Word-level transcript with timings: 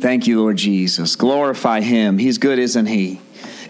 Thank 0.00 0.26
you, 0.26 0.40
Lord 0.40 0.56
Jesus. 0.56 1.14
Glorify 1.14 1.82
him. 1.82 2.16
He's 2.16 2.38
good, 2.38 2.58
isn't 2.58 2.86
he? 2.86 3.20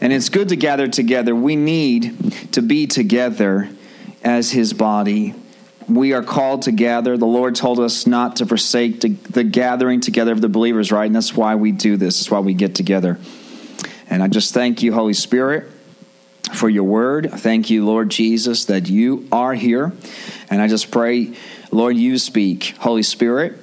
And 0.00 0.12
it's 0.12 0.29
good 0.29 0.50
to 0.50 0.56
gather 0.56 0.87
together. 0.87 1.34
We 1.34 1.56
need 1.56 2.53
to 2.53 2.62
be 2.62 2.87
together 2.87 3.68
as 4.22 4.53
his 4.53 4.72
body. 4.72 5.35
We 5.88 6.12
are 6.12 6.22
called 6.22 6.62
to 6.62 6.72
gather. 6.72 7.16
The 7.16 7.27
Lord 7.27 7.56
told 7.56 7.80
us 7.80 8.06
not 8.06 8.37
to 8.37 8.46
forsake 8.46 9.01
the 9.01 9.43
gathering 9.43 10.01
together 10.01 10.30
of 10.30 10.40
the 10.40 10.48
believers, 10.48 10.93
right? 10.93 11.06
And 11.06 11.16
that's 11.16 11.35
why 11.35 11.56
we 11.56 11.72
do 11.72 11.96
this. 11.96 12.20
That's 12.20 12.30
why 12.30 12.38
we 12.38 12.54
get 12.54 12.76
together. 12.76 13.18
And 14.08 14.22
I 14.22 14.28
just 14.28 14.54
thank 14.54 14.84
you, 14.84 14.92
Holy 14.92 15.14
Spirit, 15.14 15.68
for 16.52 16.70
your 16.70 16.84
word. 16.84 17.28
Thank 17.32 17.70
you, 17.70 17.84
Lord 17.84 18.08
Jesus, 18.08 18.66
that 18.66 18.88
you 18.88 19.26
are 19.32 19.54
here. 19.54 19.92
And 20.48 20.62
I 20.62 20.68
just 20.68 20.92
pray, 20.92 21.34
Lord, 21.72 21.96
you 21.96 22.18
speak. 22.18 22.76
Holy 22.78 23.02
Spirit, 23.02 23.54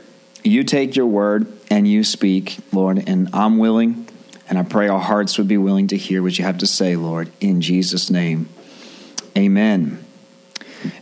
you 0.43 0.65
take 0.65 0.97
your 0.97 1.07
word 1.07 1.54
and 1.70 1.88
you 1.88 2.04
speak, 2.04 2.57
Lord, 2.71 3.04
and 3.07 3.29
I'm 3.34 3.57
willing, 3.57 4.07
and 4.49 4.58
I 4.58 4.63
pray 4.63 4.88
our 4.88 4.99
hearts 4.99 5.38
would 5.38 5.48
be 5.48 5.58
willing 5.58 5.88
to 5.88 5.98
hear 5.98 6.23
what 6.23 6.38
you 6.38 6.45
have 6.45 6.59
to 6.59 6.67
say, 6.67 6.95
Lord, 6.95 7.30
in 7.39 7.62
Jesus' 7.62 8.09
name. 8.09 8.49
Amen. 9.38 10.03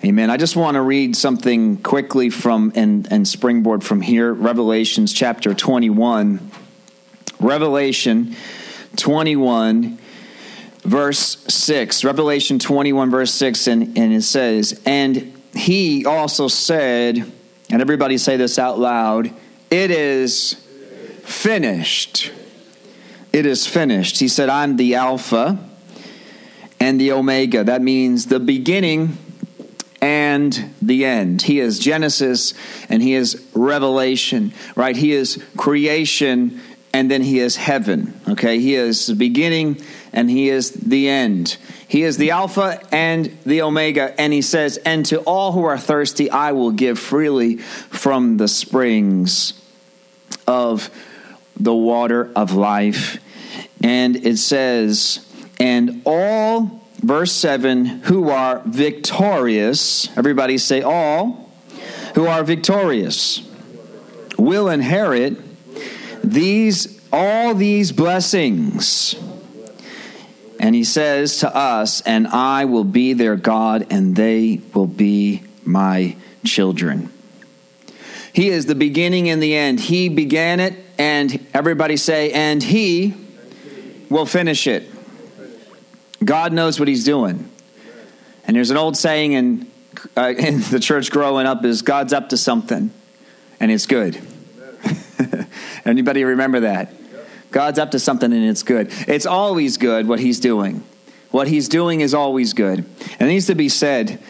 Amen. 0.03 0.29
I 0.29 0.37
just 0.37 0.55
want 0.55 0.75
to 0.75 0.81
read 0.81 1.15
something 1.15 1.77
quickly 1.77 2.29
from 2.29 2.71
and, 2.75 3.07
and 3.11 3.27
springboard 3.27 3.83
from 3.83 4.01
here. 4.01 4.33
Revelations 4.33 5.13
chapter 5.13 5.53
21. 5.53 6.51
Revelation 7.39 8.35
21, 8.95 9.97
verse 10.83 11.37
6. 11.53 12.03
Revelation 12.03 12.59
21, 12.59 13.11
verse 13.11 13.33
6, 13.33 13.67
and, 13.67 13.97
and 13.97 14.13
it 14.13 14.21
says, 14.23 14.81
And 14.85 15.33
he 15.53 16.05
also 16.05 16.47
said, 16.47 17.31
and 17.69 17.81
everybody 17.81 18.17
say 18.17 18.37
this 18.37 18.57
out 18.57 18.79
loud, 18.79 19.33
it 19.69 19.91
is 19.91 20.53
finished. 21.23 22.31
It 23.33 23.45
is 23.45 23.67
finished. 23.67 24.19
He 24.19 24.27
said, 24.27 24.49
I'm 24.49 24.77
the 24.77 24.95
Alpha 24.95 25.59
and 26.79 26.99
the 26.99 27.11
Omega. 27.11 27.63
That 27.63 27.81
means 27.81 28.27
the 28.27 28.39
beginning 28.39 29.17
and 30.01 30.71
the 30.81 31.03
end. 31.03 31.41
He 31.41 31.59
is 31.59 31.79
Genesis 31.79 32.53
and 32.89 33.01
he 33.01 33.13
is 33.13 33.43
Revelation, 33.53 34.53
right? 34.75 34.95
He 34.95 35.13
is 35.13 35.43
creation 35.57 36.61
and 36.93 37.11
then 37.11 37.21
he 37.21 37.39
is 37.39 37.55
heaven. 37.55 38.19
Okay, 38.27 38.59
he 38.59 38.75
is 38.75 39.07
the 39.07 39.15
beginning 39.15 39.81
and 40.13 40.29
he 40.29 40.49
is 40.49 40.71
the 40.71 41.09
end. 41.09 41.57
He 41.87 42.03
is 42.03 42.17
the 42.17 42.31
Alpha 42.31 42.81
and 42.91 43.37
the 43.45 43.61
Omega. 43.61 44.19
And 44.19 44.33
he 44.33 44.41
says, 44.41 44.77
And 44.77 45.05
to 45.07 45.19
all 45.21 45.51
who 45.51 45.63
are 45.63 45.77
thirsty, 45.77 46.29
I 46.29 46.51
will 46.51 46.71
give 46.71 46.97
freely 46.97 47.57
from 47.57 48.37
the 48.37 48.47
springs 48.47 49.53
of 50.47 50.89
the 51.57 51.73
water 51.73 52.31
of 52.35 52.53
life. 52.53 53.19
And 53.83 54.15
it 54.15 54.37
says, 54.37 55.25
And 55.59 56.01
all, 56.05 56.83
verse 56.97 57.31
7, 57.31 57.85
who 57.85 58.29
are 58.29 58.61
victorious, 58.65 60.09
everybody 60.17 60.57
say, 60.57 60.81
all 60.81 61.49
who 62.15 62.25
are 62.27 62.43
victorious 62.43 63.41
will 64.37 64.69
inherit 64.69 65.37
these 66.23 66.95
all 67.11 67.53
these 67.53 67.91
blessings. 67.93 69.15
And 70.59 70.73
he 70.73 70.83
says 70.83 71.39
to 71.39 71.53
us, 71.55 72.01
and 72.01 72.27
I 72.27 72.65
will 72.65 72.83
be 72.83 73.13
their 73.13 73.35
God, 73.35 73.87
and 73.89 74.15
they 74.15 74.61
will 74.73 74.87
be 74.87 75.43
my 75.63 76.15
children. 76.45 77.11
He 78.33 78.49
is 78.49 78.65
the 78.65 78.75
beginning 78.75 79.29
and 79.29 79.41
the 79.41 79.55
end. 79.55 79.79
He 79.79 80.09
began 80.09 80.59
it, 80.59 80.75
and 80.97 81.45
everybody 81.53 81.97
say, 81.97 82.31
and 82.31 82.61
he 82.61 83.13
will 84.09 84.25
finish 84.25 84.67
it. 84.67 84.89
God 86.23 86.53
knows 86.53 86.79
what 86.79 86.87
he's 86.87 87.03
doing. 87.03 87.49
And 88.47 88.55
there's 88.55 88.71
an 88.71 88.77
old 88.77 88.97
saying 88.97 89.33
in, 89.33 89.71
uh, 90.15 90.33
in 90.37 90.61
the 90.61 90.79
church 90.79 91.11
growing 91.11 91.47
up 91.47 91.63
is 91.65 91.81
God's 91.81 92.13
up 92.13 92.29
to 92.29 92.37
something, 92.37 92.91
and 93.59 93.71
it's 93.71 93.85
good. 93.85 94.19
Anybody 95.85 96.23
remember 96.23 96.61
that? 96.61 96.93
God's 97.55 97.79
up 97.79 97.91
to 97.91 97.99
something 97.99 98.33
and 98.33 98.43
it's 98.43 98.63
good. 98.63 98.89
It's 99.07 99.25
always 99.25 99.77
good 99.77 100.09
what 100.09 100.19
he's 100.19 100.41
doing. 100.41 100.83
What 101.31 101.47
he's 101.47 101.69
doing 101.69 102.01
is 102.01 102.13
always 102.13 102.51
good. 102.51 102.79
And 102.79 103.21
it 103.21 103.27
needs 103.27 103.47
to 103.47 103.55
be 103.55 103.69
said 103.69 104.21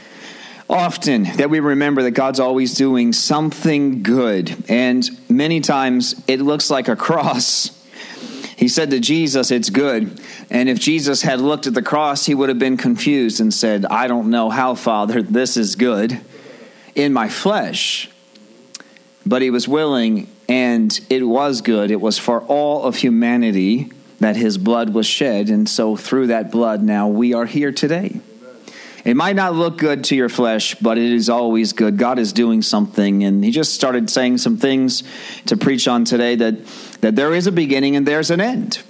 often 0.70 1.24
that 1.38 1.50
we 1.50 1.60
remember 1.60 2.04
that 2.04 2.12
God's 2.12 2.40
always 2.40 2.76
doing 2.76 3.14
something 3.14 4.04
good. 4.04 4.56
And 4.70 5.10
many 5.28 5.60
times 5.60 6.24
it 6.28 6.40
looks 6.40 6.70
like 6.70 6.88
a 6.88 6.96
cross. 6.96 7.72
He 8.58 8.68
said 8.68 8.92
to 8.92 9.00
Jesus, 9.00 9.50
It's 9.50 9.72
good. 9.72 10.22
And 10.52 10.70
if 10.70 10.80
Jesus 10.80 11.24
had 11.24 11.42
looked 11.42 11.66
at 11.66 11.74
the 11.74 11.82
cross, 11.82 12.28
he 12.28 12.36
would 12.36 12.50
have 12.50 12.60
been 12.60 12.78
confused 12.78 13.42
and 13.42 13.52
said, 13.52 13.88
I 13.88 14.06
don't 14.06 14.30
know 14.30 14.52
how, 14.52 14.76
Father, 14.76 15.24
this 15.24 15.58
is 15.58 15.76
good 15.76 16.22
in 16.94 17.12
my 17.12 17.28
flesh. 17.28 18.08
But 19.26 19.42
he 19.42 19.50
was 19.50 19.68
willing 19.68 20.28
and 20.48 21.00
it 21.10 21.24
was 21.24 21.62
good. 21.62 21.92
It 21.92 22.02
was 22.02 22.18
for 22.18 22.42
all 22.44 22.84
of 22.84 22.98
humanity 22.98 23.92
that 24.20 24.36
his 24.36 24.58
blood 24.58 24.94
was 24.94 25.06
shed. 25.06 25.50
And 25.50 25.68
so 25.68 25.96
through 25.96 26.28
that 26.28 26.52
blood, 26.52 26.82
now 26.82 27.08
we 27.08 27.34
are 27.34 27.46
here 27.46 27.72
today. 27.72 28.20
It 29.04 29.16
might 29.16 29.36
not 29.36 29.54
look 29.54 29.78
good 29.78 30.04
to 30.06 30.16
your 30.16 30.30
flesh, 30.30 30.74
but 30.76 30.98
it 30.98 31.12
is 31.12 31.30
always 31.30 31.74
good. 31.74 31.98
God 31.98 32.18
is 32.18 32.34
doing 32.34 32.64
something. 32.64 33.24
And 33.24 33.44
he 33.44 33.52
just 33.52 33.76
started 33.76 34.10
saying 34.10 34.40
some 34.40 34.58
things 34.58 35.04
to 35.46 35.58
preach 35.58 35.88
on 35.88 36.06
today 36.06 36.36
that, 36.36 36.66
that 37.02 37.16
there 37.16 37.34
is 37.34 37.46
a 37.46 37.52
beginning 37.52 37.96
and 37.96 38.08
there's 38.08 38.32
an 38.32 38.42
end. 38.42 38.82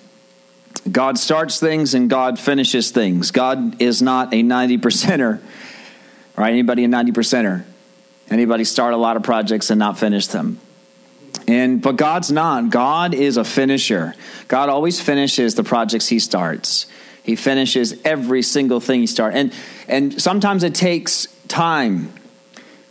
God 0.90 1.18
starts 1.18 1.60
things 1.60 1.94
and 1.94 2.10
God 2.10 2.40
finishes 2.40 2.92
things. 2.92 3.32
God 3.32 3.82
is 3.82 4.02
not 4.02 4.34
a 4.34 4.42
90 4.42 4.78
percenter, 4.78 5.42
right? 6.38 6.52
Anybody 6.52 6.86
a 6.86 6.88
90 6.88 7.12
percenter? 7.12 7.66
Anybody 8.30 8.64
start 8.64 8.94
a 8.94 8.98
lot 8.98 9.18
of 9.18 9.24
projects 9.24 9.70
and 9.70 9.80
not 9.80 10.00
finish 10.00 10.28
them? 10.28 10.60
And 11.48 11.82
but 11.82 11.96
God's 11.96 12.32
not. 12.32 12.70
God 12.70 13.14
is 13.14 13.38
a 13.38 13.44
finisher. 13.44 14.16
God 14.48 14.70
always 14.70 15.00
finishes 15.00 15.56
the 15.56 15.64
projects 15.64 16.08
he 16.08 16.20
starts. 16.20 16.88
He 17.24 17.36
finishes 17.36 18.00
every 18.04 18.42
single 18.42 18.80
thing 18.80 19.02
he 19.02 19.08
starts. 19.08 19.36
And 19.36 19.54
and 19.88 20.22
sometimes 20.22 20.64
it 20.64 20.74
takes 20.74 21.28
time. 21.48 22.12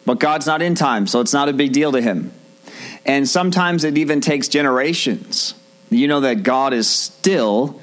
But 0.07 0.21
God's 0.21 0.47
not 0.47 0.61
in 0.61 0.75
time, 0.75 1.07
so 1.07 1.21
it's 1.21 1.33
not 1.33 1.49
a 1.49 1.53
big 1.53 1.73
deal 1.73 1.93
to 1.93 2.01
him. 2.01 2.33
And 3.07 3.29
sometimes 3.29 3.85
it 3.85 3.97
even 3.99 4.21
takes 4.21 4.49
generations. 4.49 5.55
You 5.91 6.09
know 6.09 6.21
that 6.21 6.43
God 6.43 6.73
is 6.73 6.89
still 6.89 7.81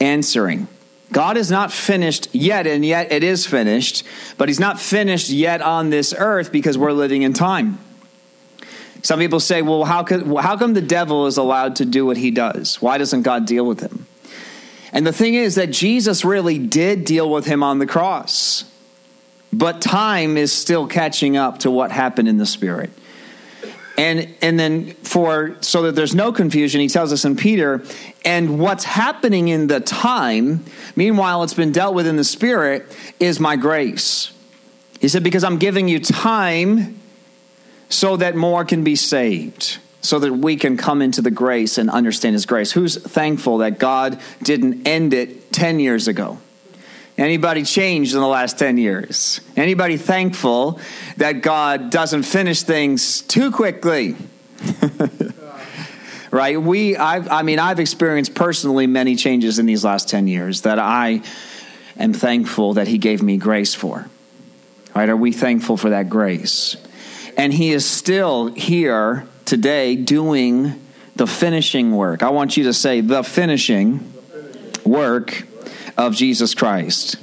answering. 0.00 0.68
God 1.12 1.36
is 1.36 1.50
not 1.50 1.72
finished 1.72 2.28
yet, 2.34 2.66
and 2.66 2.84
yet 2.84 3.10
it 3.12 3.24
is 3.24 3.46
finished, 3.46 4.04
but 4.36 4.48
He's 4.48 4.60
not 4.60 4.78
finished 4.78 5.30
yet 5.30 5.62
on 5.62 5.90
this 5.90 6.14
earth 6.16 6.52
because 6.52 6.76
we're 6.76 6.92
living 6.92 7.22
in 7.22 7.32
time. 7.32 7.78
Some 9.02 9.20
people 9.20 9.40
say, 9.40 9.62
well, 9.62 9.84
how, 9.84 10.02
could, 10.02 10.26
how 10.38 10.56
come 10.56 10.74
the 10.74 10.82
devil 10.82 11.26
is 11.26 11.36
allowed 11.36 11.76
to 11.76 11.84
do 11.84 12.04
what 12.04 12.16
he 12.16 12.30
does? 12.30 12.82
Why 12.82 12.98
doesn't 12.98 13.22
God 13.22 13.46
deal 13.46 13.64
with 13.64 13.80
him? 13.80 14.06
And 14.92 15.06
the 15.06 15.12
thing 15.12 15.34
is 15.34 15.54
that 15.56 15.70
Jesus 15.70 16.24
really 16.24 16.58
did 16.58 17.04
deal 17.04 17.30
with 17.30 17.44
him 17.44 17.62
on 17.62 17.78
the 17.78 17.86
cross, 17.86 18.64
but 19.52 19.80
time 19.80 20.36
is 20.36 20.52
still 20.52 20.86
catching 20.86 21.36
up 21.36 21.58
to 21.60 21.70
what 21.70 21.92
happened 21.92 22.28
in 22.28 22.38
the 22.38 22.46
spirit. 22.46 22.90
And, 23.98 24.34
and 24.40 24.58
then 24.58 24.92
for 24.94 25.56
so 25.60 25.82
that 25.82 25.96
there's 25.96 26.14
no 26.14 26.32
confusion, 26.32 26.80
he 26.80 26.88
tells 26.88 27.12
us 27.12 27.24
in 27.24 27.36
Peter, 27.36 27.82
and 28.24 28.58
what's 28.58 28.84
happening 28.84 29.48
in 29.48 29.66
the 29.66 29.80
time, 29.80 30.64
meanwhile 30.94 31.42
it's 31.42 31.54
been 31.54 31.72
dealt 31.72 31.94
with 31.94 32.06
in 32.06 32.16
the 32.16 32.24
spirit, 32.24 32.86
is 33.18 33.40
my 33.40 33.56
grace. 33.56 34.32
He 35.00 35.08
said, 35.08 35.22
because 35.22 35.44
I'm 35.44 35.58
giving 35.58 35.88
you 35.88 35.98
time 36.00 36.97
so 37.88 38.16
that 38.16 38.36
more 38.36 38.64
can 38.64 38.84
be 38.84 38.96
saved, 38.96 39.78
so 40.00 40.18
that 40.18 40.32
we 40.32 40.56
can 40.56 40.76
come 40.76 41.02
into 41.02 41.22
the 41.22 41.30
grace 41.30 41.78
and 41.78 41.90
understand 41.90 42.34
His 42.34 42.46
grace. 42.46 42.72
Who's 42.72 42.96
thankful 42.96 43.58
that 43.58 43.78
God 43.78 44.20
didn't 44.42 44.86
end 44.86 45.14
it 45.14 45.52
10 45.52 45.80
years 45.80 46.08
ago? 46.08 46.38
Anybody 47.16 47.64
changed 47.64 48.14
in 48.14 48.20
the 48.20 48.28
last 48.28 48.58
10 48.60 48.78
years? 48.78 49.40
Anybody 49.56 49.96
thankful 49.96 50.80
that 51.16 51.42
God 51.42 51.90
doesn't 51.90 52.22
finish 52.22 52.62
things 52.62 53.22
too 53.22 53.50
quickly? 53.50 54.14
right? 56.30 56.60
We, 56.60 56.96
I've, 56.96 57.28
I 57.28 57.42
mean, 57.42 57.58
I've 57.58 57.80
experienced 57.80 58.34
personally 58.34 58.86
many 58.86 59.16
changes 59.16 59.58
in 59.58 59.66
these 59.66 59.84
last 59.84 60.08
10 60.08 60.28
years 60.28 60.62
that 60.62 60.78
I 60.78 61.22
am 61.98 62.12
thankful 62.12 62.74
that 62.74 62.86
He 62.86 62.98
gave 62.98 63.20
me 63.20 63.36
grace 63.36 63.74
for. 63.74 64.08
Right? 64.94 65.08
Are 65.08 65.16
we 65.16 65.32
thankful 65.32 65.76
for 65.76 65.90
that 65.90 66.08
grace? 66.08 66.76
And 67.38 67.54
he 67.54 67.72
is 67.72 67.86
still 67.86 68.48
here 68.48 69.26
today 69.44 69.94
doing 69.94 70.84
the 71.14 71.26
finishing 71.26 71.94
work. 71.94 72.22
I 72.22 72.30
want 72.30 72.56
you 72.56 72.64
to 72.64 72.74
say 72.74 73.00
the 73.00 73.22
finishing 73.22 74.12
work 74.84 75.44
of 75.96 76.14
Jesus 76.14 76.54
Christ. 76.54 77.16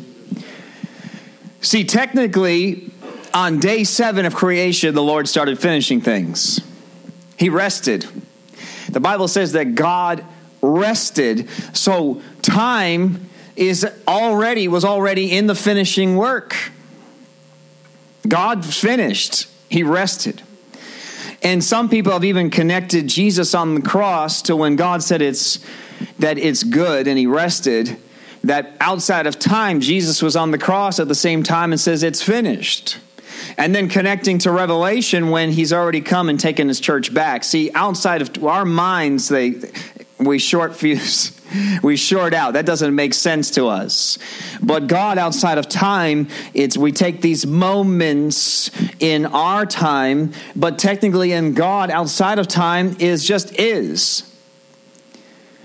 See, 1.60 1.84
technically, 1.84 2.92
on 3.34 3.60
day 3.60 3.84
seven 3.84 4.26
of 4.26 4.34
creation, 4.34 4.96
the 4.96 5.04
Lord 5.04 5.28
started 5.28 5.60
finishing 5.60 6.00
things. 6.00 6.62
He 7.38 7.50
rested. 7.50 8.06
The 8.90 9.02
Bible 9.02 9.28
says 9.28 9.52
that 9.52 9.76
God 9.76 10.24
rested. 10.62 11.50
So 11.74 12.22
time 12.42 13.30
is 13.56 13.86
already 14.08 14.68
was 14.68 14.86
already 14.86 15.36
in 15.36 15.48
the 15.48 15.56
finishing 15.56 16.16
work. 16.16 16.56
God 18.28 18.66
finished. 18.66 19.48
He 19.70 19.84
rested. 19.84 20.42
And 21.42 21.64
some 21.64 21.90
people 21.90 22.12
have 22.12 22.24
even 22.24 22.50
connected 22.50 23.08
Jesus 23.08 23.54
on 23.54 23.76
the 23.76 23.82
cross 23.82 24.42
to 24.44 24.56
when 24.56 24.76
God 24.76 25.04
said 25.04 25.22
it's 25.22 25.64
that 26.20 26.38
it's 26.38 26.64
good 26.64 27.08
and 27.08 27.18
he 27.18 27.28
rested 27.28 27.98
that 28.44 28.76
outside 28.80 29.28
of 29.28 29.40
time 29.40 29.80
Jesus 29.80 30.22
was 30.22 30.36
on 30.36 30.52
the 30.52 30.58
cross 30.58 31.00
at 31.00 31.08
the 31.08 31.16
same 31.16 31.44
time 31.44 31.72
and 31.72 31.80
says 31.80 32.04
it's 32.04 32.22
finished 32.22 32.98
and 33.58 33.74
then 33.74 33.90
connecting 33.90 34.38
to 34.40 34.52
revelation 34.52 35.30
when 35.30 35.52
he's 35.52 35.74
already 35.74 36.02
come 36.02 36.30
and 36.30 36.40
taken 36.40 36.68
his 36.68 36.80
church 36.80 37.14
back 37.14 37.44
see 37.44 37.72
outside 37.74 38.22
of 38.22 38.44
our 38.44 38.66
minds 38.66 39.30
they 39.30 39.56
we 40.20 40.38
short 40.38 40.76
fuse 40.76 41.35
we 41.84 41.96
short 41.96 42.34
out. 42.34 42.54
That 42.54 42.66
doesn't 42.66 42.94
make 42.96 43.14
sense 43.14 43.52
to 43.52 43.68
us. 43.68 44.18
But 44.62 44.88
god 44.88 45.18
outside 45.18 45.58
of 45.58 45.68
time 45.68 46.28
it's 46.54 46.78
we 46.78 46.92
take 46.92 47.22
these 47.22 47.46
moments 47.46 48.72
in 49.00 49.26
our 49.26 49.66
time 49.66 50.34
but 50.56 50.80
technically 50.80 51.32
in 51.32 51.54
god 51.54 51.90
outside 51.92 52.40
of 52.40 52.48
time 52.48 52.96
is 53.00 53.26
just 53.26 53.58
is. 53.60 54.32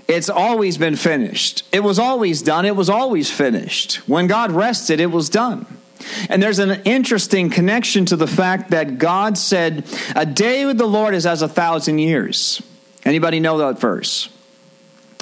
It's 0.08 0.28
always 0.28 0.76
been 0.76 0.96
finished. 0.96 1.62
It 1.72 1.84
was 1.84 1.98
always 1.98 2.42
done. 2.42 2.64
It 2.66 2.74
was 2.74 2.90
always 2.90 3.30
finished. 3.30 3.96
When 4.08 4.26
god 4.26 4.52
rested 4.52 5.00
it 5.00 5.10
was 5.10 5.28
done. 5.28 5.66
And 6.28 6.42
there's 6.42 6.58
an 6.58 6.82
interesting 6.84 7.50
connection 7.50 8.06
to 8.06 8.16
the 8.16 8.26
fact 8.26 8.70
that 8.70 8.98
God 8.98 9.36
said, 9.36 9.84
"A 10.16 10.24
day 10.24 10.64
with 10.64 10.78
the 10.78 10.86
Lord 10.86 11.14
is 11.14 11.26
as 11.26 11.42
a 11.42 11.48
thousand 11.48 11.98
years." 11.98 12.62
Anybody 13.04 13.40
know 13.40 13.58
that 13.58 13.78
verse? 13.78 14.28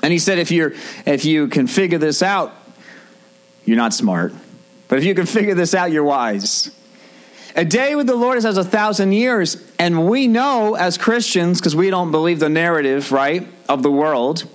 And 0.03 0.13
he 0.13 0.19
said, 0.19 0.39
if 0.39 0.51
you're 0.51 0.75
if 1.07 1.25
you 1.25 1.49
can 1.49 1.67
figure 1.67 1.99
this 1.99 2.23
out, 2.23 2.55
you're 3.65 3.77
not 3.77 3.93
smart. 3.93 4.33
But 4.89 4.99
if 4.99 5.05
you 5.05 5.15
can 5.15 5.27
figure 5.27 5.55
this 5.55 5.75
out, 5.75 5.93
you're 5.93 6.05
wise. 6.05 6.71
A 7.55 7.65
day 7.65 7.95
with 7.95 8.07
the 8.07 8.15
Lord 8.15 8.39
is 8.39 8.47
as 8.47 8.57
a 8.57 8.65
thousand 8.65 9.13
years. 9.13 9.63
And 9.79 10.09
we 10.09 10.29
know 10.29 10.75
as 10.75 10.97
Christians, 10.97 11.59
because 11.59 11.75
we 11.75 11.91
don't 11.91 12.11
believe 12.11 12.39
the 12.39 12.49
narrative, 12.49 13.13
right, 13.13 13.47
of 13.69 13.83
the 13.83 13.91
world, 13.91 14.49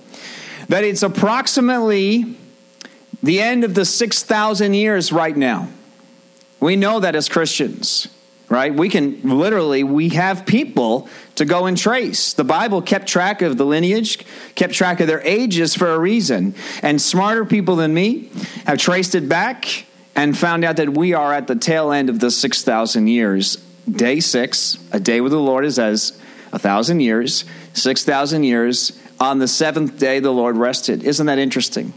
that 0.68 0.84
it's 0.84 1.02
approximately 1.02 2.36
the 3.22 3.40
end 3.40 3.64
of 3.64 3.74
the 3.74 3.84
6,000 3.84 4.74
years 4.74 5.12
right 5.12 5.36
now. 5.36 5.68
We 6.60 6.76
know 6.76 7.00
that 7.00 7.14
as 7.14 7.28
Christians, 7.28 8.08
right? 8.54 8.72
We 8.72 8.88
can 8.88 9.20
literally, 9.24 9.82
we 9.82 10.10
have 10.10 10.46
people 10.46 11.08
to 11.34 11.44
go 11.44 11.66
and 11.66 11.76
trace. 11.76 12.34
The 12.34 12.44
Bible 12.44 12.82
kept 12.82 13.08
track 13.08 13.42
of 13.42 13.58
the 13.58 13.66
lineage, 13.66 14.24
kept 14.54 14.74
track 14.74 15.00
of 15.00 15.08
their 15.08 15.20
ages 15.22 15.74
for 15.74 15.92
a 15.92 15.98
reason. 15.98 16.54
And 16.80 17.02
smarter 17.02 17.44
people 17.44 17.74
than 17.74 17.92
me 17.92 18.30
have 18.64 18.78
traced 18.78 19.16
it 19.16 19.28
back 19.28 19.86
and 20.14 20.38
found 20.38 20.64
out 20.64 20.76
that 20.76 20.90
we 20.90 21.14
are 21.14 21.32
at 21.32 21.48
the 21.48 21.56
tail 21.56 21.90
end 21.90 22.08
of 22.08 22.20
the 22.20 22.30
6,000 22.30 23.08
years. 23.08 23.56
Day 23.90 24.20
six, 24.20 24.78
a 24.92 25.00
day 25.00 25.20
with 25.20 25.32
the 25.32 25.40
Lord 25.40 25.64
is 25.64 25.76
as 25.80 26.16
a 26.52 26.58
thousand 26.58 27.00
years, 27.00 27.44
6,000 27.72 28.44
years. 28.44 28.96
On 29.18 29.40
the 29.40 29.48
seventh 29.48 29.98
day, 29.98 30.20
the 30.20 30.30
Lord 30.30 30.56
rested. 30.56 31.02
Isn't 31.02 31.26
that 31.26 31.38
interesting? 31.38 31.92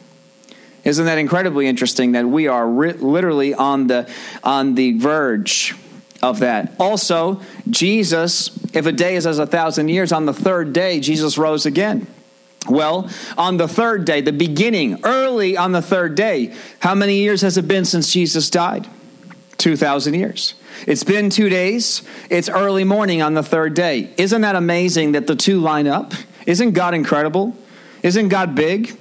Isn't 0.84 1.06
that 1.06 1.20
incredibly 1.20 1.68
interesting 1.68 2.14
that 2.14 2.26
we 2.26 2.48
are 2.48 2.68
ri- 2.68 2.94
literally 2.94 3.54
on 3.54 3.88
the 3.88 4.10
on 4.44 4.76
the 4.76 4.98
verge 4.98 5.76
of 6.22 6.40
that? 6.40 6.74
Also, 6.80 7.42
Jesus, 7.70 8.50
if 8.74 8.86
a 8.86 8.92
day 8.92 9.16
is 9.16 9.28
as 9.28 9.40
a 9.40 9.46
thousand 9.46 9.90
years, 9.90 10.12
on 10.12 10.26
the 10.26 10.34
third 10.34 10.74
day 10.74 11.00
Jesus 11.00 11.38
rose 11.38 11.66
again. 11.66 12.08
Well, 12.70 13.10
on 13.38 13.58
the 13.58 13.68
third 13.68 14.06
day, 14.06 14.22
the 14.22 14.34
beginning, 14.34 15.00
early 15.04 15.56
on 15.56 15.72
the 15.72 15.82
third 15.82 16.16
day, 16.16 16.54
how 16.80 16.96
many 16.96 17.18
years 17.20 17.42
has 17.42 17.58
it 17.58 17.68
been 17.68 17.86
since 17.86 18.12
Jesus 18.12 18.50
died? 18.50 18.88
2,000 19.58 20.14
years. 20.14 20.54
It's 20.86 21.04
been 21.04 21.30
two 21.30 21.50
days. 21.50 22.04
It's 22.30 22.50
early 22.50 22.84
morning 22.84 23.22
on 23.22 23.34
the 23.34 23.44
third 23.44 23.74
day. 23.74 24.14
Isn't 24.18 24.42
that 24.42 24.56
amazing 24.56 25.14
that 25.14 25.28
the 25.28 25.36
two 25.36 25.60
line 25.60 25.88
up? 25.88 26.14
Isn't 26.46 26.72
God 26.72 26.94
incredible? 26.94 27.56
Isn't 28.04 28.28
God 28.28 28.54
big? 28.54 28.98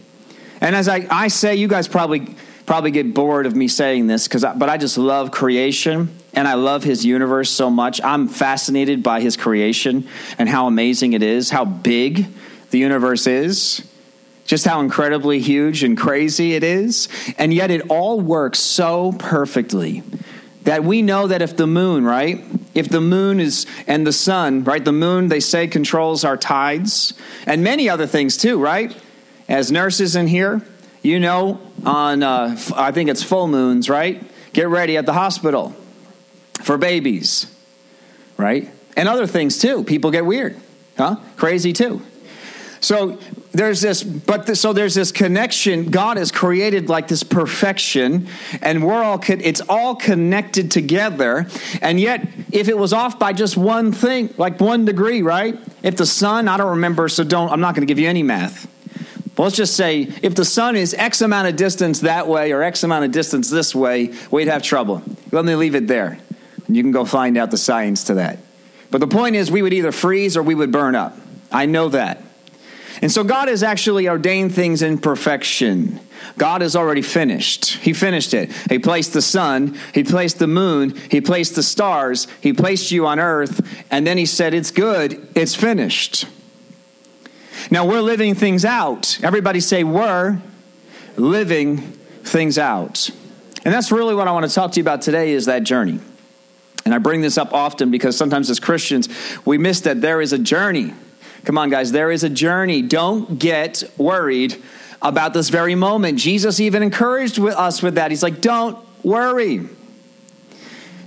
And 0.61 0.75
as 0.75 0.89
I, 0.89 1.07
I 1.11 1.29
say, 1.29 1.57
you 1.57 1.69
guys 1.69 1.89
probably 1.89 2.35
probably 2.65 2.91
get 2.91 3.15
bored 3.15 3.47
of 3.47 3.55
me 3.55 3.69
saying 3.69 4.09
this 4.09 4.27
because 4.27 4.43
but 4.43 4.69
I 4.69 4.77
just 4.77 4.99
love 4.99 5.31
creation 5.31 6.19
and 6.37 6.47
I 6.47 6.55
love 6.55 6.85
his 6.85 7.05
universe 7.05 7.51
so 7.51 7.71
much. 7.71 8.01
I'm 8.05 8.29
fascinated 8.29 9.03
by 9.03 9.23
his 9.23 9.39
creation 9.39 10.07
and 10.39 10.49
how 10.49 10.67
amazing 10.67 11.15
it 11.15 11.23
is, 11.23 11.49
how 11.49 11.65
big 11.65 12.27
the 12.71 12.79
universe 12.79 13.27
is, 13.27 13.83
just 14.45 14.67
how 14.67 14.81
incredibly 14.81 15.41
huge 15.41 15.83
and 15.83 15.97
crazy 15.97 16.55
it 16.55 16.63
is. 16.63 17.09
And 17.39 17.55
yet 17.55 17.71
it 17.71 17.91
all 17.91 18.21
works 18.21 18.59
so 18.59 19.13
perfectly 19.19 20.03
that 20.65 20.85
we 20.85 21.01
know 21.01 21.27
that 21.27 21.41
if 21.41 21.57
the 21.57 21.67
moon, 21.67 22.05
right? 22.05 22.45
If 22.75 22.91
the 22.91 23.01
moon 23.01 23.41
is 23.41 23.67
and 23.87 24.07
the 24.07 24.13
sun, 24.13 24.63
right? 24.65 24.85
The 24.85 24.93
moon 24.93 25.29
they 25.29 25.41
say 25.41 25.67
controls 25.67 26.23
our 26.23 26.37
tides 26.37 27.15
and 27.47 27.65
many 27.65 27.89
other 27.89 28.07
things 28.07 28.37
too, 28.37 28.61
right? 28.61 28.95
As 29.49 29.73
nurses 29.73 30.17
in 30.17 30.27
here, 30.27 30.61
you 31.03 31.19
know, 31.19 31.61
on 31.85 32.23
uh, 32.23 32.59
I 32.75 32.93
think 32.93 33.09
it's 33.09 33.23
full 33.23 33.47
moons, 33.47 33.89
right? 33.89 34.23
Get 34.53 34.69
ready 34.69 34.99
at 34.99 35.07
the 35.07 35.13
hospital 35.13 35.75
for 36.61 36.79
babies, 36.79 37.47
right? 38.37 38.71
And 38.97 39.09
other 39.09 39.27
things 39.27 39.59
too. 39.59 39.85
People 39.85 40.11
get 40.11 40.25
weird, 40.25 40.57
huh? 40.97 41.17
Crazy 41.37 41.73
too. 41.73 42.03
So 42.81 43.19
there's 43.53 43.81
this, 43.81 44.03
but 44.03 44.57
so 44.57 44.73
there's 44.73 44.95
this 44.95 45.13
connection. 45.13 45.91
God 45.91 46.19
has 46.19 46.31
created 46.31 46.89
like 46.89 47.09
this 47.09 47.23
perfection, 47.23 48.29
and 48.61 48.85
we're 48.85 49.03
all 49.03 49.21
it's 49.29 49.63
all 49.63 49.97
connected 49.97 50.71
together. 50.71 51.47
And 51.81 51.99
yet, 51.99 52.27
if 52.53 52.69
it 52.69 52.77
was 52.77 52.93
off 52.93 53.19
by 53.19 53.33
just 53.33 53.57
one 53.57 53.93
thing, 53.93 54.33
like 54.37 54.61
one 54.61 54.85
degree, 54.85 55.23
right? 55.23 55.59
If 55.83 55.97
the 55.97 56.07
sun, 56.07 56.49
I 56.49 56.57
don't 56.57 56.71
remember, 56.71 57.09
so 57.09 57.25
don't. 57.25 57.51
I'm 57.51 57.61
not 57.61 57.75
going 57.75 57.87
to 57.87 57.91
give 57.91 57.99
you 57.99 58.09
any 58.09 58.23
math. 58.23 58.71
But 59.35 59.45
let's 59.45 59.57
just 59.57 59.77
say 59.77 60.09
if 60.23 60.35
the 60.35 60.45
sun 60.45 60.77
is 60.77 60.95
X 60.95 61.21
amount 61.21 61.49
of 61.49 61.57
distance 61.57 62.01
that 62.01 62.27
way 62.27 62.53
or 62.53 62.63
X 62.63 62.85
amount 62.85 63.05
of 63.05 63.13
distance 63.13 63.51
this 63.51 63.75
way, 63.75 64.15
we'd 64.31 64.49
have 64.49 64.63
trouble. 64.63 65.03
Let 65.31 65.45
me 65.45 65.55
leave 65.55 65.75
it 65.75 65.87
there. 65.87 66.19
You 66.69 66.83
can 66.83 66.93
go 66.93 67.05
find 67.05 67.37
out 67.37 67.51
the 67.51 67.59
science 67.59 68.05
to 68.05 68.15
that. 68.15 68.39
But 68.91 68.99
the 68.99 69.07
point 69.07 69.37
is, 69.37 69.51
we 69.51 69.63
would 69.63 69.73
either 69.73 69.93
freeze 69.93 70.37
or 70.37 70.43
we 70.43 70.55
would 70.55 70.73
burn 70.73 70.95
up. 70.95 71.17
I 71.51 71.67
know 71.67 71.89
that. 71.91 72.23
And 73.03 73.13
so 73.13 73.25
God 73.25 73.49
has 73.49 73.63
actually 73.63 74.09
ordained 74.09 74.55
things 74.55 74.83
in 74.83 74.99
perfection. 74.99 76.01
God 76.39 76.63
has 76.63 76.75
already 76.75 77.03
finished. 77.03 77.77
He 77.77 77.93
finished 77.93 78.33
it. 78.33 78.51
He 78.71 78.79
placed 78.79 79.13
the 79.13 79.23
sun, 79.23 79.79
He 79.93 80.03
placed 80.03 80.39
the 80.39 80.47
moon, 80.47 80.97
He 81.11 81.21
placed 81.21 81.55
the 81.55 81.63
stars, 81.63 82.27
He 82.41 82.53
placed 82.53 82.91
you 82.91 83.07
on 83.07 83.21
earth, 83.21 83.85
and 83.91 84.07
then 84.07 84.19
He 84.19 84.27
said, 84.27 84.55
It's 84.55 84.71
good, 84.71 85.29
it's 85.35 85.55
finished. 85.55 86.27
Now 87.71 87.87
we're 87.87 88.01
living 88.01 88.35
things 88.35 88.65
out. 88.65 89.19
Everybody 89.23 89.61
say, 89.61 89.85
We're 89.85 90.41
living 91.17 91.79
things 91.79 92.59
out. 92.59 93.11
And 93.65 93.75
that's 93.75 93.91
really 93.91 94.15
what 94.15 94.29
I 94.29 94.33
want 94.33 94.49
to 94.49 94.55
talk 94.55 94.73
to 94.73 94.81
you 94.81 94.85
about 94.85 95.03
today 95.03 95.33
is 95.33 95.47
that 95.47 95.65
journey. 95.65 96.01
And 96.87 96.95
I 96.95 96.99
bring 96.99 97.21
this 97.21 97.37
up 97.37 97.53
often 97.53 97.91
because 97.91 98.17
sometimes 98.17 98.49
as 98.49 98.61
Christians, 98.61 99.09
we 99.45 99.59
miss 99.59 99.81
that 99.81 100.01
there 100.01 100.21
is 100.21 100.33
a 100.33 100.39
journey. 100.39 100.95
Come 101.45 101.59
on, 101.59 101.69
guys, 101.69 101.91
there 101.91 102.13
is 102.13 102.23
a 102.23 102.31
journey. 102.31 102.81
Don't 102.81 103.41
get 103.41 103.83
worried 103.99 104.63
about 105.03 105.35
this 105.35 105.49
very 105.49 105.75
moment. 105.75 106.17
Jesus 106.21 106.61
even 106.61 106.85
encouraged 106.85 107.41
us 107.41 107.83
with 107.83 107.97
that. 107.97 108.13
He's 108.13 108.23
like, 108.23 108.41
Don't 108.41 108.79
worry. 109.03 109.69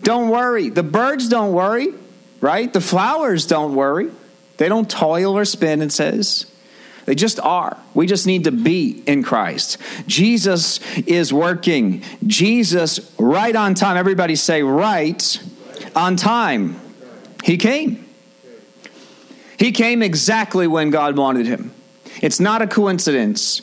Don't 0.03 0.29
worry. 0.29 0.67
The 0.67 0.83
birds 0.83 1.29
don't 1.29 1.53
worry, 1.53 1.93
right? 2.41 2.71
The 2.71 2.81
flowers 2.81 3.47
don't 3.47 3.73
worry. 3.73 4.11
They 4.57 4.67
don't 4.67 4.89
toil 4.89 5.37
or 5.37 5.45
spin, 5.45 5.81
it 5.81 5.93
says. 5.93 6.45
They 7.05 7.15
just 7.15 7.39
are. 7.39 7.77
We 7.93 8.05
just 8.05 8.27
need 8.27 8.43
to 8.43 8.51
be 8.51 9.01
in 9.07 9.23
Christ. 9.23 9.77
Jesus 10.07 10.81
is 10.97 11.31
working. 11.31 12.03
Jesus, 12.27 13.13
right 13.17 13.55
on 13.55 13.75
time. 13.75 13.95
Everybody 13.95 14.35
say, 14.35 14.61
right 14.61 15.39
on 15.95 16.15
time. 16.15 16.79
He 17.43 17.57
came. 17.57 18.05
He 19.57 19.71
came 19.71 20.01
exactly 20.01 20.67
when 20.67 20.89
God 20.89 21.17
wanted 21.17 21.45
him. 21.45 21.73
It's 22.21 22.39
not 22.39 22.61
a 22.61 22.67
coincidence. 22.67 23.61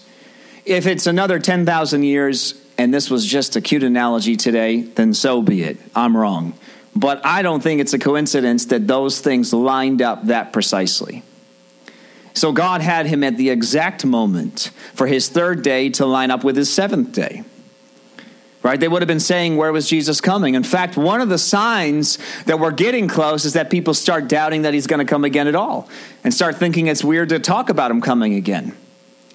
If 0.65 0.87
it's 0.87 1.07
another 1.07 1.39
10,000 1.39 2.03
years 2.03 2.55
and 2.79 2.93
this 2.93 3.11
was 3.11 3.25
just 3.25 3.57
a 3.57 3.61
cute 3.61 3.83
analogy 3.83 4.37
today, 4.37 4.83
then 4.83 5.15
so 5.15 5.41
be 5.41 5.63
it. 5.63 5.79
I'm 5.95 6.17
wrong. 6.17 6.55
But 6.95 7.25
I 7.25 7.43
don't 7.43 7.63
think 7.63 7.81
it's 7.81 7.93
a 7.93 7.99
coincidence 7.99 8.67
that 8.67 8.87
those 8.87 9.21
things 9.21 9.53
lined 9.53 10.03
up 10.03 10.27
that 10.27 10.53
precisely. 10.53 11.23
So 12.35 12.53
God 12.53 12.83
had 12.83 13.07
him 13.07 13.25
at 13.25 13.39
the 13.39 13.49
exact 13.49 14.05
moment 14.05 14.71
for 14.95 15.07
his 15.07 15.29
third 15.29 15.63
day 15.63 15.89
to 15.91 16.05
line 16.05 16.31
up 16.31 16.45
with 16.45 16.57
his 16.57 16.73
seventh 16.73 17.13
day. 17.13 17.45
Right? 18.63 18.81
They 18.81 18.89
would 18.89 19.03
have 19.03 19.09
been 19.09 19.21
saying, 19.21 19.57
Where 19.57 19.73
was 19.73 19.89
Jesus 19.89 20.21
coming? 20.21 20.55
In 20.55 20.63
fact, 20.63 20.97
one 20.97 21.21
of 21.21 21.29
the 21.29 21.39
signs 21.39 22.19
that 22.47 22.59
we're 22.59 22.73
getting 22.73 23.09
close 23.09 23.45
is 23.45 23.53
that 23.53 23.71
people 23.71 23.95
start 23.95 24.29
doubting 24.29 24.63
that 24.63 24.75
he's 24.75 24.87
going 24.87 25.05
to 25.05 25.11
come 25.11 25.25
again 25.25 25.47
at 25.47 25.55
all 25.55 25.89
and 26.25 26.35
start 26.35 26.57
thinking 26.57 26.87
it's 26.87 27.05
weird 27.05 27.29
to 27.31 27.39
talk 27.39 27.69
about 27.69 27.91
him 27.91 28.01
coming 28.01 28.35
again. 28.35 28.77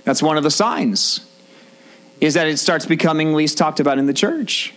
That's 0.04 0.22
one 0.22 0.38
of 0.38 0.44
the 0.44 0.52
signs, 0.52 1.22
is 2.20 2.34
that 2.34 2.48
it 2.48 2.58
starts 2.58 2.86
becoming 2.86 3.34
least 3.34 3.58
talked 3.58 3.80
about 3.80 4.00
in 4.00 4.06
the 4.06 4.14
church. 4.14 4.74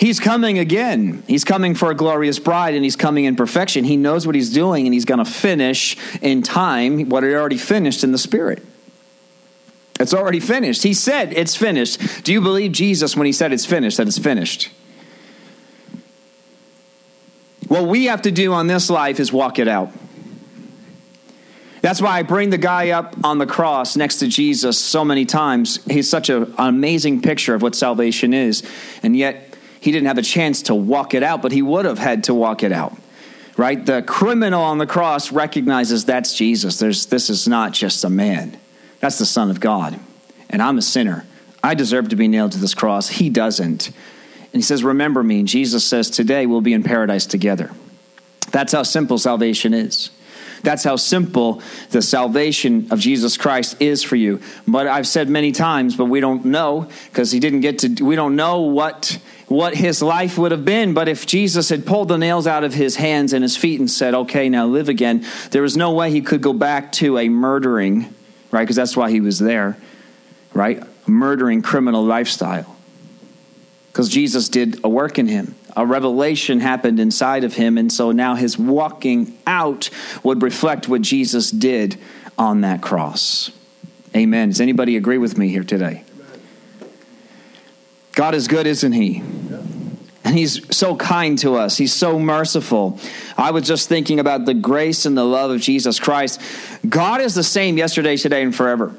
He's 0.00 0.18
coming 0.18 0.58
again. 0.58 1.22
He's 1.28 1.44
coming 1.44 1.74
for 1.74 1.90
a 1.90 1.94
glorious 1.94 2.38
bride 2.38 2.74
and 2.74 2.82
he's 2.82 2.96
coming 2.96 3.26
in 3.26 3.36
perfection. 3.36 3.84
He 3.84 3.98
knows 3.98 4.24
what 4.24 4.34
he's 4.34 4.50
doing 4.50 4.86
and 4.86 4.94
he's 4.94 5.04
going 5.04 5.22
to 5.22 5.30
finish 5.30 5.94
in 6.22 6.42
time 6.42 7.10
what 7.10 7.22
he 7.22 7.34
already 7.34 7.58
finished 7.58 8.02
in 8.02 8.10
the 8.10 8.16
spirit. 8.16 8.64
It's 10.00 10.14
already 10.14 10.40
finished. 10.40 10.82
He 10.82 10.94
said 10.94 11.34
it's 11.34 11.54
finished. 11.54 12.24
Do 12.24 12.32
you 12.32 12.40
believe 12.40 12.72
Jesus 12.72 13.16
when 13.16 13.26
he 13.26 13.32
said 13.32 13.52
it's 13.52 13.66
finished, 13.66 13.98
that 13.98 14.06
it's 14.06 14.18
finished? 14.18 14.70
What 17.68 17.86
we 17.86 18.06
have 18.06 18.22
to 18.22 18.30
do 18.30 18.54
on 18.54 18.66
this 18.66 18.88
life 18.88 19.20
is 19.20 19.30
walk 19.32 19.58
it 19.58 19.68
out. 19.68 19.92
That's 21.82 22.00
why 22.00 22.18
I 22.18 22.22
bring 22.22 22.50
the 22.50 22.58
guy 22.58 22.90
up 22.90 23.14
on 23.24 23.38
the 23.38 23.46
cross 23.46 23.94
next 23.96 24.16
to 24.18 24.28
Jesus 24.28 24.78
so 24.78 25.04
many 25.04 25.24
times. 25.26 25.84
He's 25.84 26.08
such 26.08 26.30
a, 26.30 26.42
an 26.42 26.54
amazing 26.58 27.22
picture 27.22 27.54
of 27.54 27.62
what 27.62 27.74
salvation 27.74 28.34
is. 28.34 28.62
And 29.02 29.16
yet, 29.16 29.56
he 29.80 29.92
didn't 29.92 30.08
have 30.08 30.18
a 30.18 30.22
chance 30.22 30.62
to 30.62 30.74
walk 30.74 31.14
it 31.14 31.22
out, 31.22 31.40
but 31.42 31.52
he 31.52 31.62
would 31.62 31.84
have 31.84 31.98
had 31.98 32.24
to 32.24 32.34
walk 32.34 32.62
it 32.62 32.72
out. 32.72 32.96
Right? 33.56 33.84
The 33.84 34.02
criminal 34.02 34.62
on 34.62 34.78
the 34.78 34.86
cross 34.86 35.30
recognizes 35.30 36.06
that's 36.06 36.34
Jesus. 36.34 36.78
There's, 36.78 37.06
this 37.06 37.30
is 37.30 37.46
not 37.46 37.72
just 37.72 38.04
a 38.04 38.10
man. 38.10 38.58
That's 39.00 39.18
the 39.18 39.26
Son 39.26 39.50
of 39.50 39.60
God. 39.60 39.98
And 40.48 40.62
I'm 40.62 40.78
a 40.78 40.82
sinner. 40.82 41.26
I 41.62 41.74
deserve 41.74 42.10
to 42.10 42.16
be 42.16 42.28
nailed 42.28 42.52
to 42.52 42.58
this 42.58 42.74
cross. 42.74 43.08
He 43.08 43.30
doesn't. 43.30 43.88
And 43.88 44.54
he 44.54 44.62
says, 44.62 44.82
Remember 44.82 45.22
me. 45.22 45.40
And 45.40 45.48
Jesus 45.48 45.84
says, 45.84 46.10
Today 46.10 46.46
we'll 46.46 46.60
be 46.60 46.72
in 46.72 46.82
paradise 46.82 47.26
together. 47.26 47.70
That's 48.50 48.72
how 48.72 48.82
simple 48.82 49.18
salvation 49.18 49.74
is. 49.74 50.10
That's 50.62 50.84
how 50.84 50.96
simple 50.96 51.62
the 51.90 52.02
salvation 52.02 52.88
of 52.90 52.98
Jesus 52.98 53.36
Christ 53.38 53.80
is 53.80 54.02
for 54.02 54.16
you. 54.16 54.40
But 54.66 54.86
I've 54.86 55.06
said 55.06 55.30
many 55.30 55.52
times, 55.52 55.96
but 55.96 56.06
we 56.06 56.20
don't 56.20 56.44
know 56.44 56.88
because 57.06 57.30
he 57.30 57.40
didn't 57.40 57.60
get 57.60 57.78
to, 57.78 58.04
we 58.04 58.14
don't 58.14 58.36
know 58.36 58.60
what, 58.60 59.18
what 59.48 59.74
his 59.74 60.02
life 60.02 60.36
would 60.36 60.52
have 60.52 60.64
been. 60.64 60.92
But 60.92 61.08
if 61.08 61.26
Jesus 61.26 61.70
had 61.70 61.86
pulled 61.86 62.08
the 62.08 62.18
nails 62.18 62.46
out 62.46 62.62
of 62.62 62.74
his 62.74 62.96
hands 62.96 63.32
and 63.32 63.42
his 63.42 63.56
feet 63.56 63.80
and 63.80 63.90
said, 63.90 64.14
okay, 64.14 64.50
now 64.50 64.66
live 64.66 64.90
again, 64.90 65.24
there 65.50 65.62
was 65.62 65.78
no 65.78 65.92
way 65.92 66.10
he 66.10 66.20
could 66.20 66.42
go 66.42 66.52
back 66.52 66.92
to 66.92 67.16
a 67.16 67.30
murdering 67.30 68.14
right? 68.50 68.62
Because 68.62 68.76
that's 68.76 68.96
why 68.96 69.10
he 69.10 69.20
was 69.20 69.38
there, 69.38 69.76
right? 70.52 70.82
Murdering 71.06 71.62
criminal 71.62 72.04
lifestyle. 72.04 72.76
Because 73.92 74.08
Jesus 74.08 74.48
did 74.48 74.82
a 74.84 74.88
work 74.88 75.18
in 75.18 75.26
him. 75.26 75.54
A 75.76 75.86
revelation 75.86 76.60
happened 76.60 76.98
inside 77.00 77.44
of 77.44 77.54
him, 77.54 77.78
and 77.78 77.92
so 77.92 78.12
now 78.12 78.34
his 78.34 78.58
walking 78.58 79.38
out 79.46 79.90
would 80.22 80.42
reflect 80.42 80.88
what 80.88 81.02
Jesus 81.02 81.50
did 81.50 81.98
on 82.36 82.62
that 82.62 82.82
cross. 82.82 83.50
Amen. 84.14 84.48
Does 84.48 84.60
anybody 84.60 84.96
agree 84.96 85.18
with 85.18 85.38
me 85.38 85.48
here 85.48 85.64
today? 85.64 86.04
God 88.12 88.34
is 88.34 88.48
good, 88.48 88.66
isn't 88.66 88.92
he? 88.92 89.22
And 90.30 90.38
he's 90.38 90.76
so 90.76 90.94
kind 90.94 91.36
to 91.40 91.56
us. 91.56 91.76
He's 91.76 91.92
so 91.92 92.16
merciful. 92.16 93.00
I 93.36 93.50
was 93.50 93.66
just 93.66 93.88
thinking 93.88 94.20
about 94.20 94.44
the 94.44 94.54
grace 94.54 95.04
and 95.04 95.18
the 95.18 95.24
love 95.24 95.50
of 95.50 95.60
Jesus 95.60 95.98
Christ. 95.98 96.40
God 96.88 97.20
is 97.20 97.34
the 97.34 97.42
same 97.42 97.76
yesterday, 97.76 98.16
today, 98.16 98.44
and 98.44 98.54
forever. 98.54 98.94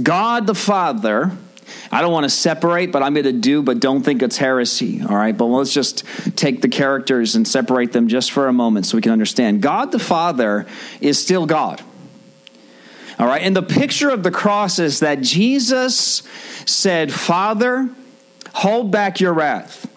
God 0.00 0.46
the 0.46 0.54
Father, 0.54 1.32
I 1.90 2.00
don't 2.00 2.12
want 2.12 2.22
to 2.22 2.30
separate, 2.30 2.92
but 2.92 3.02
I'm 3.02 3.14
going 3.14 3.24
to 3.24 3.32
do, 3.32 3.60
but 3.60 3.80
don't 3.80 4.04
think 4.04 4.22
it's 4.22 4.36
heresy, 4.36 5.02
all 5.02 5.16
right? 5.16 5.36
But 5.36 5.46
let's 5.46 5.74
just 5.74 6.04
take 6.36 6.62
the 6.62 6.68
characters 6.68 7.34
and 7.34 7.44
separate 7.48 7.90
them 7.90 8.06
just 8.06 8.30
for 8.30 8.46
a 8.46 8.52
moment 8.52 8.86
so 8.86 8.96
we 8.96 9.02
can 9.02 9.10
understand. 9.10 9.62
God 9.62 9.90
the 9.90 9.98
Father 9.98 10.64
is 11.00 11.20
still 11.20 11.44
God. 11.44 11.82
All 13.18 13.26
right, 13.26 13.42
and 13.42 13.56
the 13.56 13.64
picture 13.64 14.10
of 14.10 14.22
the 14.22 14.30
cross 14.30 14.78
is 14.78 15.00
that 15.00 15.22
Jesus 15.22 16.22
said, 16.66 17.12
Father, 17.12 17.90
hold 18.52 18.92
back 18.92 19.18
your 19.18 19.32
wrath. 19.32 19.90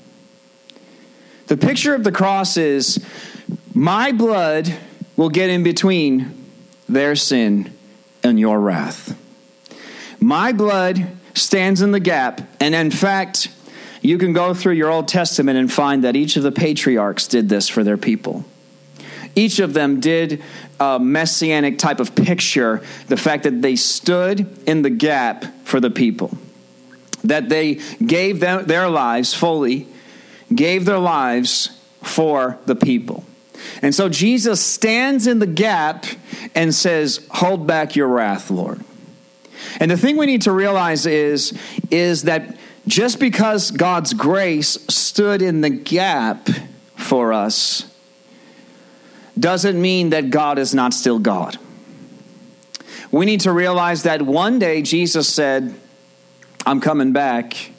The 1.48 1.56
picture 1.56 1.96
of 1.96 2.04
the 2.04 2.12
cross 2.12 2.58
is 2.58 3.04
my 3.74 4.12
blood 4.12 4.74
will 5.16 5.30
get 5.30 5.50
in 5.50 5.64
between 5.64 6.46
their 6.90 7.16
sin 7.16 7.74
and 8.22 8.38
your 8.38 8.60
wrath. 8.60 9.18
My 10.20 10.52
blood 10.52 11.08
stands 11.36 11.82
in 11.82 11.92
the 11.92 12.02
gap, 12.02 12.42
and 12.60 12.76
in 12.76 12.92
fact, 12.92 13.48
you 14.02 14.18
can 14.18 14.34
go 14.34 14.54
through 14.54 14.74
your 14.74 14.92
Old 14.92 15.08
Testament 15.08 15.58
and 15.58 15.72
find 15.72 16.04
that 16.04 16.18
each 16.18 16.36
of 16.36 16.44
the 16.44 16.52
patriarchs 16.52 17.28
did 17.28 17.48
this 17.48 17.70
for 17.70 17.82
their 17.82 17.98
people. 17.98 18.44
Each 19.34 19.60
of 19.60 19.74
them 19.74 20.02
did 20.02 20.44
a 20.82 21.00
messianic 21.00 21.80
type 21.80 22.02
of 22.02 22.14
picture, 22.14 22.84
the 23.08 23.18
fact 23.18 23.44
that 23.44 23.62
they 23.62 23.78
stood 23.78 24.68
in 24.68 24.82
the 24.82 24.90
gap 24.90 25.46
for 25.64 25.80
the 25.80 25.92
people, 25.92 26.38
that 27.24 27.48
they 27.48 27.76
gave 28.06 28.42
them, 28.42 28.66
their 28.66 28.90
lives 28.90 29.34
fully 29.34 29.88
gave 30.54 30.86
their 30.86 31.00
lives 31.00 31.70
for 32.02 32.58
the 32.66 32.76
people. 32.76 33.24
And 33.82 33.94
so 33.94 34.10
Jesus 34.10 34.64
stands 34.64 35.28
in 35.28 35.40
the 35.40 35.48
gap 35.48 36.06
and 36.56 36.74
says, 36.74 37.26
Hold 37.32 37.68
back 37.68 37.96
your 37.96 38.08
wrath, 38.08 38.50
Lord. 38.50 38.84
And 39.80 39.92
the 39.92 39.98
thing 39.98 40.18
we 40.18 40.26
need 40.26 40.44
to 40.44 40.52
realize 40.52 41.06
is, 41.06 41.58
is 41.92 42.24
that 42.24 42.56
just 42.88 43.20
because 43.20 43.72
God's 43.72 44.14
grace 44.14 44.78
stood 44.88 45.42
in 45.42 45.62
the 45.62 45.70
gap 45.70 46.48
for 46.96 47.34
us 47.34 47.92
doesn't 49.38 49.80
mean 49.80 50.12
that 50.12 50.30
God 50.30 50.58
is 50.58 50.74
not 50.74 50.94
still 50.94 51.20
God. 51.20 51.58
We 53.12 53.26
need 53.26 53.42
to 53.42 53.52
realize 53.52 54.04
that 54.04 54.22
one 54.22 54.60
day 54.60 54.82
Jesus 54.82 55.28
said, 55.28 55.76
I'm 56.66 56.82
coming 56.82 57.14
back 57.14 57.72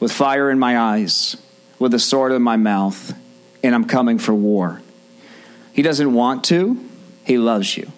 with 0.00 0.12
fire 0.12 0.50
in 0.50 0.58
my 0.58 0.78
eyes 0.78 1.36
with 1.78 1.94
a 1.94 1.98
sword 1.98 2.32
in 2.32 2.42
my 2.42 2.56
mouth, 2.56 3.14
and 3.62 3.74
I'm 3.74 3.84
coming 3.84 4.18
for 4.18 4.34
war. 4.34 4.80
He 5.72 5.82
doesn't 5.82 6.14
want 6.14 6.44
to, 6.44 6.82
He 7.24 7.38
loves 7.38 7.76
you. 7.76 7.92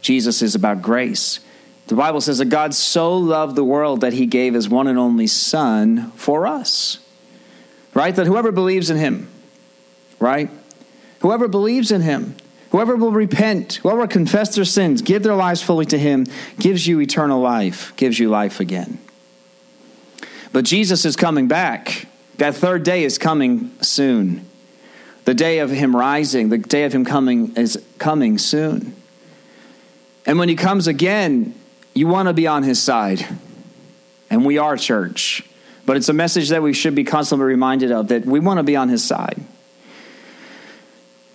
Jesus 0.00 0.42
is 0.42 0.54
about 0.54 0.82
grace. 0.82 1.40
The 1.86 1.94
Bible 1.96 2.20
says 2.20 2.38
that 2.38 2.46
God 2.46 2.74
so 2.74 3.16
loved 3.16 3.56
the 3.56 3.64
world 3.64 4.02
that 4.02 4.12
He 4.12 4.26
gave 4.26 4.54
His 4.54 4.68
one 4.68 4.86
and 4.86 4.98
only 4.98 5.26
Son 5.26 6.10
for 6.12 6.46
us. 6.46 6.98
Right? 7.94 8.14
That 8.14 8.26
whoever 8.26 8.52
believes 8.52 8.90
in 8.90 8.96
Him, 8.96 9.28
right? 10.18 10.50
Whoever 11.20 11.48
believes 11.48 11.90
in 11.90 12.02
Him, 12.02 12.36
whoever 12.70 12.94
will 12.94 13.10
repent, 13.10 13.74
whoever 13.82 14.06
confess 14.06 14.54
their 14.54 14.64
sins, 14.64 15.02
give 15.02 15.22
their 15.22 15.34
lives 15.34 15.62
fully 15.62 15.86
to 15.86 15.98
Him, 15.98 16.26
gives 16.58 16.86
you 16.86 17.00
eternal 17.00 17.40
life, 17.40 17.92
gives 17.96 18.18
you 18.18 18.28
life 18.28 18.60
again. 18.60 18.98
But 20.52 20.64
Jesus 20.64 21.04
is 21.04 21.16
coming 21.16 21.48
back. 21.48 22.06
That 22.40 22.54
third 22.54 22.84
day 22.84 23.04
is 23.04 23.18
coming 23.18 23.70
soon. 23.82 24.48
The 25.26 25.34
day 25.34 25.58
of 25.58 25.68
him 25.68 25.94
rising, 25.94 26.48
the 26.48 26.56
day 26.56 26.84
of 26.84 26.92
him 26.94 27.04
coming 27.04 27.54
is 27.54 27.84
coming 27.98 28.38
soon. 28.38 28.96
And 30.24 30.38
when 30.38 30.48
he 30.48 30.56
comes 30.56 30.86
again, 30.86 31.54
you 31.92 32.06
want 32.06 32.28
to 32.28 32.32
be 32.32 32.46
on 32.46 32.62
his 32.62 32.82
side. 32.82 33.26
And 34.30 34.46
we 34.46 34.56
are 34.56 34.78
church. 34.78 35.42
But 35.84 35.98
it's 35.98 36.08
a 36.08 36.14
message 36.14 36.48
that 36.48 36.62
we 36.62 36.72
should 36.72 36.94
be 36.94 37.04
constantly 37.04 37.44
reminded 37.44 37.92
of 37.92 38.08
that 38.08 38.24
we 38.24 38.40
want 38.40 38.56
to 38.56 38.64
be 38.64 38.74
on 38.74 38.88
his 38.88 39.04
side. 39.04 39.38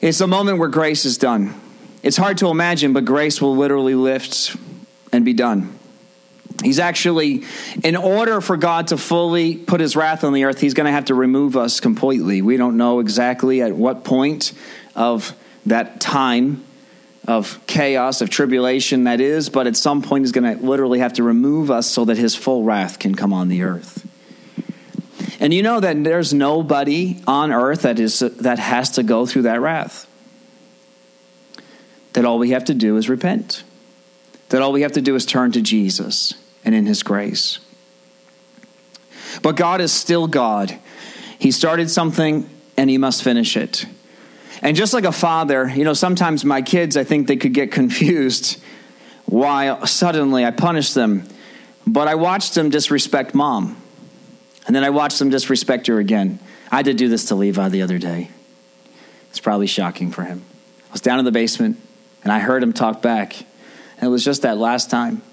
It's 0.02 0.22
a 0.22 0.28
moment 0.28 0.58
where 0.58 0.70
grace 0.70 1.06
is 1.06 1.20
done. 1.20 1.54
It's 2.02 2.18
hard 2.18 2.40
to 2.40 2.48
imagine, 2.48 2.94
but 2.94 3.06
grace 3.06 3.40
will 3.40 3.56
literally 3.56 3.94
lift 3.94 4.56
and 5.12 5.24
be 5.24 5.34
done. 5.34 5.75
He's 6.64 6.80
actually, 6.80 7.44
in 7.84 7.96
order 7.96 8.42
for 8.42 8.58
God 8.58 8.88
to 8.88 8.98
fully 8.98 9.58
put 9.58 9.82
his 9.82 9.96
wrath 9.96 10.24
on 10.24 10.34
the 10.34 10.46
earth, 10.46 10.60
he's 10.60 10.74
going 10.74 10.86
to 10.86 10.92
have 10.92 11.06
to 11.06 11.14
remove 11.14 11.58
us 11.58 11.80
completely. 11.80 12.42
We 12.42 12.58
don't 12.58 12.78
know 12.78 13.00
exactly 13.00 13.62
at 13.62 13.74
what 13.74 14.04
point 14.04 14.54
of 14.96 15.36
that 15.66 16.00
time 16.00 16.64
of 17.28 17.60
chaos, 17.68 18.22
of 18.22 18.30
tribulation 18.30 19.06
that 19.06 19.20
is, 19.20 19.50
but 19.50 19.68
at 19.68 19.76
some 19.76 20.02
point 20.02 20.24
he's 20.24 20.32
going 20.32 20.58
to 20.58 20.64
literally 20.66 21.00
have 21.00 21.14
to 21.14 21.24
remove 21.24 21.72
us 21.72 21.88
so 21.88 22.06
that 22.06 22.18
his 22.18 22.36
full 22.36 22.64
wrath 22.64 23.00
can 23.00 23.16
come 23.16 23.34
on 23.34 23.50
the 23.50 23.64
earth. 23.64 24.08
And 25.40 25.54
you 25.54 25.62
know 25.62 25.80
that 25.80 26.04
there's 26.04 26.34
nobody 26.34 27.22
on 27.28 27.52
earth 27.52 27.82
that 27.82 28.00
is 28.00 28.20
that 28.20 28.60
has 28.60 28.92
to 28.92 29.04
go 29.04 29.26
through 29.26 29.44
that 29.44 29.60
wrath. 29.60 30.08
That 32.14 32.24
all 32.24 32.40
we 32.40 32.52
have 32.52 32.66
to 32.66 32.74
do 32.74 32.96
is 32.96 33.10
repent. 33.10 33.64
That 34.56 34.62
all 34.62 34.72
we 34.72 34.84
have 34.84 34.94
to 34.94 35.02
do 35.02 35.16
is 35.16 35.26
turn 35.26 35.52
to 35.52 35.62
Jesus 35.62 36.34
and 36.64 36.74
in 36.74 36.86
His 36.86 37.04
grace. 37.04 37.60
But 39.42 39.58
God 39.58 39.82
is 39.82 39.92
still 39.92 40.28
God. 40.28 40.80
He 41.38 41.52
started 41.52 41.90
something 41.90 42.50
and 42.78 42.90
He 42.90 42.98
must 42.98 43.22
finish 43.22 43.58
it. 43.58 43.86
And 44.62 44.78
just 44.78 44.94
like 44.94 45.04
a 45.04 45.12
father, 45.12 45.68
you 45.68 45.84
know, 45.84 45.94
sometimes 45.94 46.46
my 46.46 46.62
kids, 46.62 46.96
I 46.96 47.04
think 47.04 47.28
they 47.28 47.36
could 47.36 47.54
get 47.54 47.72
confused 47.72 48.62
why 49.26 49.84
suddenly 49.84 50.46
I 50.46 50.52
punish 50.52 50.94
them 50.94 51.28
but 51.88 52.08
I 52.08 52.16
watched 52.16 52.56
them 52.56 52.70
disrespect 52.70 53.34
mom. 53.34 53.78
And 54.66 54.76
then 54.76 54.84
I 54.84 54.90
watched 54.90 55.20
them 55.20 55.30
disrespect 55.30 55.88
her 55.88 56.00
again. 56.00 56.40
I 56.72 56.78
had 56.78 56.86
to 56.86 56.94
do 56.94 57.08
this 57.08 57.26
to 57.26 57.36
Levi 57.36 57.70
the 57.70 57.84
other 57.84 58.00
day. 58.00 58.32
It's 59.30 59.40
probably 59.40 59.68
shocking 59.68 60.12
for 60.12 60.24
him. 60.24 60.44
I 60.90 60.94
was 60.94 61.02
down 61.02 61.20
in 61.20 61.26
the 61.26 61.32
basement 61.32 61.80
and 62.24 62.34
I 62.34 62.40
heard 62.40 62.64
him 62.64 62.74
talk 62.74 63.02
back. 63.02 63.36
It 64.06 64.10
was 64.10 64.24
just 64.24 64.44
that 64.44 64.60
last 64.60 64.92
time. 64.92 65.24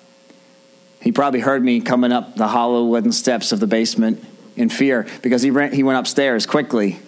He 1.03 1.13
probably 1.13 1.41
heard 1.41 1.63
me 1.63 1.83
coming 1.83 2.11
up 2.11 2.37
the 2.37 2.49
hollow 2.49 2.87
wooden 2.87 3.13
steps 3.13 3.53
of 3.53 3.61
the 3.61 3.67
basement 3.67 4.25
in 4.57 4.71
fear 4.71 5.07
because 5.21 5.43
he, 5.43 5.51
ran, 5.51 5.75
he 5.75 5.83
went 5.83 5.99
upstairs 5.99 6.47
quickly. 6.47 6.99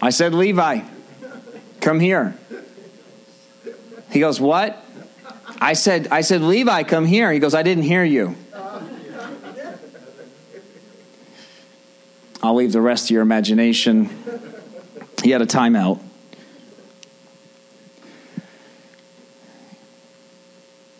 I 0.00 0.10
said, 0.10 0.32
Levi, 0.32 0.82
come 1.80 1.98
here. 1.98 2.36
He 4.12 4.20
goes, 4.20 4.40
What? 4.40 4.80
I 5.60 5.72
said, 5.72 6.06
I 6.12 6.20
said, 6.20 6.42
Levi, 6.42 6.84
come 6.84 7.04
here. 7.04 7.32
He 7.32 7.40
goes, 7.40 7.52
I 7.52 7.64
didn't 7.64 7.82
hear 7.82 8.04
you. 8.04 8.36
I'll 12.40 12.54
leave 12.54 12.70
the 12.70 12.80
rest 12.80 13.08
to 13.08 13.14
your 13.14 13.24
imagination. 13.24 14.08
He 15.20 15.30
had 15.30 15.42
a 15.42 15.46
timeout. 15.46 16.00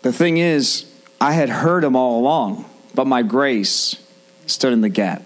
The 0.03 0.13
thing 0.13 0.37
is, 0.37 0.85
I 1.19 1.31
had 1.31 1.49
heard 1.49 1.83
him 1.83 1.95
all 1.95 2.19
along, 2.19 2.65
but 2.93 3.07
my 3.07 3.23
grace 3.23 3.95
stood 4.45 4.73
in 4.73 4.81
the 4.81 4.89
gap. 4.89 5.23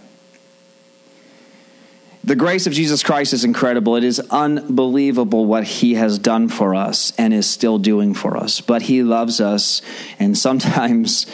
The 2.24 2.36
grace 2.36 2.68
of 2.68 2.74
Jesus 2.74 3.04
Christ 3.04 3.34
is 3.34 3.44
incredible. 3.44 3.96
It 3.96 4.04
is 4.04 4.20
unbelievable 4.30 5.46
what 5.46 5.64
he 5.64 5.96
has 5.96 6.20
done 6.20 6.50
for 6.50 6.76
us 6.76 7.12
and 7.18 7.34
is 7.34 7.50
still 7.50 7.80
doing 7.80 8.14
for 8.14 8.38
us. 8.38 8.62
But 8.62 8.84
he 8.84 9.02
loves 9.02 9.42
us, 9.42 9.82
and 10.20 10.38
sometimes 10.38 11.26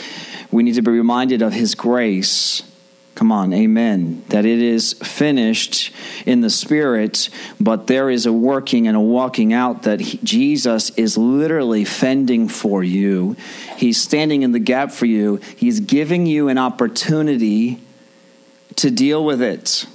we 0.51 0.63
need 0.63 0.75
to 0.75 0.81
be 0.81 0.91
reminded 0.91 1.41
of 1.41 1.51
his 1.51 1.75
grace. 1.75 2.63
Come 3.15 3.31
on, 3.31 3.53
amen. 3.53 4.23
That 4.29 4.45
it 4.45 4.59
is 4.59 4.93
finished 4.93 5.93
in 6.25 6.41
the 6.41 6.49
spirit, 6.49 7.29
but 7.59 7.85
there 7.85 8.09
is 8.09 8.25
a 8.25 8.33
working 8.33 8.87
and 8.87 8.97
a 8.97 9.01
walking 9.01 9.53
out 9.53 9.83
that 9.83 9.99
he, 9.99 10.17
Jesus 10.23 10.89
is 10.91 11.15
literally 11.15 11.85
fending 11.85 12.47
for 12.47 12.83
you. 12.83 13.35
He's 13.77 14.01
standing 14.01 14.41
in 14.41 14.51
the 14.51 14.59
gap 14.59 14.91
for 14.91 15.05
you. 15.05 15.37
He's 15.55 15.79
giving 15.79 16.25
you 16.25 16.47
an 16.47 16.57
opportunity 16.57 17.79
to 18.77 18.89
deal 18.89 19.23
with 19.23 19.41
it 19.41 19.85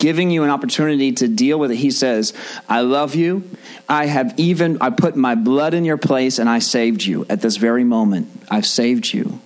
giving 0.00 0.30
you 0.30 0.42
an 0.42 0.50
opportunity 0.50 1.12
to 1.12 1.28
deal 1.28 1.58
with 1.58 1.70
it. 1.70 1.76
He 1.76 1.90
says, 1.90 2.32
I 2.68 2.80
love 2.80 3.14
you. 3.14 3.48
I 3.86 4.06
have 4.06 4.32
even, 4.38 4.78
I 4.80 4.88
put 4.88 5.14
my 5.14 5.34
blood 5.36 5.74
in 5.74 5.84
your 5.84 5.98
place 5.98 6.38
and 6.38 6.48
I 6.48 6.58
saved 6.58 7.04
you 7.04 7.26
at 7.28 7.42
this 7.42 7.56
very 7.56 7.84
moment. 7.84 8.28
I've 8.50 8.66
saved 8.66 9.12
you. 9.12 9.40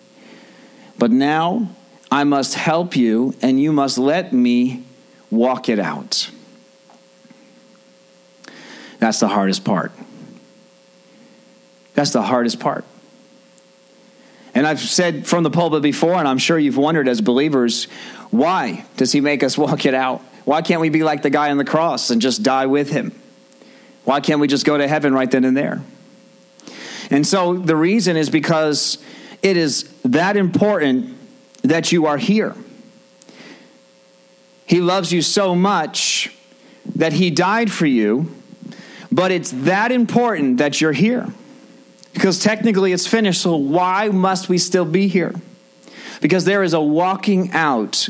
But 0.96 1.10
now 1.10 1.68
I 2.14 2.22
must 2.22 2.54
help 2.54 2.94
you 2.94 3.34
and 3.42 3.60
you 3.60 3.72
must 3.72 3.98
let 3.98 4.32
me 4.32 4.84
walk 5.32 5.68
it 5.68 5.80
out. 5.80 6.30
That's 9.00 9.18
the 9.18 9.26
hardest 9.26 9.64
part. 9.64 9.90
That's 11.94 12.12
the 12.12 12.22
hardest 12.22 12.60
part. 12.60 12.84
And 14.54 14.64
I've 14.64 14.78
said 14.78 15.26
from 15.26 15.42
the 15.42 15.50
pulpit 15.50 15.82
before, 15.82 16.14
and 16.14 16.28
I'm 16.28 16.38
sure 16.38 16.56
you've 16.56 16.76
wondered 16.76 17.08
as 17.08 17.20
believers, 17.20 17.86
why 18.30 18.84
does 18.96 19.10
he 19.10 19.20
make 19.20 19.42
us 19.42 19.58
walk 19.64 19.84
it 19.84 19.92
out? 19.92 20.20
Why 20.44 20.62
can't 20.62 20.80
we 20.80 20.90
be 20.90 21.02
like 21.02 21.22
the 21.22 21.30
guy 21.30 21.50
on 21.50 21.56
the 21.56 21.64
cross 21.64 22.10
and 22.10 22.22
just 22.22 22.44
die 22.44 22.66
with 22.66 22.90
him? 22.90 23.10
Why 24.04 24.20
can't 24.20 24.38
we 24.38 24.46
just 24.46 24.64
go 24.64 24.78
to 24.78 24.86
heaven 24.86 25.14
right 25.14 25.28
then 25.28 25.44
and 25.44 25.56
there? 25.56 25.82
And 27.10 27.26
so 27.26 27.54
the 27.54 27.74
reason 27.74 28.16
is 28.16 28.30
because 28.30 28.98
it 29.42 29.56
is 29.56 29.92
that 30.04 30.36
important 30.36 31.22
that 31.64 31.90
you 31.90 32.06
are 32.06 32.18
here. 32.18 32.54
He 34.66 34.80
loves 34.80 35.12
you 35.12 35.22
so 35.22 35.54
much 35.54 36.34
that 36.94 37.14
he 37.14 37.30
died 37.30 37.72
for 37.72 37.86
you, 37.86 38.34
but 39.10 39.30
it's 39.30 39.50
that 39.50 39.90
important 39.90 40.58
that 40.58 40.80
you're 40.80 40.92
here. 40.92 41.28
Because 42.12 42.38
technically 42.38 42.92
it's 42.92 43.06
finished, 43.06 43.42
so 43.42 43.56
why 43.56 44.08
must 44.08 44.48
we 44.48 44.58
still 44.58 44.84
be 44.84 45.08
here? 45.08 45.34
Because 46.20 46.44
there 46.44 46.62
is 46.62 46.72
a 46.72 46.80
walking 46.80 47.50
out 47.52 48.08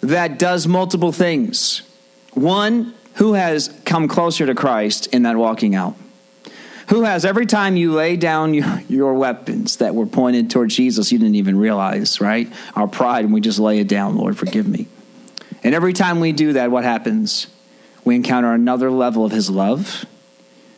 that 0.00 0.38
does 0.38 0.66
multiple 0.66 1.12
things. 1.12 1.82
One, 2.32 2.94
who 3.14 3.34
has 3.34 3.68
come 3.84 4.08
closer 4.08 4.44
to 4.46 4.54
Christ 4.54 5.06
in 5.08 5.22
that 5.22 5.36
walking 5.36 5.74
out? 5.74 5.94
Who 6.88 7.02
has, 7.02 7.24
every 7.24 7.46
time 7.46 7.76
you 7.76 7.92
lay 7.92 8.16
down 8.16 8.54
your, 8.54 8.80
your, 8.88 9.14
weapons 9.14 9.76
that 9.78 9.94
were 9.94 10.06
pointed 10.06 10.50
toward 10.50 10.70
Jesus, 10.70 11.10
you 11.10 11.18
didn't 11.18 11.34
even 11.34 11.58
realize, 11.58 12.20
right? 12.20 12.50
Our 12.74 12.86
pride, 12.86 13.24
and 13.24 13.34
we 13.34 13.40
just 13.40 13.58
lay 13.58 13.80
it 13.80 13.88
down, 13.88 14.16
Lord, 14.16 14.38
forgive 14.38 14.68
me. 14.68 14.86
And 15.64 15.74
every 15.74 15.92
time 15.92 16.20
we 16.20 16.30
do 16.30 16.52
that, 16.52 16.70
what 16.70 16.84
happens? 16.84 17.48
We 18.04 18.14
encounter 18.14 18.52
another 18.52 18.90
level 18.90 19.24
of 19.24 19.32
His 19.32 19.50
love 19.50 20.04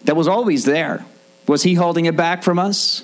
that 0.04 0.16
was 0.16 0.28
always 0.28 0.64
there. 0.64 1.04
Was 1.46 1.62
He 1.62 1.74
holding 1.74 2.06
it 2.06 2.16
back 2.16 2.42
from 2.42 2.58
us? 2.58 3.02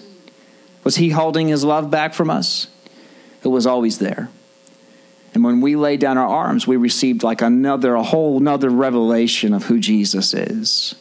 Was 0.83 0.97
He 0.97 1.11
holding 1.11 1.49
His 1.49 1.62
love 1.62 1.90
back 1.90 2.14
from 2.14 2.31
us? 2.31 2.69
It 3.43 3.49
was 3.49 3.67
always 3.67 3.99
there. 3.99 4.31
And 5.35 5.45
when 5.45 5.61
we 5.61 5.77
lay 5.77 5.99
down 5.99 6.17
our 6.17 6.29
arms, 6.29 6.67
we 6.67 6.77
received 6.77 7.23
like 7.23 7.43
another, 7.43 7.95
a 7.97 8.03
whole 8.03 8.38
another 8.38 8.71
revelation 8.71 9.53
of 9.53 9.64
who 9.64 9.79
Jesus 9.79 10.33
is. 10.33 10.95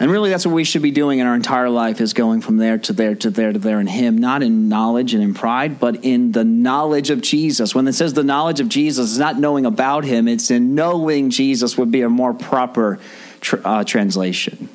And 0.00 0.10
really, 0.10 0.30
that's 0.30 0.44
what 0.44 0.54
we 0.54 0.64
should 0.64 0.82
be 0.82 0.90
doing 0.90 1.20
in 1.20 1.26
our 1.26 1.36
entire 1.36 1.70
life 1.70 2.00
is 2.00 2.14
going 2.14 2.40
from 2.40 2.56
there 2.56 2.78
to 2.78 2.92
there 2.92 3.14
to 3.14 3.30
there 3.30 3.52
to 3.52 3.58
there 3.60 3.78
in 3.78 3.86
Him, 3.86 4.18
not 4.18 4.42
in 4.42 4.68
knowledge 4.68 5.14
and 5.14 5.22
in 5.22 5.34
pride, 5.34 5.78
but 5.78 6.04
in 6.04 6.32
the 6.32 6.42
knowledge 6.42 7.10
of 7.10 7.20
Jesus. 7.22 7.76
When 7.76 7.86
it 7.86 7.92
says 7.92 8.12
the 8.12 8.24
knowledge 8.24 8.58
of 8.58 8.68
Jesus, 8.68 9.10
it's 9.10 9.18
not 9.18 9.38
knowing 9.38 9.64
about 9.64 10.04
Him, 10.04 10.26
it's 10.26 10.50
in 10.50 10.74
knowing 10.74 11.30
Jesus 11.30 11.78
would 11.78 11.92
be 11.92 12.02
a 12.02 12.08
more 12.08 12.34
proper 12.34 12.98
tr- 13.40 13.56
uh, 13.64 13.84
translation. 13.84 14.68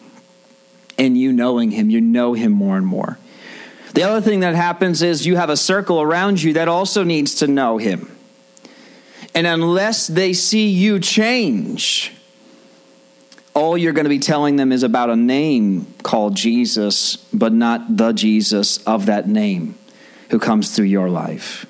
In 0.97 1.17
you 1.17 1.33
knowing 1.33 1.71
Him, 1.71 1.89
you 1.89 1.99
know 1.99 2.33
Him 2.33 2.53
more 2.53 2.77
and 2.77 2.85
more. 2.85 3.17
The 3.93 4.03
other 4.03 4.21
thing 4.21 4.39
that 4.41 4.55
happens 4.55 5.01
is 5.01 5.25
you 5.25 5.35
have 5.35 5.49
a 5.49 5.57
circle 5.57 6.01
around 6.01 6.41
you 6.41 6.53
that 6.53 6.69
also 6.69 7.03
needs 7.03 7.35
to 7.35 7.47
know 7.47 7.77
Him. 7.77 8.09
And 9.35 9.45
unless 9.45 10.07
they 10.07 10.31
see 10.31 10.69
you 10.69 10.99
change, 10.99 12.13
all 13.59 13.77
you're 13.77 13.93
going 13.93 14.05
to 14.05 14.09
be 14.09 14.19
telling 14.19 14.55
them 14.55 14.71
is 14.71 14.83
about 14.83 15.09
a 15.09 15.15
name 15.17 15.93
called 16.01 16.33
Jesus, 16.35 17.17
but 17.33 17.51
not 17.51 17.97
the 17.97 18.13
Jesus 18.13 18.81
of 18.85 19.07
that 19.07 19.27
name 19.27 19.77
who 20.29 20.39
comes 20.39 20.73
through 20.73 20.85
your 20.85 21.09
life. 21.09 21.65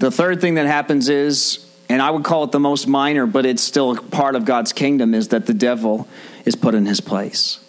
The 0.00 0.10
third 0.10 0.40
thing 0.40 0.54
that 0.54 0.66
happens 0.66 1.08
is, 1.08 1.64
and 1.88 2.02
I 2.02 2.10
would 2.10 2.24
call 2.24 2.42
it 2.42 2.50
the 2.50 2.58
most 2.58 2.88
minor, 2.88 3.24
but 3.24 3.46
it's 3.46 3.62
still 3.62 3.96
part 3.96 4.34
of 4.34 4.44
God's 4.44 4.72
kingdom, 4.72 5.14
is 5.14 5.28
that 5.28 5.46
the 5.46 5.54
devil 5.54 6.08
is 6.44 6.56
put 6.56 6.74
in 6.74 6.86
his 6.86 7.00
place 7.00 7.60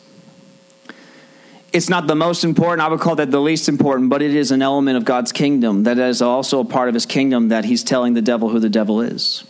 it's 1.74 1.90
not 1.90 2.08
the 2.08 2.16
most 2.16 2.46
important. 2.46 2.80
I 2.80 2.90
would 2.90 3.02
call 3.02 3.18
that 3.18 3.32
the 3.32 3.42
least 3.42 3.68
important, 3.68 4.10
but 4.10 4.22
it 4.22 4.34
is 4.34 4.52
an 4.52 4.62
element 4.62 4.96
of 4.96 5.04
God's 5.04 5.34
kingdom 5.34 5.84
that 5.84 6.00
is 6.00 6.22
also 6.22 6.62
a 6.62 6.64
part 6.64 6.88
of 6.88 6.94
his 6.94 7.06
kingdom 7.06 7.50
that 7.50 7.66
he's 7.66 7.84
telling 7.84 8.14
the 8.14 8.22
devil 8.22 8.48
who 8.48 8.60
the 8.60 8.70
devil 8.70 9.02
is. 9.02 9.44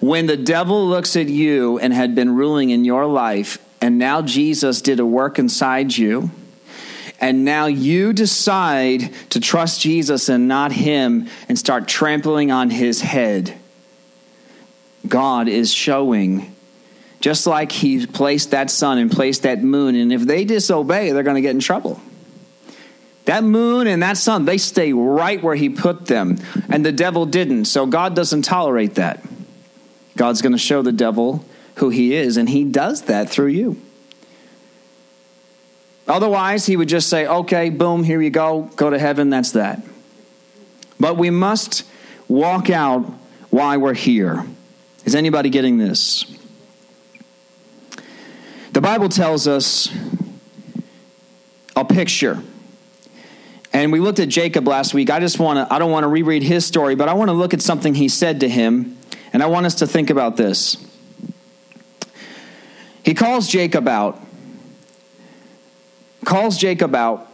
When 0.00 0.26
the 0.26 0.36
devil 0.36 0.88
looks 0.88 1.14
at 1.16 1.28
you 1.28 1.78
and 1.78 1.92
had 1.92 2.14
been 2.14 2.34
ruling 2.34 2.70
in 2.70 2.84
your 2.84 3.06
life, 3.06 3.58
and 3.80 3.98
now 3.98 4.22
Jesus 4.22 4.80
did 4.80 4.98
a 4.98 5.06
work 5.06 5.38
inside 5.38 5.96
you, 5.96 6.30
and 7.20 7.44
now 7.44 7.66
you 7.66 8.14
decide 8.14 9.12
to 9.30 9.40
trust 9.40 9.80
Jesus 9.80 10.30
and 10.30 10.48
not 10.48 10.72
him 10.72 11.28
and 11.48 11.58
start 11.58 11.86
trampling 11.86 12.50
on 12.50 12.70
his 12.70 13.02
head, 13.02 13.54
God 15.06 15.48
is 15.48 15.72
showing 15.72 16.54
just 17.20 17.46
like 17.46 17.70
he 17.70 18.06
placed 18.06 18.52
that 18.52 18.70
sun 18.70 18.96
and 18.96 19.10
placed 19.10 19.42
that 19.42 19.62
moon. 19.62 19.94
And 19.94 20.12
if 20.12 20.22
they 20.22 20.44
disobey, 20.44 21.12
they're 21.12 21.22
going 21.22 21.36
to 21.36 21.42
get 21.42 21.50
in 21.50 21.60
trouble. 21.60 22.00
That 23.26 23.44
moon 23.44 23.86
and 23.86 24.02
that 24.02 24.16
sun, 24.16 24.46
they 24.46 24.56
stay 24.56 24.94
right 24.94 25.42
where 25.42 25.54
he 25.54 25.68
put 25.68 26.06
them. 26.06 26.38
And 26.70 26.84
the 26.84 26.92
devil 26.92 27.26
didn't. 27.26 27.66
So 27.66 27.84
God 27.84 28.16
doesn't 28.16 28.42
tolerate 28.42 28.94
that. 28.94 29.22
God's 30.16 30.42
going 30.42 30.52
to 30.52 30.58
show 30.58 30.82
the 30.82 30.92
devil 30.92 31.44
who 31.76 31.90
he 31.90 32.14
is, 32.14 32.36
and 32.36 32.48
he 32.48 32.64
does 32.64 33.02
that 33.02 33.30
through 33.30 33.48
you. 33.48 33.80
Otherwise, 36.06 36.66
he 36.66 36.76
would 36.76 36.88
just 36.88 37.08
say, 37.08 37.26
okay, 37.26 37.70
boom, 37.70 38.02
here 38.02 38.20
you 38.20 38.30
go, 38.30 38.70
go 38.76 38.90
to 38.90 38.98
heaven, 38.98 39.30
that's 39.30 39.52
that. 39.52 39.82
But 40.98 41.16
we 41.16 41.30
must 41.30 41.84
walk 42.28 42.68
out 42.68 43.02
why 43.50 43.76
we're 43.76 43.94
here. 43.94 44.44
Is 45.04 45.14
anybody 45.14 45.50
getting 45.50 45.78
this? 45.78 46.24
The 48.72 48.80
Bible 48.80 49.08
tells 49.08 49.48
us 49.48 49.92
a 51.74 51.84
picture. 51.84 52.42
And 53.72 53.92
we 53.92 54.00
looked 54.00 54.18
at 54.18 54.28
Jacob 54.28 54.66
last 54.66 54.94
week. 54.94 55.10
I 55.10 55.20
just 55.20 55.38
want 55.38 55.56
to 55.56 55.72
I 55.72 55.78
don't 55.78 55.90
want 55.90 56.04
to 56.04 56.08
reread 56.08 56.42
his 56.42 56.66
story, 56.66 56.94
but 56.94 57.08
I 57.08 57.14
want 57.14 57.28
to 57.28 57.32
look 57.32 57.54
at 57.54 57.62
something 57.62 57.94
he 57.94 58.08
said 58.08 58.40
to 58.40 58.48
him, 58.48 58.96
and 59.32 59.42
I 59.42 59.46
want 59.46 59.66
us 59.66 59.76
to 59.76 59.86
think 59.86 60.10
about 60.10 60.36
this. 60.36 60.76
He 63.04 63.14
calls 63.14 63.48
Jacob 63.48 63.88
out 63.88 64.20
calls 66.24 66.58
Jacob 66.58 66.94
out 66.94 67.26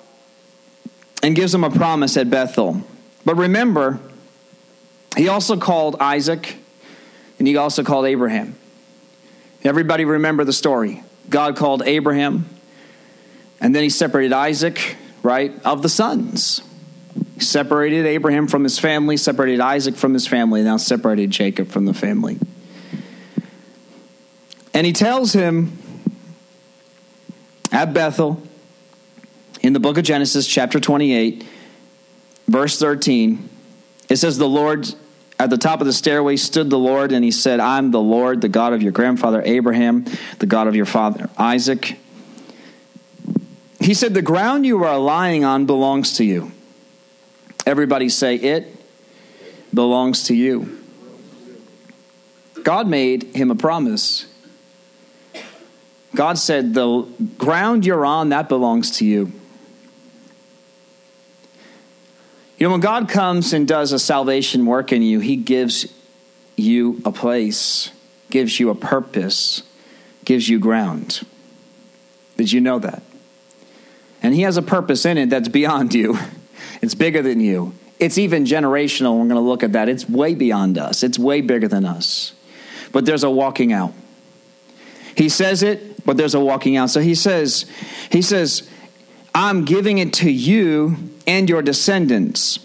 and 1.23 1.35
gives 1.35 1.55
him 1.55 1.65
a 1.65 1.71
promise 1.71 2.17
at 2.17 2.31
Bethel. 2.31 2.83
But 3.25 3.37
remember, 3.37 4.01
he 5.17 5.29
also 5.29 5.57
called 5.57 5.97
Isaac 6.01 6.57
and 7.39 7.47
he 7.47 7.57
also 7.57 7.83
called 7.83 8.07
Abraham. 8.07 8.55
Everybody 9.63 10.05
remember 10.05 10.45
the 10.45 10.53
story. 10.53 11.03
God 11.29 11.57
called 11.57 11.83
Abraham 11.85 12.49
and 13.61 13.75
then 13.75 13.83
he 13.83 13.91
separated 13.91 14.33
Isaac, 14.33 14.97
right, 15.23 15.53
of 15.65 15.83
the 15.83 15.89
sons. 15.89 16.63
He 17.37 17.43
separated 17.43 18.07
Abraham 18.07 18.49
from 18.49 18.65
his 18.65 18.79
family, 18.79 19.17
separated 19.17 19.61
Isaac 19.61 19.95
from 19.95 20.15
his 20.15 20.27
family, 20.27 20.63
now 20.63 20.79
separated 20.79 21.31
Jacob 21.31 21.69
from 21.69 21.85
the 21.85 21.95
family. 21.95 22.39
And 24.73 24.87
he 24.87 24.93
tells 24.93 25.35
him 25.35 25.79
at 27.71 27.93
Bethel 27.93 28.43
in 29.61 29.75
the 29.75 29.81
book 29.81 29.99
of 29.99 30.05
Genesis, 30.05 30.47
chapter 30.47 30.81
28, 30.81 31.47
verse 32.49 32.79
13, 32.79 33.49
it 34.09 34.17
says, 34.17 34.39
The 34.39 34.49
Lord, 34.49 34.95
at 35.39 35.51
the 35.51 35.59
top 35.59 35.81
of 35.81 35.87
the 35.87 35.93
stairway 35.93 36.37
stood 36.37 36.71
the 36.71 36.79
Lord, 36.79 37.13
and 37.13 37.23
he 37.25 37.31
said, 37.31 37.61
I'm 37.61 37.91
the 37.91 38.01
Lord, 38.01 38.41
the 38.41 38.49
God 38.49 38.73
of 38.73 38.83
your 38.83 38.93
grandfather 38.93 39.43
Abraham, 39.45 40.07
the 40.39 40.47
God 40.47 40.69
of 40.69 40.77
your 40.77 40.87
father 40.87 41.29
Isaac. 41.37 41.99
He 43.79 43.93
said, 43.93 44.15
The 44.15 44.23
ground 44.23 44.65
you 44.65 44.83
are 44.85 44.99
lying 44.99 45.45
on 45.45 45.67
belongs 45.67 46.17
to 46.19 46.25
you. 46.25 46.53
Everybody 47.67 48.09
say, 48.09 48.37
It 48.37 48.75
belongs 49.75 50.25
to 50.25 50.35
you. 50.35 50.81
God 52.63 52.89
made 52.89 53.35
him 53.37 53.51
a 53.51 53.55
promise. 53.55 54.27
God 56.15 56.39
said, 56.39 56.73
The 56.73 57.03
ground 57.37 57.85
you're 57.85 58.07
on, 58.07 58.31
that 58.31 58.49
belongs 58.49 58.93
to 58.99 59.05
you. 59.05 59.33
You 62.59 62.67
know, 62.67 62.71
when 62.71 62.81
God 62.81 63.09
comes 63.09 63.53
and 63.53 63.69
does 63.69 63.93
a 63.93 63.99
salvation 63.99 64.65
work 64.65 64.91
in 64.91 65.03
you, 65.03 65.21
He 65.21 65.37
gives 65.37 65.93
you 66.57 67.03
a 67.05 67.13
place, 67.13 67.91
gives 68.31 68.59
you 68.59 68.71
a 68.71 68.75
purpose, 68.75 69.63
gives 70.25 70.49
you 70.49 70.59
ground. 70.59 71.21
Did 72.39 72.53
you 72.53 72.63
know 72.63 72.79
that? 72.79 73.03
And 74.23 74.35
He 74.35 74.43
has 74.43 74.57
a 74.57 74.63
purpose 74.63 75.05
in 75.05 75.19
it 75.19 75.29
that's 75.29 75.49
beyond 75.49 75.93
you, 75.93 76.19
it's 76.87 76.95
bigger 76.95 77.21
than 77.21 77.41
you. 77.41 77.75
It's 77.99 78.17
even 78.17 78.45
generational. 78.45 79.19
We're 79.19 79.25
going 79.25 79.31
to 79.31 79.41
look 79.41 79.65
at 79.65 79.73
that. 79.73 79.89
It's 79.89 80.09
way 80.09 80.35
beyond 80.35 80.79
us, 80.79 81.03
it's 81.03 81.19
way 81.19 81.41
bigger 81.41 81.69
than 81.69 81.85
us. 81.85 82.33
But 82.93 83.05
there's 83.05 83.25
a 83.25 83.31
walking 83.31 83.73
out. 83.73 83.93
He 85.17 85.29
says 85.29 85.63
it, 85.63 86.05
but 86.05 86.17
there's 86.17 86.35
a 86.35 86.41
walking 86.41 86.77
out. 86.77 86.91
So 86.91 87.01
he 87.01 87.15
says, 87.15 87.67
he 88.11 88.23
says, 88.23 88.71
I'm 89.35 89.65
giving 89.65 89.99
it 89.99 90.13
to 90.15 90.31
you 90.31 90.97
and 91.27 91.49
your 91.49 91.61
descendants. 91.61 92.61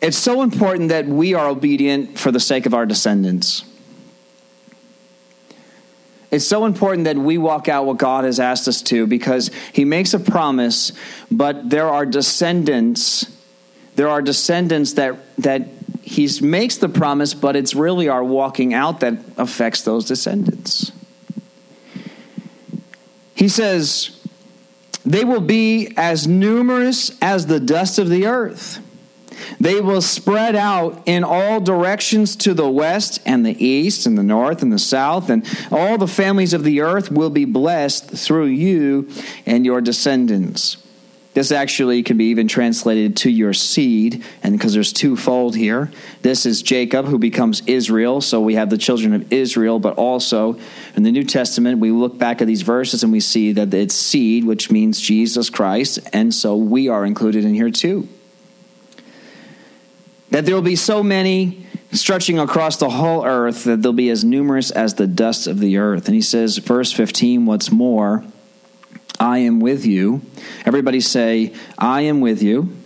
It's 0.00 0.16
so 0.16 0.42
important 0.42 0.88
that 0.88 1.06
we 1.06 1.34
are 1.34 1.48
obedient 1.48 2.18
for 2.18 2.32
the 2.32 2.40
sake 2.40 2.64
of 2.64 2.72
our 2.72 2.86
descendants. 2.86 3.64
It's 6.30 6.46
so 6.46 6.66
important 6.66 7.04
that 7.04 7.16
we 7.16 7.38
walk 7.38 7.68
out 7.68 7.86
what 7.86 7.96
God 7.96 8.24
has 8.24 8.38
asked 8.38 8.68
us 8.68 8.82
to 8.82 9.06
because 9.06 9.50
He 9.72 9.84
makes 9.84 10.12
a 10.12 10.20
promise, 10.20 10.92
but 11.30 11.70
there 11.70 11.88
are 11.88 12.04
descendants. 12.04 13.26
There 13.96 14.08
are 14.08 14.20
descendants 14.20 14.94
that, 14.94 15.16
that 15.38 15.68
He 16.02 16.28
makes 16.42 16.76
the 16.76 16.88
promise, 16.88 17.32
but 17.32 17.56
it's 17.56 17.74
really 17.74 18.08
our 18.08 18.22
walking 18.22 18.74
out 18.74 19.00
that 19.00 19.14
affects 19.38 19.82
those 19.82 20.04
descendants. 20.04 20.92
He 23.34 23.48
says, 23.48 24.10
They 25.06 25.24
will 25.24 25.40
be 25.40 25.94
as 25.96 26.26
numerous 26.26 27.16
as 27.22 27.46
the 27.46 27.60
dust 27.60 27.98
of 27.98 28.10
the 28.10 28.26
earth. 28.26 28.80
They 29.60 29.80
will 29.80 30.02
spread 30.02 30.54
out 30.56 31.02
in 31.06 31.24
all 31.24 31.60
directions 31.60 32.36
to 32.36 32.54
the 32.54 32.68
west 32.68 33.20
and 33.24 33.44
the 33.44 33.64
east 33.64 34.06
and 34.06 34.16
the 34.16 34.22
north 34.22 34.62
and 34.62 34.72
the 34.72 34.78
south, 34.78 35.30
and 35.30 35.46
all 35.70 35.98
the 35.98 36.06
families 36.06 36.52
of 36.52 36.64
the 36.64 36.80
earth 36.80 37.10
will 37.10 37.30
be 37.30 37.44
blessed 37.44 38.10
through 38.10 38.46
you 38.46 39.08
and 39.46 39.64
your 39.64 39.80
descendants. 39.80 40.78
This 41.34 41.52
actually 41.52 42.02
can 42.02 42.16
be 42.16 42.30
even 42.30 42.48
translated 42.48 43.16
to 43.18 43.30
your 43.30 43.52
seed, 43.52 44.24
and 44.42 44.58
because 44.58 44.74
there's 44.74 44.92
twofold 44.92 45.54
here. 45.54 45.92
This 46.22 46.44
is 46.44 46.62
Jacob 46.62 47.06
who 47.06 47.16
becomes 47.16 47.62
Israel, 47.66 48.20
so 48.20 48.40
we 48.40 48.56
have 48.56 48.70
the 48.70 48.78
children 48.78 49.14
of 49.14 49.32
Israel, 49.32 49.78
but 49.78 49.94
also 49.96 50.58
in 50.96 51.04
the 51.04 51.12
New 51.12 51.22
Testament, 51.22 51.78
we 51.78 51.92
look 51.92 52.18
back 52.18 52.40
at 52.40 52.48
these 52.48 52.62
verses 52.62 53.04
and 53.04 53.12
we 53.12 53.20
see 53.20 53.52
that 53.52 53.72
it's 53.72 53.94
seed, 53.94 54.46
which 54.46 54.70
means 54.72 55.00
Jesus 55.00 55.48
Christ, 55.48 56.00
and 56.12 56.34
so 56.34 56.56
we 56.56 56.88
are 56.88 57.06
included 57.06 57.44
in 57.44 57.54
here 57.54 57.70
too. 57.70 58.08
That 60.30 60.44
there 60.44 60.54
will 60.54 60.62
be 60.62 60.76
so 60.76 61.02
many 61.02 61.66
stretching 61.92 62.38
across 62.38 62.76
the 62.76 62.90
whole 62.90 63.24
earth 63.24 63.64
that 63.64 63.82
they'll 63.82 63.92
be 63.92 64.10
as 64.10 64.24
numerous 64.24 64.70
as 64.70 64.94
the 64.94 65.06
dust 65.06 65.46
of 65.46 65.58
the 65.58 65.78
earth. 65.78 66.06
And 66.06 66.14
he 66.14 66.20
says, 66.20 66.58
verse 66.58 66.92
15, 66.92 67.46
what's 67.46 67.72
more, 67.72 68.24
I 69.18 69.38
am 69.38 69.60
with 69.60 69.86
you. 69.86 70.22
Everybody 70.66 71.00
say, 71.00 71.54
I 71.78 72.02
am 72.02 72.20
with 72.20 72.42
you, 72.42 72.76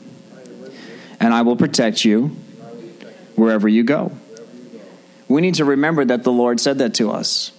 and 1.21 1.35
I 1.35 1.43
will 1.43 1.57
protect 1.57 2.05
you 2.05 2.29
wherever 3.35 3.69
you 3.69 3.83
go. 3.83 4.13
We 5.29 5.41
need 5.41 5.55
to 5.55 5.65
remember 5.65 6.05
that 6.05 6.25
the 6.25 6.33
Lord 6.33 6.61
said 6.61 6.79
that 6.79 6.95
to 6.95 7.11
us. 7.11 7.53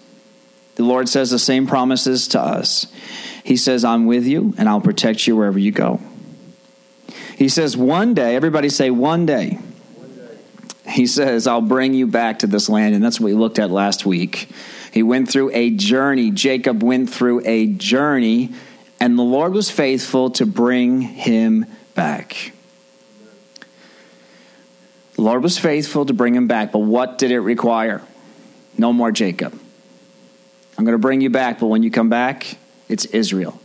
The 0.76 0.84
Lord 0.84 1.10
says 1.10 1.30
the 1.30 1.40
same 1.40 1.68
promises 1.68 2.28
to 2.30 2.40
us. 2.40 2.88
He 3.44 3.58
says, 3.58 3.84
I'm 3.84 4.06
with 4.06 4.26
you, 4.26 4.54
and 4.58 4.70
I'll 4.70 4.82
protect 4.82 5.28
you 5.28 5.36
wherever 5.36 5.60
you 5.60 5.72
go. 5.72 6.00
He 7.38 7.50
says, 7.50 7.76
one 7.76 8.14
day, 8.14 8.36
everybody 8.36 8.70
say, 8.70 8.90
one 8.90 9.26
day 9.26 9.60
he 10.88 11.08
says, 11.08 11.48
I'll 11.48 11.62
bring 11.62 11.94
you 11.94 12.08
back 12.08 12.40
to 12.40 12.48
this 12.48 12.70
land. 12.70 12.96
And 12.96 13.04
that's 13.04 13.20
what 13.20 13.28
we 13.28 13.34
looked 13.34 13.60
at 13.60 13.72
last 13.72 14.06
week. 14.06 14.50
He 14.92 15.02
went 15.02 15.30
through 15.30 15.52
a 15.54 15.72
journey. 15.72 16.30
Jacob 16.32 16.84
went 16.84 17.10
through 17.10 17.42
a 17.46 17.68
journey, 17.68 18.52
and 19.00 19.18
the 19.18 19.24
Lord 19.24 19.54
was 19.54 19.72
faithful 19.72 20.30
to 20.32 20.46
bring 20.46 21.02
him 21.02 21.66
back. 21.96 22.52
The 25.16 25.22
Lord 25.22 25.42
was 25.42 25.58
faithful 25.58 26.06
to 26.06 26.14
bring 26.14 26.36
him 26.36 26.48
back, 26.48 26.72
but 26.72 26.80
what 26.80 27.18
did 27.18 27.32
it 27.32 27.40
require? 27.40 28.02
No 28.78 28.92
more 28.92 29.12
Jacob. 29.12 29.54
I'm 30.78 30.86
going 30.86 30.94
to 30.94 31.02
bring 31.02 31.22
you 31.22 31.30
back, 31.30 31.60
but 31.60 31.68
when 31.68 31.84
you 31.84 31.92
come 31.92 32.10
back, 32.10 32.58
it's 32.90 33.06
Israel. 33.06 33.60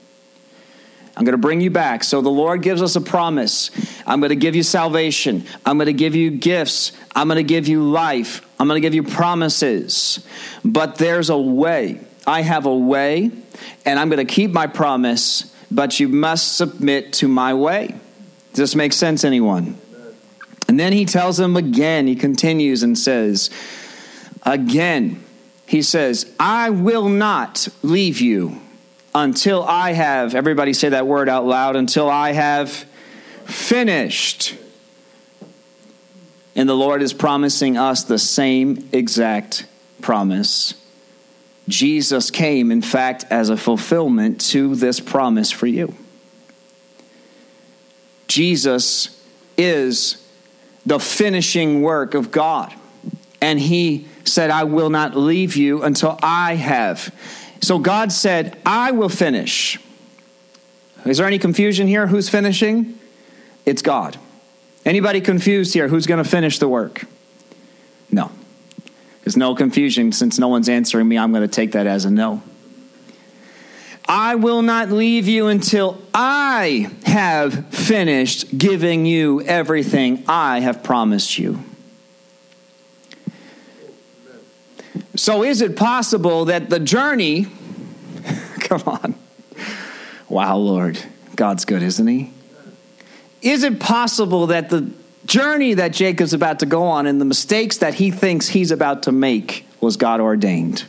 I'm 1.19 1.25
going 1.25 1.33
to 1.33 1.39
bring 1.39 1.61
you 1.61 1.71
back. 1.71 2.05
So 2.05 2.21
the 2.21 2.29
Lord 2.29 2.63
gives 2.63 2.81
us 2.81 2.95
a 2.95 3.01
promise. 3.01 3.73
I'm 4.07 4.21
going 4.21 4.31
to 4.31 4.37
give 4.37 4.55
you 4.55 4.63
salvation. 4.63 5.45
I'm 5.67 5.77
going 5.77 5.87
to 5.87 5.93
give 5.93 6.15
you 6.15 6.31
gifts. 6.31 6.93
I'm 7.13 7.27
going 7.27 7.39
to 7.39 7.43
give 7.43 7.67
you 7.67 7.83
life. 7.83 8.47
I'm 8.61 8.69
going 8.69 8.81
to 8.81 8.87
give 8.87 8.95
you 8.95 9.03
promises. 9.03 10.25
But 10.65 10.95
there's 10.95 11.29
a 11.29 11.37
way. 11.37 12.01
I 12.25 12.43
have 12.43 12.67
a 12.67 12.77
way, 12.77 13.33
and 13.85 13.99
I'm 13.99 14.11
going 14.11 14.25
to 14.25 14.33
keep 14.33 14.53
my 14.53 14.69
promise, 14.69 15.53
but 15.73 15.99
you 15.99 16.09
must 16.09 16.57
submit 16.57 17.15
to 17.15 17.27
my 17.27 17.53
way. 17.53 17.97
Does 18.51 18.59
this 18.59 18.75
make 18.77 18.93
sense, 18.93 19.25
anyone? 19.25 19.77
And 20.69 20.79
then 20.79 20.93
he 20.93 21.05
tells 21.05 21.37
them 21.37 21.57
again, 21.57 22.07
he 22.07 22.15
continues 22.15 22.85
and 22.85 22.97
says, 22.97 23.51
Again, 24.45 25.25
he 25.67 25.83
says, 25.83 26.33
I 26.39 26.71
will 26.71 27.09
not 27.09 27.67
leave 27.83 28.21
you 28.21 28.61
until 29.23 29.65
I 29.65 29.93
have, 29.93 30.35
everybody 30.35 30.73
say 30.73 30.91
that 30.91 31.07
word 31.07 31.29
out 31.29 31.45
loud, 31.45 31.75
until 31.75 32.09
I 32.09 32.33
have 32.33 32.71
finished. 33.45 34.55
And 36.55 36.69
the 36.69 36.75
Lord 36.75 37.03
is 37.03 37.13
promising 37.13 37.77
us 37.77 38.05
the 38.05 38.19
same 38.19 38.89
exact 38.93 39.67
promise. 40.01 40.75
Jesus 41.67 42.31
came, 42.31 42.71
in 42.71 42.81
fact, 42.81 43.25
as 43.31 43.51
a 43.51 43.57
fulfillment 43.57 44.41
to 44.53 44.75
this 44.75 45.01
promise 45.01 45.51
for 45.51 45.67
you. 45.67 45.95
Jesus 48.29 49.21
is 49.57 50.25
the 50.87 51.01
finishing 51.01 51.83
work 51.83 52.15
of 52.15 52.31
God. 52.31 52.73
And 53.41 53.59
he 53.59 54.07
said, 54.25 54.51
I 54.51 54.65
will 54.65 54.91
not 54.91 55.17
leave 55.17 55.57
you 55.57 55.83
until 55.83 56.19
I 56.23 56.55
have 56.55 57.15
so 57.61 57.79
God 57.79 58.13
said, 58.13 58.59
I 58.65 58.93
will 58.93 59.09
finish. 59.09 59.79
Is 61.05 61.19
there 61.19 61.27
any 61.27 61.39
confusion 61.39 61.87
here? 61.87 62.07
Who's 62.07 62.29
finishing? 62.29 62.99
It's 63.65 63.83
God. 63.83 64.17
Anybody 64.85 65.21
confused 65.21 65.75
here? 65.75 65.89
Who's 65.89 66.07
going 66.07 66.23
to 66.23 66.29
finish 66.29 66.59
the 66.59 66.69
work? 66.69 67.05
No. 68.11 68.31
There's 69.23 69.37
no 69.37 69.55
confusion. 69.55 70.13
Since 70.13 70.39
no 70.39 70.49
one's 70.49 70.69
answering 70.69 71.09
me, 71.09 71.19
I'm 71.19 71.33
going 71.33 71.47
to 71.47 71.55
take 71.55 71.73
that 71.73 71.87
as 71.87 72.05
a 72.05 72.11
no. 72.11 72.43
I 74.09 74.37
will 74.37 74.63
not 74.63 74.91
leave 74.91 75.29
you 75.29 75.49
until 75.49 76.01
I 76.15 76.91
have 77.05 77.67
finished 77.67 78.57
giving 78.57 79.05
you 79.05 79.43
everything 79.43 80.25
I 80.27 80.61
have 80.61 80.83
promised 80.83 81.39
you. 81.39 81.63
So, 85.19 85.43
is 85.43 85.63
it 85.63 85.77
possible 85.77 86.45
that 86.45 86.71
the 86.71 86.79
journey, 86.79 87.49
come 88.61 88.83
on, 88.87 89.15
Wow, 90.29 90.59
Lord, 90.59 90.99
God's 91.37 91.65
good, 91.65 91.83
isn't 91.83 92.07
He? 92.07 92.33
Is 93.41 93.65
it 93.65 93.81
possible 93.81 94.49
that 94.49 94.71
the 94.71 94.91
journey 95.25 95.75
that 95.75 95.93
Jacob's 95.93 96.35
about 96.35 96.61
to 96.61 96.67
go 96.67 96.85
on 96.85 97.07
and 97.07 97.21
the 97.21 97.25
mistakes 97.25 97.79
that 97.79 97.95
he 97.95 98.11
thinks 98.11 98.49
he's 98.49 98.71
about 98.71 99.05
to 99.05 99.13
make 99.13 99.67
was 99.81 99.97
God 99.97 100.21
ordained? 100.21 100.85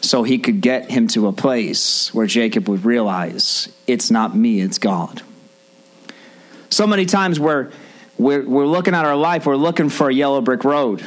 So 0.00 0.22
he 0.22 0.38
could 0.38 0.60
get 0.60 0.90
him 0.90 1.08
to 1.08 1.26
a 1.26 1.32
place 1.32 2.12
where 2.14 2.26
Jacob 2.26 2.68
would 2.68 2.84
realize 2.84 3.68
it's 3.86 4.10
not 4.10 4.36
me, 4.36 4.60
it's 4.60 4.78
God. 4.78 5.22
So 6.70 6.86
many 6.86 7.04
times 7.04 7.40
we're, 7.40 7.70
we're, 8.16 8.46
we're 8.46 8.66
looking 8.66 8.94
at 8.94 9.04
our 9.04 9.16
life, 9.16 9.46
we're 9.46 9.56
looking 9.56 9.88
for 9.88 10.08
a 10.08 10.14
yellow 10.14 10.40
brick 10.40 10.64
road 10.64 11.04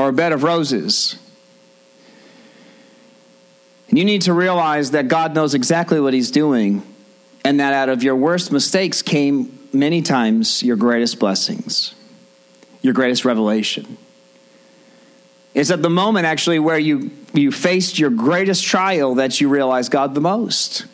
or 0.00 0.08
a 0.08 0.12
bed 0.14 0.32
of 0.32 0.42
roses. 0.42 1.18
And 3.90 3.98
you 3.98 4.04
need 4.04 4.22
to 4.22 4.32
realize 4.32 4.92
that 4.92 5.08
God 5.08 5.34
knows 5.34 5.52
exactly 5.52 6.00
what 6.00 6.14
He's 6.14 6.30
doing, 6.30 6.82
and 7.44 7.60
that 7.60 7.74
out 7.74 7.90
of 7.90 8.02
your 8.02 8.16
worst 8.16 8.50
mistakes 8.50 9.02
came 9.02 9.58
many 9.74 10.00
times 10.00 10.62
your 10.62 10.76
greatest 10.76 11.18
blessings, 11.18 11.94
your 12.80 12.94
greatest 12.94 13.26
revelation. 13.26 13.98
It's 15.52 15.70
at 15.70 15.82
the 15.82 15.90
moment 15.90 16.24
actually 16.24 16.60
where 16.60 16.78
you, 16.78 17.10
you 17.34 17.52
faced 17.52 17.98
your 17.98 18.10
greatest 18.10 18.64
trial 18.64 19.16
that 19.16 19.38
you 19.38 19.50
realize 19.50 19.90
God 19.90 20.14
the 20.14 20.20
most. 20.20 20.86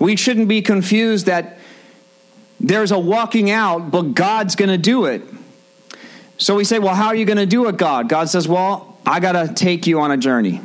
We 0.00 0.16
shouldn't 0.16 0.48
be 0.48 0.62
confused 0.62 1.26
that 1.26 1.58
there's 2.58 2.90
a 2.90 2.98
walking 2.98 3.50
out, 3.52 3.92
but 3.92 4.14
God's 4.14 4.56
going 4.56 4.70
to 4.70 4.78
do 4.78 5.04
it. 5.04 5.22
So 6.40 6.56
we 6.56 6.64
say, 6.64 6.78
well, 6.78 6.94
how 6.94 7.08
are 7.08 7.14
you 7.14 7.26
going 7.26 7.36
to 7.36 7.44
do 7.44 7.68
it, 7.68 7.76
God? 7.76 8.08
God 8.08 8.30
says, 8.30 8.48
well, 8.48 8.98
I 9.04 9.20
got 9.20 9.32
to 9.32 9.52
take 9.52 9.86
you 9.86 10.00
on 10.00 10.10
a 10.10 10.16
journey. 10.16 10.62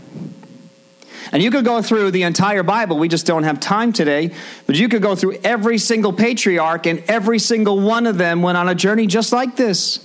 And 1.33 1.43
you 1.43 1.51
could 1.51 1.65
go 1.65 1.81
through 1.81 2.11
the 2.11 2.23
entire 2.23 2.63
Bible. 2.63 2.97
We 2.97 3.09
just 3.09 3.25
don't 3.25 3.43
have 3.43 3.59
time 3.59 3.91
today. 3.91 4.33
But 4.67 4.77
you 4.77 4.87
could 4.87 5.01
go 5.01 5.17
through 5.17 5.39
every 5.43 5.77
single 5.77 6.13
patriarch, 6.13 6.85
and 6.85 7.03
every 7.09 7.39
single 7.39 7.81
one 7.81 8.07
of 8.07 8.17
them 8.17 8.41
went 8.41 8.57
on 8.57 8.69
a 8.69 8.75
journey 8.75 9.05
just 9.05 9.33
like 9.33 9.57
this. 9.57 9.99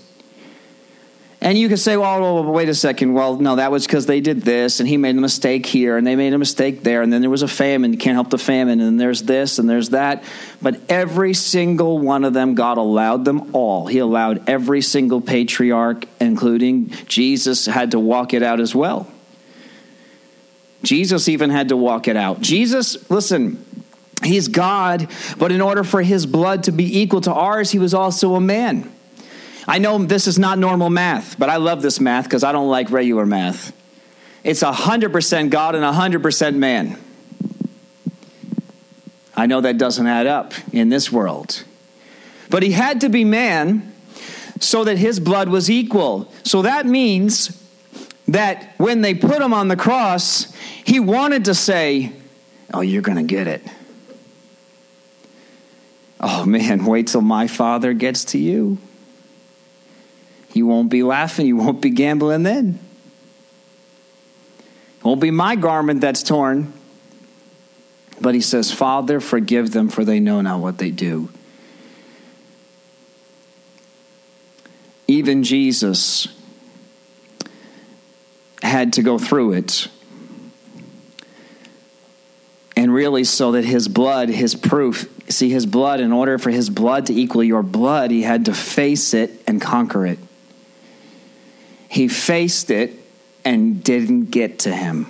And 1.42 1.57
you 1.57 1.70
could 1.70 1.79
say, 1.79 1.96
well, 1.96 2.44
wait 2.53 2.68
a 2.68 2.74
second. 2.74 3.14
Well, 3.14 3.37
no, 3.37 3.57
that 3.57 3.72
was 3.72 3.87
because 3.87 4.05
they 4.05 4.20
did 4.20 4.42
this, 4.42 4.79
and 4.79 4.87
he 4.87 4.98
made 4.98 5.16
a 5.16 5.20
mistake 5.20 5.64
here, 5.64 5.96
and 5.96 6.07
they 6.07 6.14
made 6.14 6.35
a 6.35 6.38
mistake 6.38 6.83
there, 6.83 7.00
and 7.00 7.11
then 7.11 7.22
there 7.22 7.31
was 7.31 7.40
a 7.40 7.48
famine. 7.48 7.94
You 7.94 7.98
can't 7.98 8.14
help 8.14 8.29
the 8.29 8.37
famine, 8.37 8.79
and 8.81 9.00
there's 9.00 9.22
this, 9.22 9.59
and 9.59 9.68
there's 9.68 9.90
that. 9.90 10.22
But 10.61 10.79
every 10.90 11.33
single 11.33 11.98
one 11.98 12.24
of 12.24 12.35
them, 12.35 12.55
God 12.55 12.76
allowed 12.76 13.24
them 13.24 13.55
all. 13.55 13.87
He 13.87 13.98
allowed 14.00 14.50
every 14.50 14.83
single 14.83 15.22
patriarch, 15.22 16.05
including 16.20 16.90
Jesus, 17.09 17.64
had 17.64 17.92
to 17.92 17.98
walk 17.98 18.35
it 18.35 18.42
out 18.42 18.61
as 18.61 18.74
well. 18.74 19.11
Jesus 20.83 21.26
even 21.26 21.48
had 21.48 21.70
to 21.70 21.76
walk 21.76 22.07
it 22.07 22.16
out. 22.16 22.42
Jesus, 22.42 23.11
listen, 23.11 23.64
he's 24.22 24.48
God, 24.48 25.09
but 25.38 25.53
in 25.53 25.62
order 25.62 25.85
for 25.85 26.03
his 26.03 26.26
blood 26.26 26.64
to 26.64 26.72
be 26.72 27.00
equal 27.00 27.22
to 27.22 27.33
ours, 27.33 27.70
he 27.70 27.79
was 27.79 27.94
also 27.94 28.35
a 28.35 28.40
man. 28.42 28.92
I 29.70 29.78
know 29.78 29.98
this 29.98 30.26
is 30.26 30.37
not 30.37 30.59
normal 30.59 30.90
math, 30.90 31.38
but 31.38 31.48
I 31.48 31.59
love 31.59 31.80
this 31.80 32.00
math 32.00 32.24
because 32.24 32.42
I 32.42 32.50
don't 32.50 32.68
like 32.68 32.90
regular 32.90 33.24
math. 33.24 33.72
It's 34.42 34.64
100% 34.64 35.50
God 35.50 35.76
and 35.76 35.85
100% 35.85 36.56
man. 36.56 36.98
I 39.37 39.46
know 39.46 39.61
that 39.61 39.78
doesn't 39.78 40.09
add 40.09 40.26
up 40.26 40.54
in 40.72 40.88
this 40.88 41.12
world. 41.12 41.62
But 42.48 42.64
he 42.64 42.72
had 42.72 43.02
to 43.02 43.09
be 43.09 43.22
man 43.22 43.94
so 44.59 44.83
that 44.83 44.98
his 44.98 45.20
blood 45.20 45.48
was 45.48 45.70
equal. 45.70 46.33
So 46.42 46.62
that 46.62 46.85
means 46.85 47.56
that 48.26 48.74
when 48.76 49.02
they 49.02 49.14
put 49.14 49.40
him 49.40 49.54
on 49.54 49.68
the 49.68 49.76
cross, 49.76 50.52
he 50.85 50.98
wanted 50.98 51.44
to 51.44 51.54
say, 51.54 52.12
Oh, 52.74 52.80
you're 52.80 53.02
going 53.02 53.18
to 53.18 53.22
get 53.22 53.46
it. 53.46 53.62
Oh 56.18 56.44
man, 56.44 56.85
wait 56.87 57.06
till 57.06 57.20
my 57.20 57.46
father 57.46 57.92
gets 57.92 58.24
to 58.26 58.38
you. 58.38 58.78
You 60.61 60.66
won't 60.66 60.90
be 60.90 61.03
laughing, 61.03 61.46
you 61.46 61.57
won't 61.57 61.81
be 61.81 61.88
gambling 61.88 62.42
then. 62.42 62.79
It 64.99 65.05
won't 65.05 65.23
be 65.23 65.31
my 65.31 65.57
garment 65.57 66.03
that's 66.03 66.23
torn. 66.23 66.75
But 68.20 68.35
he 68.35 68.42
says, 68.42 68.70
Father, 68.70 69.20
forgive 69.20 69.70
them, 69.70 69.88
for 69.88 70.05
they 70.05 70.20
know 70.20 70.42
not 70.42 70.61
what 70.61 70.77
they 70.77 70.90
do. 70.90 71.31
Even 75.09 75.44
Jesus 75.44 76.29
had 78.62 78.92
to 78.92 79.03
go 79.03 79.18
through 79.18 79.55
it. 79.55 79.88
And 82.77 82.92
really, 82.92 83.25
so 83.25 83.53
that 83.53 83.64
his 83.64 83.88
blood, 83.88 84.29
his 84.29 84.55
proof, 84.55 85.09
see, 85.31 85.49
his 85.49 85.64
blood, 85.64 86.01
in 86.01 86.12
order 86.12 86.37
for 86.37 86.51
his 86.51 86.68
blood 86.68 87.07
to 87.07 87.14
equal 87.14 87.42
your 87.42 87.62
blood, 87.62 88.11
he 88.11 88.20
had 88.20 88.44
to 88.44 88.53
face 88.53 89.14
it 89.14 89.31
and 89.46 89.59
conquer 89.59 90.05
it. 90.05 90.18
He 91.90 92.07
faced 92.07 92.70
it 92.70 92.92
and 93.44 93.83
didn't 93.83 94.26
get 94.26 94.61
to 94.61 94.72
him. 94.72 95.09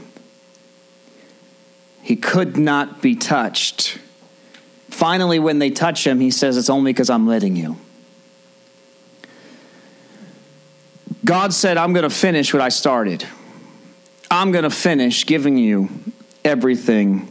He 2.01 2.17
could 2.17 2.57
not 2.57 3.03
be 3.03 3.15
touched. 3.15 3.99
Finally, 4.89 5.39
when 5.39 5.59
they 5.59 5.69
touch 5.69 6.07
him, 6.07 6.21
he 6.21 6.31
says, 6.31 6.57
It's 6.57 6.71
only 6.71 6.95
because 6.95 7.11
I'm 7.11 7.27
letting 7.27 7.55
you. 7.55 7.77
God 11.23 11.53
said, 11.53 11.77
I'm 11.77 11.93
going 11.93 12.05
to 12.05 12.09
finish 12.09 12.55
what 12.55 12.63
I 12.63 12.71
started. 12.71 13.27
I'm 14.31 14.51
going 14.51 14.65
to 14.65 14.71
finish 14.71 15.27
giving 15.27 15.59
you 15.59 15.91
everything 16.47 17.31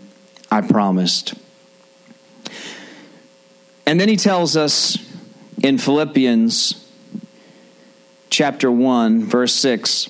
I 0.51 0.61
promised. 0.61 1.33
And 3.87 3.99
then 3.99 4.09
he 4.09 4.15
tells 4.15 4.55
us 4.55 4.95
in 5.63 5.79
Philippians 5.79 6.85
chapter 8.29 8.71
1, 8.71 9.23
verse 9.25 9.53
6, 9.55 10.09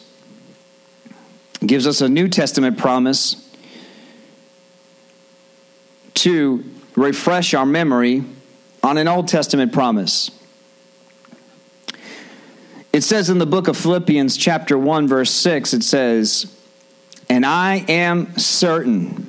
gives 1.66 1.88
us 1.88 2.02
a 2.02 2.10
New 2.10 2.28
Testament 2.28 2.78
promise 2.78 3.50
to 6.16 6.64
refresh 6.96 7.54
our 7.54 7.66
memory 7.66 8.24
on 8.84 8.98
an 8.98 9.08
Old 9.08 9.28
Testament 9.28 9.72
promise. 9.72 10.32
It 12.92 13.02
says 13.02 13.30
in 13.30 13.38
the 13.38 13.46
book 13.46 13.68
of 13.68 13.78
Philippians, 13.78 14.36
chapter 14.36 14.78
1, 14.78 15.08
verse 15.08 15.32
6, 15.32 15.74
it 15.74 15.84
says, 15.84 16.54
And 17.30 17.46
I 17.46 17.86
am 17.88 18.38
certain, 18.38 19.28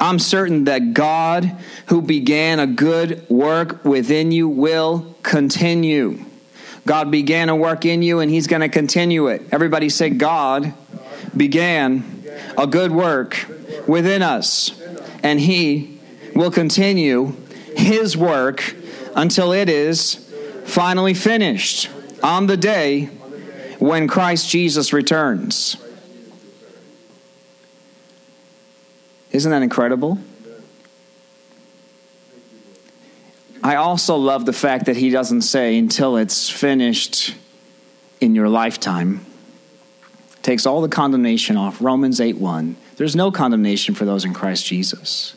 I'm 0.00 0.18
certain 0.18 0.64
that 0.64 0.94
God, 0.94 1.56
who 1.86 2.02
began 2.02 2.58
a 2.58 2.66
good 2.66 3.28
work 3.28 3.84
within 3.84 4.32
you, 4.32 4.48
will 4.48 5.14
continue 5.22 6.24
God 6.86 7.10
began 7.10 7.48
a 7.48 7.56
work 7.56 7.84
in 7.84 8.02
you 8.02 8.20
and 8.20 8.30
he's 8.30 8.46
going 8.46 8.62
to 8.62 8.68
continue 8.68 9.28
it. 9.28 9.42
Everybody 9.52 9.88
say, 9.88 10.10
God 10.10 10.74
began 11.36 12.24
a 12.56 12.66
good 12.66 12.92
work 12.92 13.46
within 13.86 14.22
us 14.22 14.72
and 15.22 15.38
he 15.40 16.00
will 16.34 16.50
continue 16.50 17.36
his 17.76 18.16
work 18.16 18.74
until 19.14 19.52
it 19.52 19.68
is 19.68 20.32
finally 20.64 21.14
finished 21.14 21.88
on 22.22 22.46
the 22.46 22.56
day 22.56 23.06
when 23.78 24.06
Christ 24.08 24.48
Jesus 24.48 24.92
returns. 24.92 25.76
Isn't 29.32 29.50
that 29.52 29.62
incredible? 29.62 30.18
I 33.70 33.76
also 33.76 34.16
love 34.16 34.46
the 34.46 34.52
fact 34.52 34.86
that 34.86 34.96
he 34.96 35.10
doesn't 35.10 35.42
say 35.42 35.78
until 35.78 36.16
it's 36.16 36.50
finished 36.50 37.36
in 38.20 38.34
your 38.34 38.48
lifetime. 38.48 39.24
Takes 40.42 40.66
all 40.66 40.80
the 40.80 40.88
condemnation 40.88 41.56
off. 41.56 41.80
Romans 41.80 42.20
8 42.20 42.36
1. 42.36 42.74
There's 42.96 43.14
no 43.14 43.30
condemnation 43.30 43.94
for 43.94 44.04
those 44.04 44.24
in 44.24 44.34
Christ 44.34 44.66
Jesus. 44.66 45.36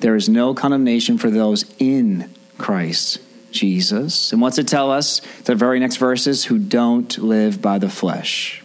There 0.00 0.14
is 0.14 0.28
no 0.28 0.52
condemnation 0.52 1.16
for 1.16 1.30
those 1.30 1.64
in 1.78 2.30
Christ 2.58 3.20
Jesus. 3.50 4.34
And 4.34 4.42
what's 4.42 4.58
it 4.58 4.68
tell 4.68 4.90
us? 4.90 5.20
The 5.44 5.54
very 5.54 5.80
next 5.80 5.96
verses 5.96 6.44
who 6.44 6.58
don't 6.58 7.16
live 7.16 7.62
by 7.62 7.78
the 7.78 7.88
flesh. 7.88 8.62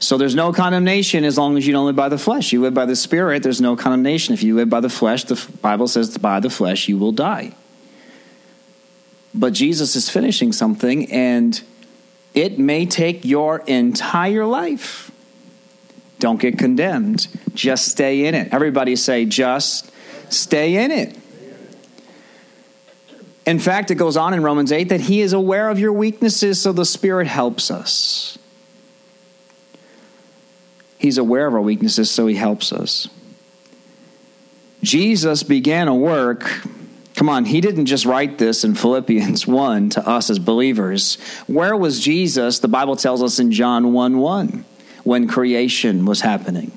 So 0.00 0.16
there's 0.16 0.34
no 0.34 0.52
condemnation 0.52 1.24
as 1.24 1.36
long 1.36 1.56
as 1.56 1.66
you 1.66 1.72
don't 1.72 1.86
live 1.86 1.96
by 1.96 2.08
the 2.08 2.18
flesh. 2.18 2.52
You 2.52 2.60
live 2.60 2.74
by 2.74 2.86
the 2.86 2.96
Spirit, 2.96 3.42
there's 3.42 3.60
no 3.60 3.76
condemnation. 3.76 4.32
If 4.34 4.42
you 4.42 4.54
live 4.54 4.70
by 4.70 4.80
the 4.80 4.88
flesh, 4.88 5.24
the 5.24 5.44
Bible 5.60 5.88
says 5.88 6.16
by 6.18 6.40
the 6.40 6.50
flesh 6.50 6.88
you 6.88 6.98
will 6.98 7.12
die. 7.12 7.52
But 9.34 9.52
Jesus 9.52 9.96
is 9.96 10.08
finishing 10.08 10.52
something, 10.52 11.10
and 11.12 11.60
it 12.34 12.58
may 12.58 12.86
take 12.86 13.24
your 13.24 13.58
entire 13.60 14.44
life. 14.44 15.10
Don't 16.18 16.40
get 16.40 16.58
condemned. 16.58 17.28
Just 17.54 17.88
stay 17.88 18.26
in 18.26 18.34
it. 18.34 18.52
Everybody 18.52 18.96
say, 18.96 19.24
just 19.24 19.92
stay 20.30 20.84
in 20.84 20.90
it. 20.90 21.16
In 23.46 23.58
fact, 23.58 23.90
it 23.90 23.94
goes 23.94 24.16
on 24.16 24.34
in 24.34 24.42
Romans 24.42 24.72
8 24.72 24.90
that 24.90 25.00
he 25.00 25.20
is 25.20 25.32
aware 25.32 25.70
of 25.70 25.78
your 25.78 25.92
weaknesses, 25.92 26.60
so 26.60 26.72
the 26.72 26.84
Spirit 26.84 27.26
helps 27.26 27.70
us. 27.70 28.38
He's 30.98 31.16
aware 31.16 31.46
of 31.46 31.54
our 31.54 31.60
weaknesses, 31.60 32.10
so 32.10 32.26
He 32.26 32.34
helps 32.34 32.72
us. 32.72 33.08
Jesus 34.82 35.42
began 35.42 35.88
a 35.88 35.94
work. 35.94 36.62
Come 37.14 37.28
on, 37.28 37.44
He 37.44 37.60
didn't 37.60 37.86
just 37.86 38.04
write 38.04 38.38
this 38.38 38.64
in 38.64 38.74
Philippians 38.76 39.46
1 39.46 39.90
to 39.90 40.06
us 40.06 40.28
as 40.28 40.38
believers. 40.38 41.16
Where 41.46 41.76
was 41.76 42.00
Jesus? 42.00 42.58
The 42.58 42.68
Bible 42.68 42.96
tells 42.96 43.22
us 43.22 43.38
in 43.38 43.52
John 43.52 43.92
1 43.92 44.18
1 44.18 44.64
when 45.04 45.28
creation 45.28 46.04
was 46.04 46.20
happening. 46.20 46.72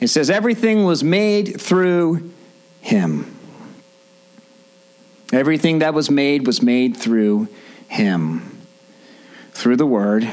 It 0.00 0.08
says, 0.08 0.28
everything 0.28 0.84
was 0.84 1.02
made 1.04 1.60
through 1.60 2.32
Him. 2.80 3.34
Everything 5.32 5.80
that 5.80 5.94
was 5.94 6.10
made 6.10 6.46
was 6.46 6.62
made 6.62 6.96
through 6.96 7.48
Him. 7.88 8.58
Through 9.52 9.76
the 9.76 9.86
Word, 9.86 10.30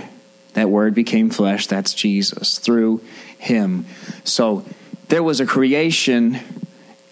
that 0.53 0.69
Word 0.69 0.93
became 0.93 1.29
flesh, 1.29 1.67
that's 1.67 1.93
Jesus. 1.93 2.59
Through 2.59 3.01
Him. 3.37 3.85
So 4.23 4.65
there 5.09 5.23
was 5.23 5.39
a 5.39 5.45
creation, 5.45 6.39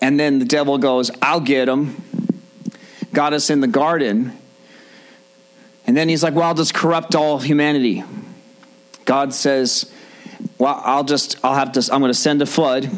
and 0.01 0.19
then 0.19 0.39
the 0.39 0.45
devil 0.45 0.77
goes, 0.77 1.11
I'll 1.21 1.39
get 1.39 1.69
him. 1.69 2.01
Got 3.13 3.33
us 3.33 3.49
in 3.49 3.61
the 3.61 3.67
garden. 3.67 4.37
And 5.85 5.95
then 5.97 6.09
he's 6.09 6.23
like, 6.23 6.33
Well, 6.33 6.45
I'll 6.45 6.55
just 6.55 6.73
corrupt 6.73 7.15
all 7.15 7.39
humanity. 7.39 8.03
God 9.05 9.33
says, 9.33 9.91
Well, 10.57 10.81
I'll 10.83 11.03
just, 11.03 11.43
I'll 11.43 11.55
have 11.55 11.73
to, 11.73 11.93
I'm 11.93 11.99
going 12.01 12.11
to 12.11 12.17
send 12.17 12.41
a 12.41 12.45
flood. 12.45 12.89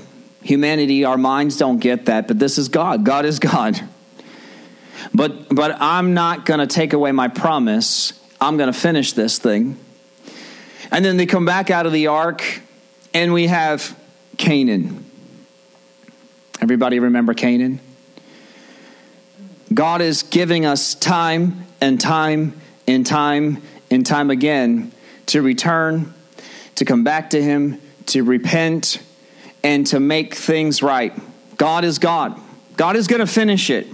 Humanity, 0.43 1.05
our 1.05 1.17
minds 1.17 1.57
don't 1.57 1.79
get 1.79 2.05
that, 2.05 2.27
but 2.27 2.37
this 2.37 2.57
is 2.57 2.67
God. 2.67 3.03
God 3.03 3.25
is 3.25 3.39
God. 3.39 3.81
But, 5.13 5.53
but 5.53 5.81
I'm 5.81 6.13
not 6.13 6.45
going 6.45 6.59
to 6.59 6.67
take 6.67 6.93
away 6.93 7.11
my 7.11 7.27
promise. 7.27 8.13
I'm 8.39 8.57
going 8.57 8.71
to 8.71 8.77
finish 8.77 9.13
this 9.13 9.37
thing. 9.37 9.77
And 10.93 11.03
then 11.03 11.17
they 11.17 11.25
come 11.25 11.43
back 11.43 11.71
out 11.71 11.87
of 11.87 11.91
the 11.91 12.05
ark, 12.07 12.61
and 13.15 13.33
we 13.33 13.47
have 13.47 13.99
Canaan. 14.37 15.03
Everybody 16.61 16.99
remember 16.99 17.33
Canaan? 17.33 17.79
God 19.73 20.01
is 20.01 20.21
giving 20.21 20.67
us 20.67 20.93
time 20.93 21.65
and 21.81 21.99
time 21.99 22.61
and 22.87 23.03
time 23.03 23.63
and 23.89 24.05
time 24.05 24.29
again 24.29 24.91
to 25.25 25.41
return, 25.41 26.13
to 26.75 26.85
come 26.85 27.03
back 27.03 27.31
to 27.31 27.41
Him, 27.41 27.81
to 28.07 28.23
repent, 28.23 29.01
and 29.63 29.87
to 29.87 29.99
make 29.99 30.35
things 30.35 30.83
right. 30.83 31.11
God 31.57 31.85
is 31.85 31.97
God. 31.97 32.39
God 32.77 32.95
is 32.97 33.07
going 33.07 33.19
to 33.19 33.25
finish 33.25 33.71
it. 33.71 33.87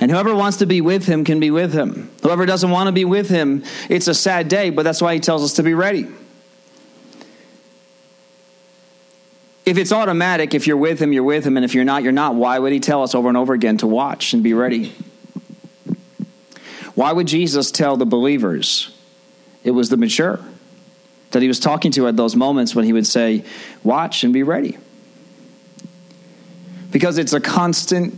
And 0.00 0.10
whoever 0.10 0.34
wants 0.34 0.58
to 0.58 0.66
be 0.66 0.80
with 0.80 1.06
him 1.06 1.24
can 1.24 1.40
be 1.40 1.50
with 1.50 1.72
him. 1.72 2.10
Whoever 2.22 2.46
doesn't 2.46 2.70
want 2.70 2.86
to 2.86 2.92
be 2.92 3.04
with 3.04 3.28
him, 3.28 3.64
it's 3.88 4.06
a 4.06 4.14
sad 4.14 4.48
day, 4.48 4.70
but 4.70 4.84
that's 4.84 5.02
why 5.02 5.14
he 5.14 5.20
tells 5.20 5.42
us 5.42 5.54
to 5.54 5.62
be 5.62 5.74
ready. 5.74 6.06
If 9.66 9.76
it's 9.76 9.92
automatic, 9.92 10.54
if 10.54 10.66
you're 10.66 10.76
with 10.76 11.00
him, 11.00 11.12
you're 11.12 11.24
with 11.24 11.44
him, 11.44 11.56
and 11.56 11.64
if 11.64 11.74
you're 11.74 11.84
not, 11.84 12.02
you're 12.02 12.12
not, 12.12 12.36
why 12.36 12.58
would 12.58 12.72
he 12.72 12.80
tell 12.80 13.02
us 13.02 13.14
over 13.14 13.28
and 13.28 13.36
over 13.36 13.52
again 13.52 13.76
to 13.78 13.86
watch 13.86 14.32
and 14.32 14.42
be 14.42 14.54
ready? 14.54 14.94
Why 16.94 17.12
would 17.12 17.26
Jesus 17.26 17.70
tell 17.70 17.96
the 17.96 18.06
believers? 18.06 18.96
It 19.64 19.72
was 19.72 19.88
the 19.88 19.96
mature 19.96 20.40
that 21.32 21.42
he 21.42 21.48
was 21.48 21.60
talking 21.60 21.92
to 21.92 22.08
at 22.08 22.16
those 22.16 22.34
moments 22.34 22.74
when 22.74 22.84
he 22.84 22.92
would 22.92 23.06
say, 23.06 23.44
Watch 23.82 24.24
and 24.24 24.32
be 24.32 24.42
ready. 24.42 24.78
Because 26.90 27.18
it's 27.18 27.32
a 27.34 27.40
constant 27.40 28.14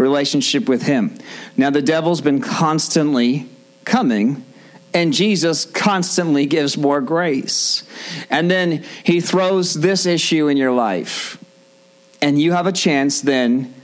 relationship 0.00 0.68
with 0.68 0.82
Him. 0.82 1.16
Now, 1.56 1.70
the 1.70 1.82
devil's 1.82 2.20
been 2.20 2.40
constantly 2.40 3.48
coming, 3.84 4.44
and 4.92 5.12
Jesus 5.12 5.64
constantly 5.64 6.46
gives 6.46 6.76
more 6.76 7.00
grace. 7.00 7.84
And 8.30 8.50
then 8.50 8.84
He 9.04 9.20
throws 9.20 9.74
this 9.74 10.06
issue 10.06 10.48
in 10.48 10.56
your 10.56 10.72
life, 10.72 11.38
and 12.22 12.40
you 12.40 12.52
have 12.52 12.66
a 12.66 12.72
chance 12.72 13.20
then 13.20 13.74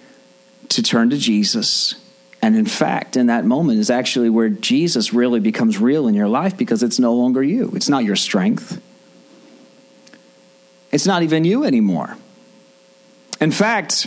to 0.70 0.82
turn 0.82 1.10
to 1.10 1.16
Jesus. 1.16 1.94
And 2.42 2.56
in 2.56 2.66
fact, 2.66 3.16
in 3.16 3.26
that 3.26 3.44
moment 3.44 3.80
is 3.80 3.90
actually 3.90 4.30
where 4.30 4.48
Jesus 4.48 5.12
really 5.12 5.40
becomes 5.40 5.78
real 5.78 6.06
in 6.06 6.14
your 6.14 6.28
life 6.28 6.56
because 6.56 6.82
it's 6.82 6.98
no 6.98 7.14
longer 7.14 7.42
you. 7.42 7.72
It's 7.74 7.88
not 7.88 8.04
your 8.04 8.16
strength. 8.16 8.80
It's 10.92 11.06
not 11.06 11.22
even 11.22 11.44
you 11.44 11.64
anymore. 11.64 12.16
In 13.40 13.50
fact, 13.50 14.06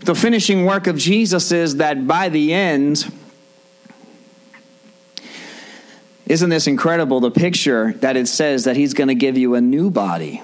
the 0.00 0.14
finishing 0.14 0.64
work 0.64 0.86
of 0.86 0.96
Jesus 0.96 1.52
is 1.52 1.76
that 1.76 2.06
by 2.06 2.28
the 2.28 2.52
end, 2.52 3.10
isn't 6.26 6.50
this 6.50 6.66
incredible? 6.66 7.20
The 7.20 7.30
picture 7.30 7.92
that 7.94 8.16
it 8.16 8.28
says 8.28 8.64
that 8.64 8.76
he's 8.76 8.94
going 8.94 9.08
to 9.08 9.14
give 9.14 9.36
you 9.36 9.54
a 9.54 9.60
new 9.60 9.90
body. 9.90 10.42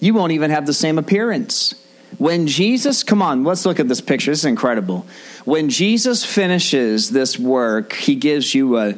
You 0.00 0.14
won't 0.14 0.32
even 0.32 0.50
have 0.50 0.66
the 0.66 0.72
same 0.72 0.98
appearance. 0.98 1.74
When 2.18 2.46
Jesus, 2.46 3.02
come 3.02 3.22
on, 3.22 3.44
let's 3.44 3.66
look 3.66 3.78
at 3.78 3.88
this 3.88 4.00
picture. 4.00 4.30
This 4.30 4.40
is 4.40 4.44
incredible. 4.44 5.06
When 5.44 5.68
Jesus 5.68 6.24
finishes 6.24 7.10
this 7.10 7.38
work, 7.38 7.92
he 7.92 8.14
gives 8.14 8.54
you 8.54 8.78
a 8.78 8.94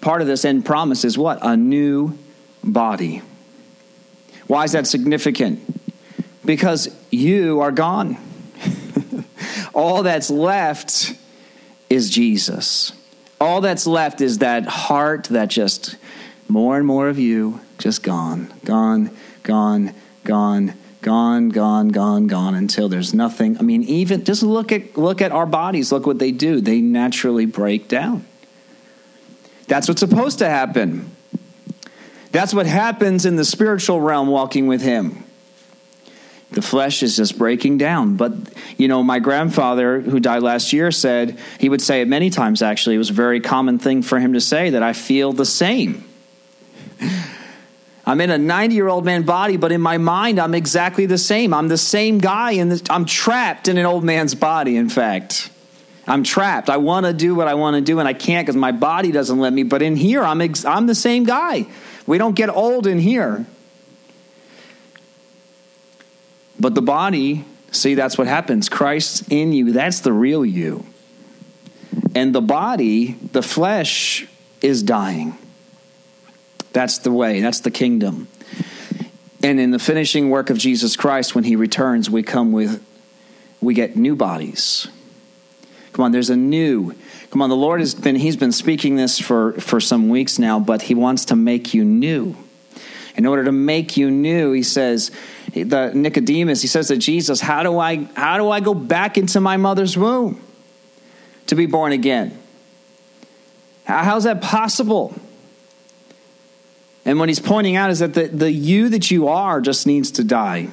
part 0.00 0.20
of 0.20 0.26
this 0.26 0.44
end 0.44 0.64
promise 0.64 1.04
is 1.04 1.18
what? 1.18 1.38
A 1.42 1.56
new 1.56 2.18
body. 2.64 3.22
Why 4.46 4.64
is 4.64 4.72
that 4.72 4.86
significant? 4.86 5.60
Because 6.44 6.88
you 7.20 7.60
are 7.60 7.70
gone. 7.70 8.16
All 9.74 10.02
that's 10.02 10.30
left 10.30 11.14
is 11.88 12.10
Jesus. 12.10 12.92
All 13.40 13.60
that's 13.60 13.86
left 13.86 14.20
is 14.20 14.38
that 14.38 14.66
heart 14.66 15.24
that 15.24 15.48
just 15.48 15.96
more 16.48 16.76
and 16.76 16.86
more 16.86 17.08
of 17.08 17.18
you 17.18 17.60
just 17.78 18.02
gone, 18.02 18.52
gone, 18.64 19.10
gone, 19.42 19.94
gone, 20.24 20.74
gone, 21.00 21.48
gone, 21.48 21.88
gone, 21.88 22.26
gone 22.26 22.54
until 22.54 22.88
there's 22.88 23.14
nothing. 23.14 23.56
I 23.58 23.62
mean, 23.62 23.82
even 23.84 24.24
just 24.24 24.42
look 24.42 24.72
at 24.72 24.98
look 24.98 25.22
at 25.22 25.32
our 25.32 25.46
bodies. 25.46 25.92
Look 25.92 26.06
what 26.06 26.18
they 26.18 26.32
do. 26.32 26.60
They 26.60 26.80
naturally 26.80 27.46
break 27.46 27.88
down. 27.88 28.26
That's 29.68 29.88
what's 29.88 30.00
supposed 30.00 30.40
to 30.40 30.48
happen. 30.48 31.10
That's 32.32 32.52
what 32.52 32.66
happens 32.66 33.24
in 33.24 33.36
the 33.36 33.44
spiritual 33.44 34.00
realm 34.00 34.28
walking 34.28 34.66
with 34.66 34.82
him 34.82 35.24
the 36.52 36.62
flesh 36.62 37.02
is 37.02 37.16
just 37.16 37.38
breaking 37.38 37.78
down. 37.78 38.16
But, 38.16 38.32
you 38.76 38.88
know, 38.88 39.02
my 39.02 39.20
grandfather, 39.20 40.00
who 40.00 40.18
died 40.18 40.42
last 40.42 40.72
year, 40.72 40.90
said, 40.90 41.38
he 41.58 41.68
would 41.68 41.80
say 41.80 42.00
it 42.00 42.08
many 42.08 42.30
times 42.30 42.62
actually. 42.62 42.96
It 42.96 42.98
was 42.98 43.10
a 43.10 43.14
very 43.14 43.40
common 43.40 43.78
thing 43.78 44.02
for 44.02 44.18
him 44.18 44.32
to 44.32 44.40
say 44.40 44.70
that 44.70 44.82
I 44.82 44.92
feel 44.92 45.32
the 45.32 45.44
same. 45.44 46.04
I'm 48.06 48.20
in 48.20 48.30
a 48.30 48.38
90 48.38 48.74
year 48.74 48.88
old 48.88 49.04
man 49.04 49.22
body, 49.22 49.56
but 49.56 49.70
in 49.70 49.80
my 49.80 49.98
mind, 49.98 50.40
I'm 50.40 50.54
exactly 50.54 51.06
the 51.06 51.18
same. 51.18 51.54
I'm 51.54 51.68
the 51.68 51.78
same 51.78 52.18
guy, 52.18 52.52
and 52.52 52.82
I'm 52.90 53.04
trapped 53.04 53.68
in 53.68 53.78
an 53.78 53.86
old 53.86 54.02
man's 54.02 54.34
body, 54.34 54.76
in 54.76 54.88
fact. 54.88 55.50
I'm 56.08 56.24
trapped. 56.24 56.68
I 56.68 56.78
want 56.78 57.06
to 57.06 57.12
do 57.12 57.36
what 57.36 57.46
I 57.46 57.54
want 57.54 57.76
to 57.76 57.80
do, 57.80 58.00
and 58.00 58.08
I 58.08 58.14
can't 58.14 58.44
because 58.44 58.56
my 58.56 58.72
body 58.72 59.12
doesn't 59.12 59.38
let 59.38 59.52
me. 59.52 59.62
But 59.62 59.82
in 59.82 59.94
here, 59.94 60.24
I'm, 60.24 60.40
ex- 60.40 60.64
I'm 60.64 60.88
the 60.88 60.94
same 60.94 61.22
guy. 61.22 61.66
We 62.06 62.18
don't 62.18 62.34
get 62.34 62.48
old 62.48 62.88
in 62.88 62.98
here. 62.98 63.46
But 66.60 66.74
the 66.74 66.82
body, 66.82 67.46
see, 67.72 67.94
that's 67.94 68.18
what 68.18 68.26
happens. 68.26 68.68
Christ 68.68 69.32
in 69.32 69.52
you, 69.52 69.72
that's 69.72 70.00
the 70.00 70.12
real 70.12 70.44
you. 70.44 70.84
And 72.14 72.34
the 72.34 72.42
body, 72.42 73.12
the 73.32 73.42
flesh, 73.42 74.26
is 74.60 74.82
dying. 74.82 75.36
That's 76.72 76.98
the 76.98 77.10
way, 77.10 77.40
that's 77.40 77.60
the 77.60 77.70
kingdom. 77.70 78.28
And 79.42 79.58
in 79.58 79.70
the 79.70 79.78
finishing 79.78 80.28
work 80.28 80.50
of 80.50 80.58
Jesus 80.58 80.96
Christ, 80.96 81.34
when 81.34 81.44
he 81.44 81.56
returns, 81.56 82.10
we 82.10 82.22
come 82.22 82.52
with, 82.52 82.84
we 83.60 83.72
get 83.72 83.96
new 83.96 84.14
bodies. 84.14 84.86
Come 85.94 86.04
on, 86.04 86.12
there's 86.12 86.30
a 86.30 86.36
new. 86.36 86.94
Come 87.30 87.42
on, 87.42 87.48
the 87.48 87.56
Lord 87.56 87.80
has 87.80 87.94
been, 87.94 88.16
he's 88.16 88.36
been 88.36 88.52
speaking 88.52 88.96
this 88.96 89.18
for, 89.18 89.54
for 89.54 89.80
some 89.80 90.08
weeks 90.08 90.38
now, 90.38 90.60
but 90.60 90.82
he 90.82 90.94
wants 90.94 91.24
to 91.26 91.36
make 91.36 91.72
you 91.72 91.84
new. 91.84 92.36
In 93.16 93.26
order 93.26 93.44
to 93.44 93.52
make 93.52 93.96
you 93.96 94.10
new, 94.10 94.52
he 94.52 94.62
says, 94.62 95.10
the 95.52 95.92
Nicodemus, 95.94 96.62
he 96.62 96.68
says 96.68 96.88
to 96.88 96.96
Jesus, 96.96 97.40
how 97.40 97.62
do 97.62 97.78
I 97.78 98.08
how 98.14 98.38
do 98.38 98.50
I 98.50 98.60
go 98.60 98.74
back 98.74 99.18
into 99.18 99.40
my 99.40 99.56
mother's 99.56 99.96
womb 99.96 100.40
to 101.46 101.54
be 101.54 101.66
born 101.66 101.92
again? 101.92 102.38
How's 103.84 104.24
that 104.24 104.40
possible? 104.40 105.14
And 107.04 107.18
what 107.18 107.28
he's 107.28 107.40
pointing 107.40 107.76
out 107.76 107.90
is 107.90 108.00
that 108.00 108.14
the, 108.14 108.28
the 108.28 108.52
you 108.52 108.90
that 108.90 109.10
you 109.10 109.28
are 109.28 109.60
just 109.60 109.86
needs 109.86 110.12
to 110.12 110.24
die. 110.24 110.68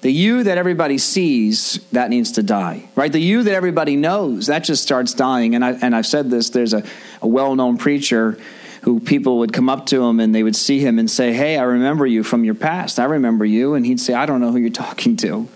The 0.00 0.10
you 0.10 0.42
that 0.44 0.58
everybody 0.58 0.98
sees, 0.98 1.80
that 1.92 2.10
needs 2.10 2.32
to 2.32 2.42
die, 2.42 2.88
right? 2.94 3.10
The 3.10 3.20
you 3.20 3.42
that 3.42 3.54
everybody 3.54 3.96
knows, 3.96 4.48
that 4.48 4.62
just 4.62 4.82
starts 4.82 5.14
dying. 5.14 5.54
And, 5.54 5.64
I, 5.64 5.72
and 5.72 5.96
I've 5.96 6.06
said 6.06 6.30
this 6.30 6.50
there's 6.50 6.74
a, 6.74 6.84
a 7.22 7.26
well 7.26 7.56
known 7.56 7.78
preacher 7.78 8.38
who 8.84 9.00
people 9.00 9.38
would 9.38 9.52
come 9.52 9.70
up 9.70 9.86
to 9.86 10.04
him 10.04 10.20
and 10.20 10.34
they 10.34 10.42
would 10.42 10.54
see 10.54 10.78
him 10.78 10.98
and 10.98 11.10
say, 11.10 11.32
Hey, 11.32 11.56
I 11.56 11.62
remember 11.62 12.06
you 12.06 12.22
from 12.22 12.44
your 12.44 12.54
past. 12.54 13.00
I 13.00 13.04
remember 13.04 13.46
you. 13.46 13.72
And 13.74 13.86
he'd 13.86 13.98
say, 13.98 14.12
I 14.12 14.26
don't 14.26 14.42
know 14.42 14.52
who 14.52 14.58
you're 14.58 14.70
talking 14.86 15.16
to. 15.18 15.48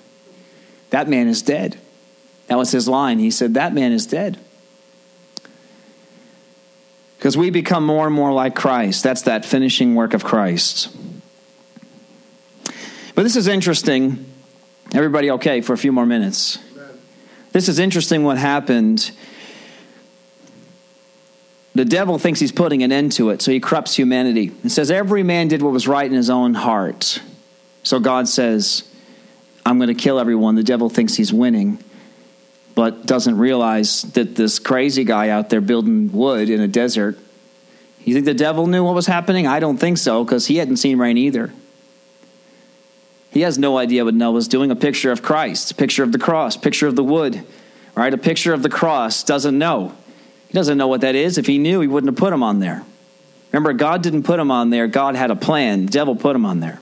That 0.90 1.08
man 1.08 1.28
is 1.28 1.42
dead. 1.42 1.78
That 2.46 2.56
was 2.56 2.70
his 2.70 2.88
line. 2.88 3.18
He 3.18 3.30
said, 3.30 3.54
That 3.54 3.74
man 3.74 3.92
is 3.92 4.06
dead. 4.06 4.38
Because 7.18 7.36
we 7.36 7.50
become 7.50 7.84
more 7.84 8.06
and 8.06 8.14
more 8.14 8.32
like 8.32 8.54
Christ. 8.54 9.02
That's 9.02 9.22
that 9.22 9.44
finishing 9.44 9.94
work 9.94 10.14
of 10.14 10.24
Christ. 10.24 10.88
But 13.14 13.24
this 13.24 13.36
is 13.36 13.46
interesting. 13.46 14.24
Everybody 14.94 15.30
okay 15.32 15.60
for 15.60 15.74
a 15.74 15.78
few 15.78 15.92
more 15.92 16.06
minutes? 16.06 16.58
This 17.52 17.68
is 17.68 17.78
interesting 17.78 18.24
what 18.24 18.38
happened. 18.38 19.10
The 21.78 21.84
devil 21.84 22.18
thinks 22.18 22.40
he's 22.40 22.50
putting 22.50 22.82
an 22.82 22.90
end 22.90 23.12
to 23.12 23.30
it, 23.30 23.40
so 23.40 23.52
he 23.52 23.60
corrupts 23.60 23.94
humanity. 23.94 24.50
and 24.64 24.72
says 24.72 24.90
every 24.90 25.22
man 25.22 25.46
did 25.46 25.62
what 25.62 25.72
was 25.72 25.86
right 25.86 26.10
in 26.10 26.12
his 26.12 26.28
own 26.28 26.54
heart. 26.54 27.22
So 27.84 28.00
God 28.00 28.26
says, 28.26 28.82
I'm 29.64 29.78
going 29.78 29.86
to 29.86 29.94
kill 29.94 30.18
everyone. 30.18 30.56
The 30.56 30.64
devil 30.64 30.90
thinks 30.90 31.14
he's 31.14 31.32
winning, 31.32 31.78
but 32.74 33.06
doesn't 33.06 33.38
realize 33.38 34.02
that 34.14 34.34
this 34.34 34.58
crazy 34.58 35.04
guy 35.04 35.28
out 35.28 35.50
there 35.50 35.60
building 35.60 36.10
wood 36.10 36.50
in 36.50 36.60
a 36.60 36.66
desert. 36.66 37.16
You 38.04 38.12
think 38.12 38.26
the 38.26 38.34
devil 38.34 38.66
knew 38.66 38.82
what 38.82 38.96
was 38.96 39.06
happening? 39.06 39.46
I 39.46 39.60
don't 39.60 39.78
think 39.78 39.98
so, 39.98 40.24
because 40.24 40.48
he 40.48 40.56
hadn't 40.56 40.78
seen 40.78 40.98
rain 40.98 41.16
either. 41.16 41.52
He 43.30 43.42
has 43.42 43.56
no 43.56 43.78
idea 43.78 44.04
what 44.04 44.14
Noah's 44.14 44.48
doing. 44.48 44.72
A 44.72 44.76
picture 44.76 45.12
of 45.12 45.22
Christ, 45.22 45.70
a 45.70 45.74
picture 45.76 46.02
of 46.02 46.10
the 46.10 46.18
cross, 46.18 46.56
picture 46.56 46.88
of 46.88 46.96
the 46.96 47.04
wood, 47.04 47.46
right? 47.94 48.12
A 48.12 48.18
picture 48.18 48.52
of 48.52 48.64
the 48.64 48.68
cross 48.68 49.22
doesn't 49.22 49.56
know. 49.56 49.94
He 50.48 50.54
doesn't 50.54 50.78
know 50.78 50.88
what 50.88 51.02
that 51.02 51.14
is. 51.14 51.38
If 51.38 51.46
he 51.46 51.58
knew, 51.58 51.80
he 51.80 51.86
wouldn't 51.86 52.10
have 52.10 52.18
put 52.18 52.32
him 52.32 52.42
on 52.42 52.58
there. 52.58 52.82
Remember, 53.52 53.72
God 53.72 54.02
didn't 54.02 54.24
put 54.24 54.40
him 54.40 54.50
on 54.50 54.70
there. 54.70 54.86
God 54.86 55.14
had 55.14 55.30
a 55.30 55.36
plan. 55.36 55.86
The 55.86 55.92
devil 55.92 56.16
put 56.16 56.34
him 56.34 56.44
on 56.44 56.60
there. 56.60 56.80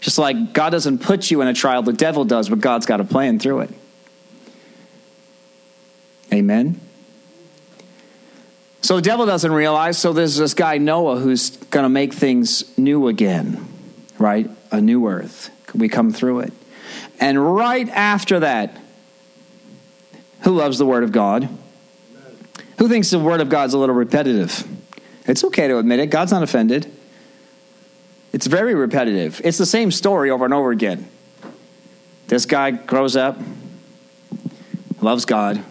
Just 0.00 0.18
like 0.18 0.52
God 0.52 0.70
doesn't 0.70 0.98
put 0.98 1.30
you 1.30 1.40
in 1.40 1.48
a 1.48 1.54
trial, 1.54 1.82
the 1.82 1.92
devil 1.92 2.24
does, 2.24 2.50
but 2.50 2.60
God's 2.60 2.84
got 2.84 3.00
a 3.00 3.04
plan 3.04 3.38
through 3.38 3.60
it. 3.60 3.70
Amen. 6.32 6.80
So 8.82 8.96
the 8.96 9.02
devil 9.02 9.24
doesn't 9.24 9.52
realize, 9.52 9.96
so 9.96 10.12
there's 10.12 10.36
this 10.36 10.52
guy 10.52 10.76
Noah 10.76 11.18
who's 11.18 11.56
going 11.56 11.84
to 11.84 11.88
make 11.88 12.12
things 12.12 12.76
new 12.76 13.08
again, 13.08 13.66
right? 14.18 14.50
A 14.70 14.80
new 14.80 15.06
earth. 15.08 15.50
We 15.74 15.88
come 15.88 16.12
through 16.12 16.40
it. 16.40 16.52
And 17.18 17.54
right 17.54 17.88
after 17.88 18.40
that, 18.40 18.76
who 20.42 20.52
loves 20.52 20.76
the 20.76 20.84
word 20.84 21.02
of 21.02 21.12
God? 21.12 21.48
Who 22.78 22.88
thinks 22.88 23.10
the 23.10 23.18
word 23.18 23.40
of 23.40 23.48
God's 23.48 23.74
a 23.74 23.78
little 23.78 23.94
repetitive? 23.94 24.66
It's 25.26 25.44
okay 25.44 25.68
to 25.68 25.78
admit 25.78 26.00
it. 26.00 26.10
God's 26.10 26.32
not 26.32 26.42
offended. 26.42 26.90
It's 28.32 28.46
very 28.46 28.74
repetitive. 28.74 29.40
It's 29.44 29.58
the 29.58 29.66
same 29.66 29.90
story 29.90 30.30
over 30.30 30.44
and 30.44 30.52
over 30.52 30.70
again. 30.70 31.08
This 32.26 32.46
guy 32.46 32.72
grows 32.72 33.16
up, 33.16 33.38
loves 35.00 35.24
God, 35.24 35.62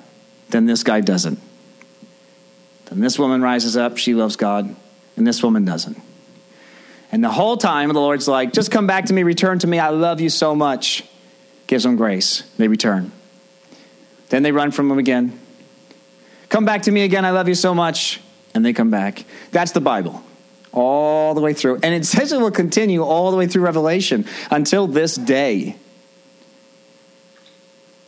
then 0.49 0.65
this 0.65 0.83
guy 0.83 1.01
doesn't. 1.01 1.39
Then 2.85 2.99
this 3.01 3.19
woman 3.19 3.41
rises 3.41 3.75
up, 3.75 3.97
she 3.97 4.13
loves 4.13 4.35
God, 4.35 4.75
and 5.17 5.27
this 5.27 5.43
woman 5.43 5.65
doesn't. 5.65 5.99
And 7.11 7.23
the 7.23 7.31
whole 7.31 7.57
time, 7.57 7.89
the 7.89 7.99
Lord's 7.99 8.27
like, 8.27 8.53
just 8.53 8.71
come 8.71 8.87
back 8.87 9.05
to 9.05 9.13
me, 9.13 9.23
return 9.23 9.59
to 9.59 9.67
me, 9.67 9.77
I 9.77 9.89
love 9.89 10.21
you 10.21 10.29
so 10.29 10.55
much. 10.55 11.03
Gives 11.67 11.83
them 11.83 11.95
grace. 11.95 12.43
They 12.57 12.67
return. 12.67 13.11
Then 14.29 14.43
they 14.43 14.51
run 14.51 14.71
from 14.71 14.89
him 14.91 14.99
again. 14.99 15.39
Come 16.53 16.65
back 16.65 16.83
to 16.83 16.91
me 16.91 17.01
again, 17.01 17.25
I 17.25 17.31
love 17.31 17.47
you 17.47 17.55
so 17.55 17.73
much. 17.73 18.21
And 18.53 18.63
they 18.63 18.73
come 18.73 18.91
back. 18.91 19.25
That's 19.49 19.71
the 19.71 19.81
Bible. 19.81 20.23
All 20.71 21.33
the 21.33 21.41
way 21.41 21.51
through. 21.51 21.79
And 21.81 21.95
it 21.95 22.05
says 22.05 22.31
it 22.31 22.39
will 22.39 22.51
continue 22.51 23.01
all 23.01 23.31
the 23.31 23.37
way 23.37 23.47
through 23.47 23.63
Revelation 23.63 24.27
until 24.51 24.85
this 24.85 25.15
day. 25.15 25.77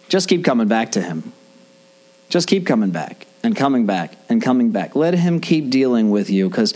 Just 0.09 0.29
keep 0.29 0.45
coming 0.45 0.67
back 0.67 0.91
to 0.91 1.01
him. 1.01 1.33
Just 2.29 2.47
keep 2.47 2.67
coming 2.67 2.91
back 2.91 3.25
and 3.41 3.55
coming 3.55 3.87
back 3.87 4.15
and 4.29 4.43
coming 4.43 4.69
back. 4.69 4.95
Let 4.95 5.15
him 5.15 5.39
keep 5.39 5.71
dealing 5.71 6.11
with 6.11 6.29
you 6.29 6.47
because 6.47 6.75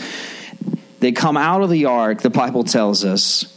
they 0.98 1.12
come 1.12 1.36
out 1.36 1.62
of 1.62 1.70
the 1.70 1.84
ark, 1.84 2.22
the 2.22 2.30
Bible 2.30 2.64
tells 2.64 3.04
us 3.04 3.56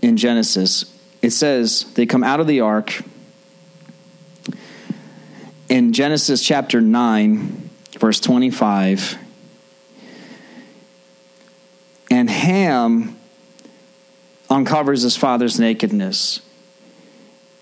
in 0.00 0.16
Genesis. 0.16 0.86
It 1.20 1.32
says 1.32 1.84
they 1.96 2.06
come 2.06 2.24
out 2.24 2.40
of 2.40 2.46
the 2.46 2.60
ark 2.60 3.02
in 5.72 5.94
Genesis 5.94 6.42
chapter 6.42 6.82
9, 6.82 7.70
verse 7.98 8.20
25. 8.20 9.16
And 12.10 12.28
Ham 12.28 13.16
uncovers 14.50 15.00
his 15.00 15.16
father's 15.16 15.58
nakedness. 15.58 16.42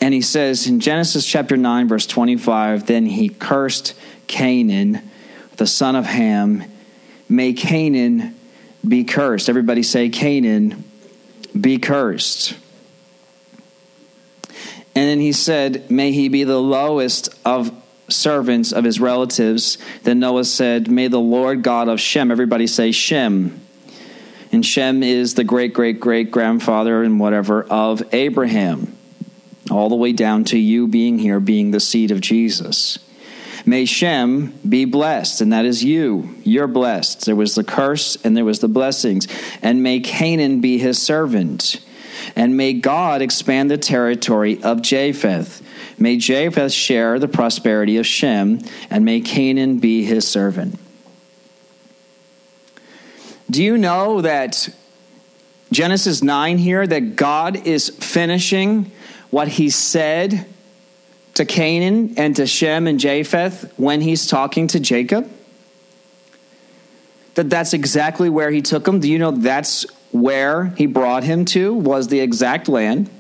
And 0.01 0.13
he 0.13 0.23
says 0.23 0.67
in 0.67 0.81
Genesis 0.81 1.25
chapter 1.25 1.57
9, 1.57 1.87
verse 1.87 2.05
25, 2.05 2.85
then 2.87 3.07
he 3.07 3.29
cursed 3.29 3.95
Canaan, 4.27 5.09
the 5.59 5.67
son 5.69 5.95
of 5.95 6.07
Ham. 6.07 6.65
May 7.29 7.53
Canaan 7.53 8.35
be 8.87 9.05
cursed. 9.05 9.49
Everybody 9.49 9.85
say, 9.85 10.09
Canaan 10.09 10.83
be 11.59 11.79
cursed. 11.79 12.55
And 14.97 15.09
then 15.09 15.21
he 15.21 15.31
said, 15.31 15.89
May 15.93 16.11
he 16.11 16.29
be 16.29 16.43
the 16.43 16.61
lowest 16.61 17.29
of 17.45 17.80
servants 18.13 18.73
of 18.73 18.85
his 18.85 19.01
relatives. 19.01 19.79
Then 20.03 20.21
Noah 20.21 20.45
said, 20.45 20.91
May 20.91 21.09
the 21.09 21.21
Lord 21.21 21.63
God 21.63 21.89
of 21.89 22.01
Shem, 22.01 22.31
everybody 22.31 22.67
say 22.67 22.93
Shem. 22.93 23.61
And 24.53 24.67
Shem 24.67 25.03
is 25.03 25.35
the 25.35 25.45
great, 25.45 25.73
great, 25.73 26.01
great 26.01 26.31
grandfather 26.31 27.03
and 27.03 27.21
whatever 27.21 27.63
of 27.65 28.03
Abraham, 28.13 28.97
all 29.71 29.89
the 29.89 29.95
way 29.95 30.13
down 30.13 30.45
to 30.45 30.59
you 30.59 30.89
being 30.89 31.19
here, 31.19 31.39
being 31.39 31.71
the 31.71 31.81
seed 31.81 32.11
of 32.11 32.21
Jesus. 32.21 32.99
May 33.67 33.85
Shem 33.85 34.59
be 34.69 34.85
blessed, 34.85 35.41
and 35.41 35.53
that 35.53 35.65
is 35.65 35.85
you. 35.85 36.35
You're 36.43 36.67
blessed. 36.67 37.27
There 37.27 37.37
was 37.37 37.55
the 37.55 37.65
curse 37.65 38.17
and 38.25 38.37
there 38.37 38.45
was 38.45 38.61
the 38.61 38.69
blessings. 38.69 39.29
And 39.63 39.83
may 39.83 40.01
Canaan 40.01 40.61
be 40.61 40.79
his 40.79 41.01
servant. 41.01 41.81
And 42.37 42.57
may 42.57 42.73
God 42.73 43.23
expand 43.23 43.71
the 43.71 43.79
territory 43.79 44.63
of 44.63 44.83
Japheth. 44.83 45.60
May 46.01 46.17
Japheth 46.17 46.73
share 46.73 47.19
the 47.19 47.29
prosperity 47.29 47.99
of 47.99 48.07
Shem, 48.07 48.61
and 48.89 49.05
may 49.05 49.21
Canaan 49.21 49.79
be 49.79 50.03
his 50.03 50.27
servant. 50.27 50.79
Do 53.51 53.63
you 53.63 53.77
know 53.77 54.23
that 54.23 54.71
Genesis 55.71 56.23
9 56.23 56.57
here, 56.57 56.87
that 56.87 57.17
God 57.17 57.67
is 57.67 57.91
finishing 57.91 58.91
what 59.29 59.49
he 59.49 59.69
said 59.69 60.47
to 61.35 61.45
Canaan 61.45 62.15
and 62.17 62.35
to 62.37 62.47
Shem 62.47 62.87
and 62.87 62.99
Japheth 62.99 63.71
when 63.77 64.01
he's 64.01 64.27
talking 64.27 64.69
to 64.69 64.81
Jacob? 64.81 65.31
That 67.35 67.51
that's 67.51 67.75
exactly 67.75 68.31
where 68.31 68.51
he 68.51 68.63
took 68.63 68.89
him. 68.89 69.01
Do 69.01 69.09
you 69.09 69.19
know 69.19 69.33
that's 69.33 69.85
where 70.13 70.67
he 70.77 70.87
brought 70.87 71.25
him 71.25 71.45
to 71.47 71.75
was 71.75 72.09
the 72.09 72.21
exact 72.21 72.69
land? 72.69 73.11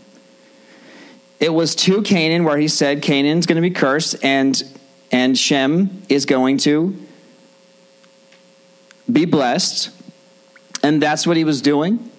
It 1.40 1.54
was 1.54 1.74
to 1.76 2.02
Canaan 2.02 2.44
where 2.44 2.58
he 2.58 2.68
said 2.68 3.02
Canaan's 3.02 3.46
going 3.46 3.56
to 3.56 3.62
be 3.62 3.70
cursed 3.70 4.22
and 4.22 4.62
and 5.10 5.36
Shem 5.36 6.02
is 6.08 6.26
going 6.26 6.58
to 6.58 6.96
be 9.10 9.24
blessed. 9.24 9.90
And 10.82 11.02
that's 11.02 11.26
what 11.26 11.36
he 11.36 11.44
was 11.44 11.60
doing. 11.60 12.10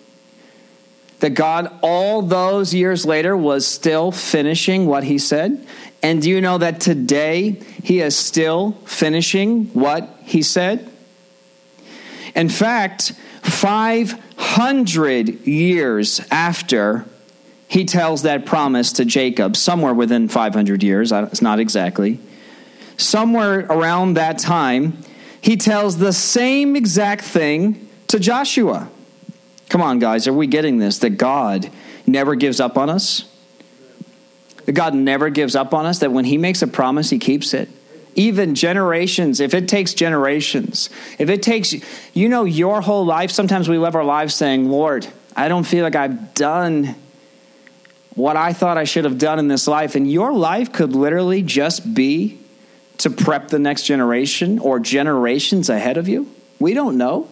That 1.19 1.31
God, 1.31 1.73
all 1.81 2.21
those 2.21 2.73
years 2.73 3.05
later, 3.05 3.37
was 3.37 3.65
still 3.65 4.11
finishing 4.11 4.87
what 4.87 5.03
he 5.03 5.17
said. 5.17 5.65
And 6.03 6.21
do 6.21 6.29
you 6.29 6.41
know 6.41 6.57
that 6.57 6.81
today 6.81 7.61
he 7.83 8.01
is 8.01 8.17
still 8.17 8.71
finishing 8.85 9.65
what 9.67 10.09
he 10.23 10.41
said? 10.41 10.89
In 12.35 12.49
fact, 12.49 13.13
500 13.43 15.47
years 15.47 16.21
after 16.31 17.05
he 17.71 17.85
tells 17.85 18.23
that 18.23 18.45
promise 18.45 18.91
to 18.91 19.05
Jacob, 19.05 19.55
somewhere 19.55 19.93
within 19.93 20.27
500 20.27 20.83
years, 20.83 21.13
it's 21.13 21.41
not 21.41 21.57
exactly, 21.57 22.19
somewhere 22.97 23.61
around 23.61 24.15
that 24.15 24.39
time, 24.39 24.97
he 25.39 25.55
tells 25.55 25.97
the 25.97 26.11
same 26.11 26.75
exact 26.75 27.23
thing 27.23 27.87
to 28.07 28.19
Joshua. 28.19 28.89
Come 29.69 29.81
on, 29.81 29.99
guys, 29.99 30.27
are 30.27 30.33
we 30.33 30.47
getting 30.47 30.79
this? 30.79 30.99
That 30.99 31.11
God 31.11 31.71
never 32.05 32.35
gives 32.35 32.59
up 32.59 32.77
on 32.77 32.89
us? 32.89 33.23
That 34.65 34.73
God 34.73 34.93
never 34.93 35.29
gives 35.29 35.55
up 35.55 35.73
on 35.73 35.85
us? 35.85 35.99
That 35.99 36.11
when 36.11 36.25
He 36.25 36.37
makes 36.37 36.61
a 36.61 36.67
promise, 36.67 37.09
He 37.09 37.19
keeps 37.19 37.53
it? 37.53 37.69
Even 38.15 38.53
generations, 38.53 39.39
if 39.39 39.53
it 39.53 39.69
takes 39.69 39.93
generations, 39.93 40.89
if 41.17 41.29
it 41.29 41.41
takes, 41.41 41.73
you 42.13 42.27
know, 42.27 42.43
your 42.43 42.81
whole 42.81 43.05
life, 43.05 43.31
sometimes 43.31 43.69
we 43.69 43.77
live 43.77 43.95
our 43.95 44.03
lives 44.03 44.35
saying, 44.35 44.69
Lord, 44.69 45.07
I 45.37 45.47
don't 45.47 45.63
feel 45.63 45.85
like 45.85 45.95
I've 45.95 46.33
done 46.33 46.95
what 48.15 48.35
I 48.35 48.53
thought 48.53 48.77
I 48.77 48.83
should 48.83 49.05
have 49.05 49.17
done 49.17 49.39
in 49.39 49.47
this 49.47 49.67
life. 49.67 49.95
And 49.95 50.09
your 50.09 50.33
life 50.33 50.71
could 50.71 50.93
literally 50.93 51.41
just 51.41 51.93
be 51.93 52.39
to 52.99 53.09
prep 53.09 53.47
the 53.47 53.59
next 53.59 53.83
generation 53.83 54.59
or 54.59 54.79
generations 54.79 55.69
ahead 55.69 55.97
of 55.97 56.07
you. 56.07 56.29
We 56.59 56.73
don't 56.73 56.97
know. 56.97 57.27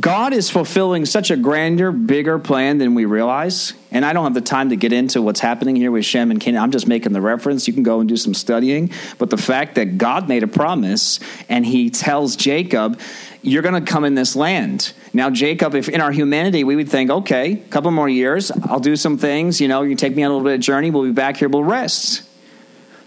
God 0.00 0.32
is 0.32 0.48
fulfilling 0.48 1.04
such 1.04 1.30
a 1.30 1.36
grander, 1.36 1.92
bigger 1.92 2.38
plan 2.38 2.78
than 2.78 2.94
we 2.94 3.04
realize. 3.04 3.74
And 3.90 4.06
I 4.06 4.14
don't 4.14 4.24
have 4.24 4.34
the 4.34 4.40
time 4.40 4.70
to 4.70 4.76
get 4.76 4.92
into 4.92 5.20
what's 5.20 5.38
happening 5.38 5.76
here 5.76 5.90
with 5.90 6.06
Shem 6.06 6.30
and 6.30 6.40
Canaan. 6.40 6.62
I'm 6.62 6.70
just 6.70 6.88
making 6.88 7.12
the 7.12 7.20
reference. 7.20 7.68
You 7.68 7.74
can 7.74 7.82
go 7.82 8.00
and 8.00 8.08
do 8.08 8.16
some 8.16 8.32
studying. 8.32 8.90
But 9.18 9.28
the 9.28 9.36
fact 9.36 9.74
that 9.74 9.98
God 9.98 10.28
made 10.28 10.42
a 10.42 10.48
promise 10.48 11.20
and 11.48 11.66
he 11.66 11.90
tells 11.90 12.36
Jacob, 12.36 12.98
You're 13.42 13.62
going 13.62 13.84
to 13.84 13.92
come 13.92 14.04
in 14.04 14.14
this 14.14 14.36
land. 14.36 14.92
Now, 15.12 15.28
Jacob, 15.28 15.74
if 15.74 15.88
in 15.88 16.00
our 16.00 16.12
humanity 16.12 16.62
we 16.62 16.76
would 16.76 16.88
think, 16.88 17.10
Okay, 17.10 17.52
a 17.52 17.56
couple 17.56 17.90
more 17.90 18.08
years, 18.08 18.50
I'll 18.50 18.80
do 18.80 18.94
some 18.94 19.18
things. 19.18 19.60
You 19.60 19.68
know, 19.68 19.82
you 19.82 19.96
take 19.96 20.14
me 20.14 20.22
on 20.22 20.30
a 20.30 20.34
little 20.34 20.44
bit 20.44 20.54
of 20.54 20.60
journey. 20.60 20.90
We'll 20.90 21.04
be 21.04 21.12
back 21.12 21.36
here, 21.36 21.48
we'll 21.48 21.64
rest. 21.64 22.22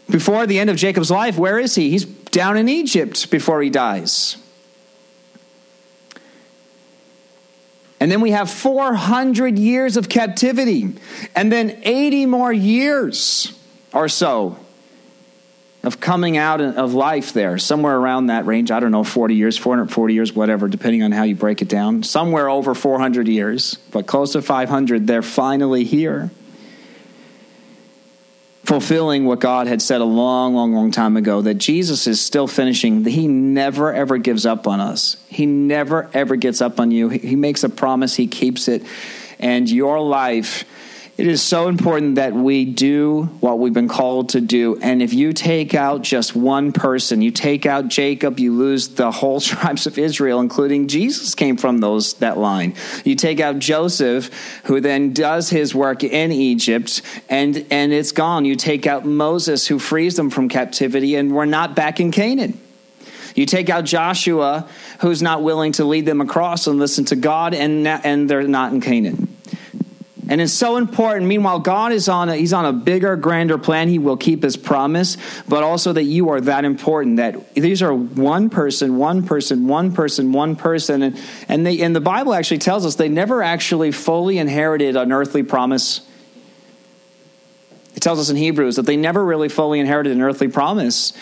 Before 0.10 0.46
the 0.46 0.60
end 0.60 0.70
of 0.70 0.76
Jacob's 0.76 1.10
life, 1.10 1.38
where 1.38 1.58
is 1.58 1.74
he? 1.76 1.90
He's 1.90 2.06
down 2.06 2.58
in 2.58 2.70
Egypt 2.70 3.32
before 3.32 3.62
he 3.62 3.70
dies. 3.70 4.38
And 8.00 8.12
then 8.12 8.22
we 8.22 8.32
have 8.32 8.52
400 8.52 9.58
years 9.58 9.98
of 9.98 10.10
captivity, 10.10 10.94
and 11.34 11.52
then 11.52 11.80
80 11.82 12.26
more 12.28 12.52
years 12.54 13.58
or 13.94 14.10
so 14.10 14.60
of 15.86 16.00
coming 16.00 16.38
out 16.38 16.62
of 16.62 16.94
life 16.94 17.34
there, 17.34 17.58
somewhere 17.58 17.96
around 17.96 18.28
that 18.28 18.46
range. 18.46 18.72
I 18.72 18.80
don't 18.80 18.92
know, 18.92 19.04
40 19.04 19.36
years, 19.36 19.58
440 19.58 20.14
years, 20.14 20.34
whatever, 20.34 20.68
depending 20.68 21.04
on 21.04 21.12
how 21.12 21.24
you 21.24 21.36
break 21.36 21.62
it 21.62 21.70
down. 21.70 22.04
Somewhere 22.04 22.50
over 22.50 22.74
400 22.74 23.28
years, 23.28 23.76
but 23.92 24.08
close 24.08 24.34
to 24.34 24.42
500, 24.42 25.08
they're 25.08 25.22
finally 25.22 25.84
here 25.84 26.32
fulfilling 28.66 29.26
what 29.26 29.40
God 29.40 29.68
had 29.68 29.82
said 29.82 30.02
a 30.02 30.06
long, 30.06 30.56
long, 30.56 30.74
long 30.74 30.92
time 30.92 31.18
ago 31.18 31.42
that 31.42 31.56
Jesus 31.56 32.08
is 32.08 32.20
still 32.20 32.48
finishing. 32.48 33.06
He 33.06 33.28
never, 33.28 33.94
ever 33.94 34.18
gives 34.18 34.46
up 34.46 34.68
on 34.68 34.80
us. 34.80 35.24
He 35.30 35.46
never, 35.46 36.10
ever 36.14 36.36
gets 36.36 36.62
up 36.62 36.80
on 36.80 36.92
you. 36.92 37.10
He 37.10 37.36
makes 37.36 37.64
a 37.64 37.70
promise, 37.70 38.16
He 38.16 38.28
keeps 38.28 38.68
it. 38.68 38.84
And 39.40 39.70
your 39.70 40.02
life 40.02 40.66
it 41.18 41.28
is 41.28 41.42
so 41.42 41.70
important 41.70 42.16
that 42.16 42.34
we 42.34 42.66
do 42.66 43.24
what 43.40 43.58
we've 43.58 43.74
been 43.74 43.88
called 43.88 44.30
to 44.30 44.42
do. 44.42 44.78
And 44.82 45.02
if 45.02 45.14
you 45.14 45.32
take 45.32 45.74
out 45.74 46.02
just 46.02 46.36
one 46.36 46.74
person, 46.74 47.22
you 47.22 47.32
take 47.32 47.66
out 47.66 47.88
Jacob, 47.88 48.38
you 48.38 48.54
lose 48.54 48.90
the 48.90 49.12
whole 49.12 49.40
tribes 49.42 49.88
of 49.88 49.98
Israel, 49.98 50.42
including 50.42 50.90
Jesus 50.90 51.34
came 51.34 51.56
from 51.56 51.78
those 51.78 52.16
that 52.16 52.38
line. 52.38 52.76
You 53.06 53.16
take 53.16 53.40
out 53.40 53.60
Joseph, 53.60 54.30
who 54.66 54.82
then 54.82 55.14
does 55.14 55.50
his 55.50 55.74
work 55.74 56.04
in 56.04 56.34
Egypt, 56.34 57.02
and, 57.30 57.66
and 57.72 57.94
it's 57.94 58.12
gone. 58.12 58.44
You 58.44 58.58
take 58.58 58.86
out 58.86 59.06
Moses, 59.06 59.68
who 59.68 59.80
frees 59.80 60.18
them 60.18 60.30
from 60.30 60.50
captivity, 60.50 61.16
and 61.16 61.34
we're 61.34 61.46
not 61.46 61.78
back 61.78 62.02
in 62.02 62.12
Canaan. 62.12 62.60
You 63.36 63.46
take 63.46 63.70
out 63.70 63.86
Joshua, 63.86 64.68
who's 65.00 65.22
not 65.22 65.44
willing 65.44 65.74
to 65.74 65.86
lead 65.86 66.06
them 66.06 66.20
across 66.20 66.68
and 66.68 66.78
listen 66.78 67.06
to 67.06 67.16
God, 67.16 67.54
and, 67.54 67.88
and 67.88 68.30
they're 68.30 68.44
not 68.44 68.74
in 68.74 68.82
Canaan. 68.82 69.35
And 70.28 70.42
it's 70.42 70.54
so 70.54 70.78
important. 70.78 71.28
Meanwhile, 71.28 71.60
God 71.60 71.92
is 71.92 72.10
on 72.10 72.30
a, 72.30 72.36
he's 72.36 72.54
on 72.54 72.66
a 72.66 72.74
bigger, 72.74 73.16
grander 73.16 73.58
plan. 73.58 73.90
He 73.90 74.00
will 74.00 74.18
keep 74.18 74.42
his 74.42 74.58
promise, 74.58 75.18
but 75.48 75.64
also 75.64 75.94
that 75.94 76.04
you 76.04 76.30
are 76.30 76.42
that 76.42 76.66
important 76.66 77.18
that 77.18 77.54
these 77.54 77.84
are 77.84 77.94
one 77.94 78.50
person, 78.50 78.98
one 78.98 79.26
person, 79.26 79.68
one 79.68 79.94
person, 79.94 80.32
one 80.32 80.56
person. 80.56 81.04
And, 81.04 81.22
and 81.48 81.66
they, 81.66 81.82
and 81.82 81.96
the 81.96 82.02
Bible 82.02 82.34
actually 82.34 82.58
tells 82.58 82.86
us 82.86 82.96
they 82.96 83.10
never 83.10 83.44
actually 83.44 83.92
fully 83.92 84.40
inherited 84.40 84.96
an 84.96 85.12
earthly 85.12 85.44
promise. 85.44 86.02
It 87.96 88.02
tells 88.02 88.20
us 88.20 88.30
in 88.30 88.36
Hebrews 88.36 88.78
that 88.78 88.88
they 88.88 88.98
never 88.98 89.24
really 89.24 89.50
fully 89.50 89.80
inherited 89.80 90.12
an 90.12 90.22
earthly 90.22 90.48
promise 90.48 91.14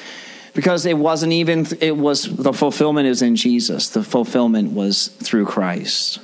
because 0.54 0.86
it 0.86 0.98
wasn't 0.98 1.34
even, 1.34 1.68
it 1.82 1.98
was, 1.98 2.24
the 2.24 2.54
fulfillment 2.54 3.08
is 3.08 3.22
in 3.22 3.36
Jesus. 3.36 3.90
The 3.90 4.04
fulfillment 4.04 4.72
was 4.72 5.08
through 5.08 5.46
Christ. 5.46 6.20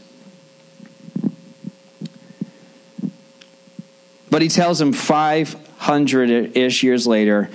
But 4.30 4.42
he 4.42 4.48
tells 4.48 4.80
him 4.80 4.94
500 4.94 6.56
ish 6.56 6.84
years 6.84 7.08
later, 7.08 7.50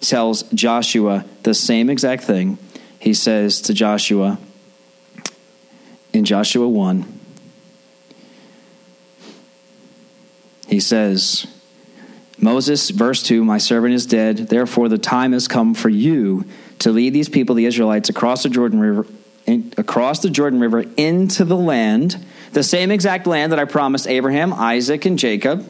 tells 0.00 0.42
Joshua 0.44 1.24
the 1.42 1.54
same 1.54 1.90
exact 1.90 2.24
thing. 2.24 2.58
He 2.98 3.14
says 3.14 3.60
to 3.62 3.74
Joshua 3.74 4.38
in 6.12 6.24
Joshua 6.24 6.68
1, 6.68 7.20
he 10.68 10.80
says, 10.80 11.46
Moses, 12.38 12.90
verse 12.90 13.22
2, 13.22 13.44
my 13.44 13.58
servant 13.58 13.94
is 13.94 14.06
dead. 14.06 14.36
Therefore, 14.36 14.88
the 14.88 14.98
time 14.98 15.32
has 15.32 15.48
come 15.48 15.74
for 15.74 15.88
you 15.88 16.44
to 16.80 16.90
lead 16.90 17.12
these 17.12 17.28
people, 17.28 17.54
the 17.54 17.66
Israelites, 17.66 18.08
across 18.08 18.42
the 18.42 18.48
Jordan 18.48 18.80
River, 18.80 19.06
across 19.76 20.20
the 20.20 20.30
Jordan 20.30 20.60
River 20.60 20.84
into 20.96 21.44
the 21.44 21.56
land, 21.56 22.24
the 22.52 22.62
same 22.62 22.90
exact 22.90 23.26
land 23.26 23.52
that 23.52 23.58
I 23.58 23.64
promised 23.64 24.06
Abraham, 24.06 24.52
Isaac, 24.52 25.04
and 25.04 25.18
Jacob. 25.18 25.68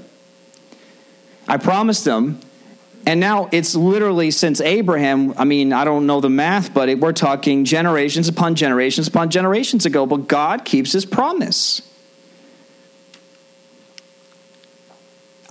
I 1.48 1.56
promised 1.56 2.04
them. 2.04 2.40
And 3.06 3.20
now 3.20 3.50
it's 3.52 3.74
literally 3.74 4.30
since 4.30 4.60
Abraham, 4.62 5.34
I 5.36 5.44
mean, 5.44 5.72
I 5.74 5.84
don't 5.84 6.06
know 6.06 6.20
the 6.20 6.30
math, 6.30 6.72
but 6.72 6.88
it, 6.88 7.00
we're 7.00 7.12
talking 7.12 7.66
generations 7.66 8.28
upon 8.28 8.54
generations 8.54 9.08
upon 9.08 9.28
generations 9.28 9.84
ago, 9.84 10.06
but 10.06 10.26
God 10.26 10.64
keeps 10.64 10.92
his 10.92 11.04
promise. 11.04 11.82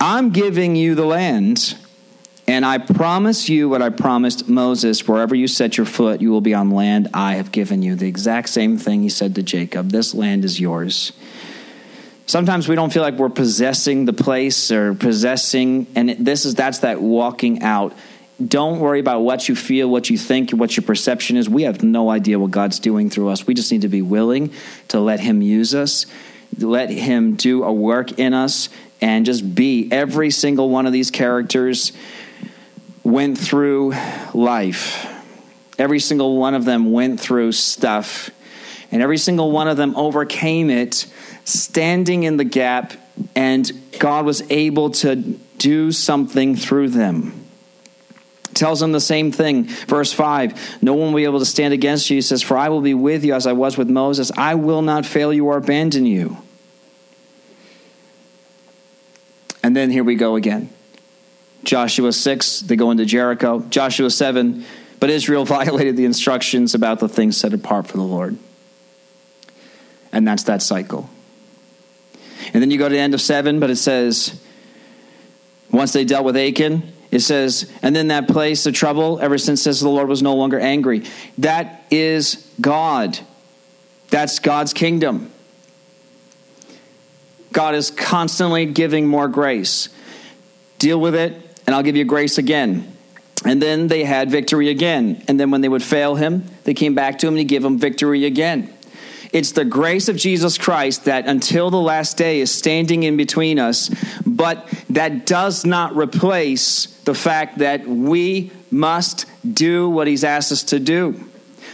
I'm 0.00 0.30
giving 0.30 0.74
you 0.74 0.96
the 0.96 1.06
land, 1.06 1.76
and 2.48 2.66
I 2.66 2.78
promise 2.78 3.48
you 3.48 3.68
what 3.68 3.80
I 3.80 3.88
promised 3.88 4.48
Moses 4.48 5.06
wherever 5.06 5.34
you 5.34 5.46
set 5.46 5.76
your 5.76 5.86
foot, 5.86 6.20
you 6.20 6.30
will 6.30 6.40
be 6.40 6.54
on 6.54 6.70
land 6.70 7.08
I 7.14 7.36
have 7.36 7.52
given 7.52 7.82
you. 7.82 7.94
The 7.94 8.08
exact 8.08 8.48
same 8.48 8.76
thing 8.76 9.02
he 9.02 9.08
said 9.08 9.34
to 9.36 9.42
Jacob 9.42 9.90
this 9.90 10.12
land 10.12 10.44
is 10.44 10.58
yours. 10.58 11.12
Sometimes 12.26 12.68
we 12.68 12.74
don't 12.74 12.92
feel 12.92 13.02
like 13.02 13.14
we're 13.14 13.28
possessing 13.28 14.06
the 14.06 14.12
place 14.12 14.70
or 14.70 14.94
possessing, 14.94 15.86
and 15.94 16.10
this 16.10 16.46
is 16.46 16.54
that's 16.54 16.78
that 16.78 17.00
walking 17.00 17.62
out. 17.62 17.92
Don't 18.44 18.80
worry 18.80 18.98
about 18.98 19.20
what 19.20 19.48
you 19.48 19.54
feel, 19.54 19.88
what 19.88 20.10
you 20.10 20.16
think, 20.16 20.50
what 20.50 20.76
your 20.76 20.84
perception 20.84 21.36
is. 21.36 21.48
We 21.48 21.62
have 21.64 21.82
no 21.82 22.10
idea 22.10 22.38
what 22.38 22.50
God's 22.50 22.80
doing 22.80 23.10
through 23.10 23.28
us. 23.28 23.46
We 23.46 23.54
just 23.54 23.70
need 23.70 23.82
to 23.82 23.88
be 23.88 24.02
willing 24.02 24.52
to 24.88 25.00
let 25.00 25.20
Him 25.20 25.42
use 25.42 25.74
us, 25.74 26.06
let 26.58 26.90
Him 26.90 27.36
do 27.36 27.62
a 27.62 27.72
work 27.72 28.18
in 28.18 28.32
us, 28.32 28.70
and 29.00 29.26
just 29.26 29.54
be. 29.54 29.88
Every 29.92 30.30
single 30.30 30.70
one 30.70 30.86
of 30.86 30.92
these 30.92 31.10
characters 31.10 31.92
went 33.04 33.36
through 33.36 33.94
life. 34.32 35.06
Every 35.78 36.00
single 36.00 36.38
one 36.38 36.54
of 36.54 36.64
them 36.64 36.90
went 36.90 37.20
through 37.20 37.52
stuff, 37.52 38.30
and 38.94 39.02
every 39.02 39.18
single 39.18 39.50
one 39.50 39.66
of 39.66 39.76
them 39.76 39.96
overcame 39.96 40.70
it 40.70 41.06
standing 41.44 42.22
in 42.22 42.36
the 42.36 42.44
gap, 42.44 42.92
and 43.34 43.68
God 43.98 44.24
was 44.24 44.48
able 44.52 44.90
to 44.90 45.16
do 45.16 45.90
something 45.90 46.54
through 46.54 46.90
them. 46.90 47.44
Tells 48.54 48.78
them 48.78 48.92
the 48.92 49.00
same 49.00 49.32
thing. 49.32 49.64
Verse 49.64 50.12
5 50.12 50.80
No 50.80 50.94
one 50.94 51.08
will 51.08 51.16
be 51.16 51.24
able 51.24 51.40
to 51.40 51.44
stand 51.44 51.74
against 51.74 52.08
you. 52.08 52.18
He 52.18 52.20
says, 52.20 52.40
For 52.40 52.56
I 52.56 52.68
will 52.68 52.82
be 52.82 52.94
with 52.94 53.24
you 53.24 53.34
as 53.34 53.48
I 53.48 53.52
was 53.52 53.76
with 53.76 53.90
Moses. 53.90 54.30
I 54.36 54.54
will 54.54 54.80
not 54.80 55.04
fail 55.04 55.32
you 55.32 55.46
or 55.46 55.56
abandon 55.56 56.06
you. 56.06 56.36
And 59.64 59.74
then 59.74 59.90
here 59.90 60.04
we 60.04 60.14
go 60.14 60.36
again. 60.36 60.70
Joshua 61.64 62.12
6, 62.12 62.60
they 62.60 62.76
go 62.76 62.92
into 62.92 63.04
Jericho. 63.04 63.58
Joshua 63.70 64.08
7, 64.08 64.64
but 65.00 65.10
Israel 65.10 65.44
violated 65.44 65.96
the 65.96 66.04
instructions 66.04 66.76
about 66.76 67.00
the 67.00 67.08
things 67.08 67.36
set 67.36 67.52
apart 67.52 67.88
for 67.88 67.96
the 67.96 68.04
Lord. 68.04 68.38
And 70.14 70.26
that's 70.26 70.44
that 70.44 70.62
cycle. 70.62 71.10
And 72.52 72.62
then 72.62 72.70
you 72.70 72.78
go 72.78 72.88
to 72.88 72.94
the 72.94 73.00
end 73.00 73.14
of 73.14 73.20
seven, 73.20 73.58
but 73.58 73.68
it 73.68 73.76
says, 73.76 74.40
once 75.70 75.92
they 75.92 76.04
dealt 76.04 76.24
with 76.24 76.36
Achan, 76.36 76.84
it 77.10 77.20
says, 77.20 77.70
and 77.82 77.94
then 77.94 78.08
that 78.08 78.28
place 78.28 78.64
of 78.66 78.74
trouble, 78.74 79.18
ever 79.20 79.38
since 79.38 79.62
says 79.62 79.80
the 79.80 79.88
Lord 79.88 80.08
was 80.08 80.22
no 80.22 80.34
longer 80.34 80.58
angry. 80.58 81.04
That 81.38 81.84
is 81.90 82.48
God. 82.60 83.18
That's 84.10 84.38
God's 84.38 84.72
kingdom. 84.72 85.30
God 87.52 87.74
is 87.74 87.90
constantly 87.90 88.66
giving 88.66 89.06
more 89.06 89.28
grace. 89.28 89.88
Deal 90.78 91.00
with 91.00 91.14
it, 91.14 91.60
and 91.66 91.74
I'll 91.74 91.82
give 91.82 91.96
you 91.96 92.04
grace 92.04 92.38
again. 92.38 92.96
And 93.44 93.60
then 93.60 93.88
they 93.88 94.04
had 94.04 94.30
victory 94.30 94.70
again. 94.70 95.22
And 95.28 95.38
then 95.38 95.50
when 95.50 95.60
they 95.60 95.68
would 95.68 95.82
fail 95.82 96.14
him, 96.14 96.44
they 96.64 96.74
came 96.74 96.94
back 96.94 97.18
to 97.18 97.26
him 97.26 97.34
and 97.34 97.38
he 97.38 97.44
gave 97.44 97.62
them 97.62 97.78
victory 97.78 98.24
again. 98.24 98.73
It's 99.34 99.50
the 99.50 99.64
grace 99.64 100.08
of 100.08 100.16
Jesus 100.16 100.56
Christ 100.56 101.06
that 101.06 101.26
until 101.26 101.68
the 101.68 101.80
last 101.80 102.16
day 102.16 102.40
is 102.40 102.54
standing 102.54 103.02
in 103.02 103.16
between 103.16 103.58
us, 103.58 103.90
but 104.24 104.64
that 104.90 105.26
does 105.26 105.66
not 105.66 105.96
replace 105.96 106.86
the 107.04 107.16
fact 107.16 107.58
that 107.58 107.84
we 107.84 108.52
must 108.70 109.26
do 109.42 109.90
what 109.90 110.06
He's 110.06 110.22
asked 110.22 110.52
us 110.52 110.62
to 110.64 110.78
do. 110.78 111.20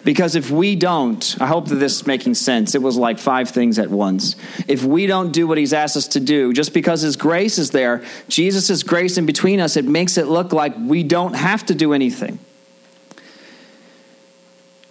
Because 0.05 0.37
if 0.37 0.51
we 0.51 0.75
don't, 0.75 1.37
I 1.39 1.47
hope 1.47 1.69
that 1.69 1.75
this 1.75 1.97
is 1.97 2.07
making 2.07 2.33
sense. 2.33 2.75
It 2.75 2.81
was 2.81 2.97
like 2.97 3.19
five 3.19 3.51
things 3.51 3.79
at 3.79 3.91
once. 3.91 4.37
If 4.67 4.83
we 4.83 5.07
don't 5.07 5.31
do 5.31 5.47
what 5.47 5.59
He's 5.59 5.75
asked 5.75 5.99
us 5.99 6.09
to 6.09 6.21
do, 6.21 6.55
just 6.55 6.73
because 6.73 7.03
His 7.03 7.17
grace 7.17 7.59
is 7.59 7.73
there, 7.73 8.03
Jesus' 8.29 8.83
grace 8.83 9.19
in 9.19 9.27
between 9.27 9.61
us, 9.61 9.77
it 9.77 9.85
makes 9.85 10.17
it 10.17 10.29
look 10.29 10.55
like 10.55 10.75
we 10.79 11.03
don't 11.03 11.35
have 11.35 11.67
to 11.67 11.75
do 11.75 11.93
anything. 11.93 12.39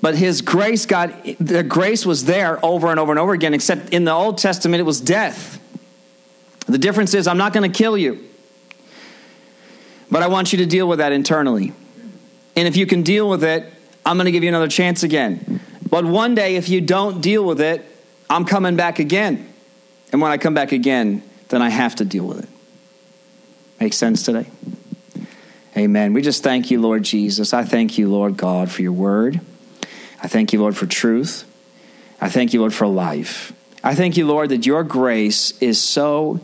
But 0.01 0.15
his 0.15 0.41
grace 0.41 0.85
got, 0.85 1.11
the 1.39 1.63
grace 1.63 2.05
was 2.05 2.25
there 2.25 2.63
over 2.63 2.87
and 2.87 2.99
over 2.99 3.11
and 3.11 3.19
over 3.19 3.33
again, 3.33 3.53
except 3.53 3.89
in 3.89 4.05
the 4.05 4.13
Old 4.13 4.37
Testament 4.37 4.79
it 4.79 4.85
was 4.85 5.01
death. 5.01 5.59
The 6.67 6.77
difference 6.77 7.13
is, 7.13 7.27
I'm 7.27 7.37
not 7.37 7.51
going 7.51 7.69
to 7.69 7.77
kill 7.77 7.97
you, 7.97 8.23
but 10.09 10.23
I 10.23 10.27
want 10.27 10.53
you 10.53 10.59
to 10.59 10.65
deal 10.65 10.87
with 10.87 10.99
that 10.99 11.11
internally. 11.11 11.73
And 12.55 12.67
if 12.67 12.77
you 12.77 12.85
can 12.85 13.03
deal 13.03 13.29
with 13.29 13.43
it, 13.43 13.73
I'm 14.05 14.15
going 14.17 14.25
to 14.25 14.31
give 14.31 14.43
you 14.43 14.49
another 14.49 14.67
chance 14.67 15.03
again. 15.03 15.59
But 15.89 16.05
one 16.05 16.35
day, 16.35 16.55
if 16.55 16.69
you 16.69 16.81
don't 16.81 17.21
deal 17.21 17.43
with 17.43 17.59
it, 17.59 17.85
I'm 18.29 18.45
coming 18.45 18.75
back 18.75 18.99
again. 18.99 19.51
And 20.11 20.21
when 20.21 20.31
I 20.31 20.37
come 20.37 20.53
back 20.53 20.71
again, 20.71 21.23
then 21.49 21.61
I 21.61 21.69
have 21.69 21.95
to 21.95 22.05
deal 22.05 22.25
with 22.25 22.43
it. 22.43 22.49
Make 23.79 23.93
sense 23.93 24.23
today? 24.23 24.47
Amen. 25.75 26.13
We 26.13 26.21
just 26.21 26.43
thank 26.43 26.71
you, 26.71 26.81
Lord 26.81 27.03
Jesus. 27.03 27.53
I 27.53 27.63
thank 27.63 27.97
you, 27.97 28.09
Lord 28.09 28.37
God, 28.37 28.69
for 28.69 28.81
your 28.81 28.91
word. 28.91 29.41
I 30.21 30.27
thank 30.27 30.53
you, 30.53 30.59
Lord, 30.61 30.75
for 30.75 30.85
truth. 30.85 31.45
I 32.21 32.29
thank 32.29 32.53
you, 32.53 32.59
Lord, 32.59 32.73
for 32.73 32.87
life. 32.87 33.53
I 33.83 33.95
thank 33.95 34.17
you, 34.17 34.27
Lord, 34.27 34.49
that 34.49 34.65
your 34.65 34.83
grace 34.83 35.57
is 35.61 35.81
so 35.81 36.41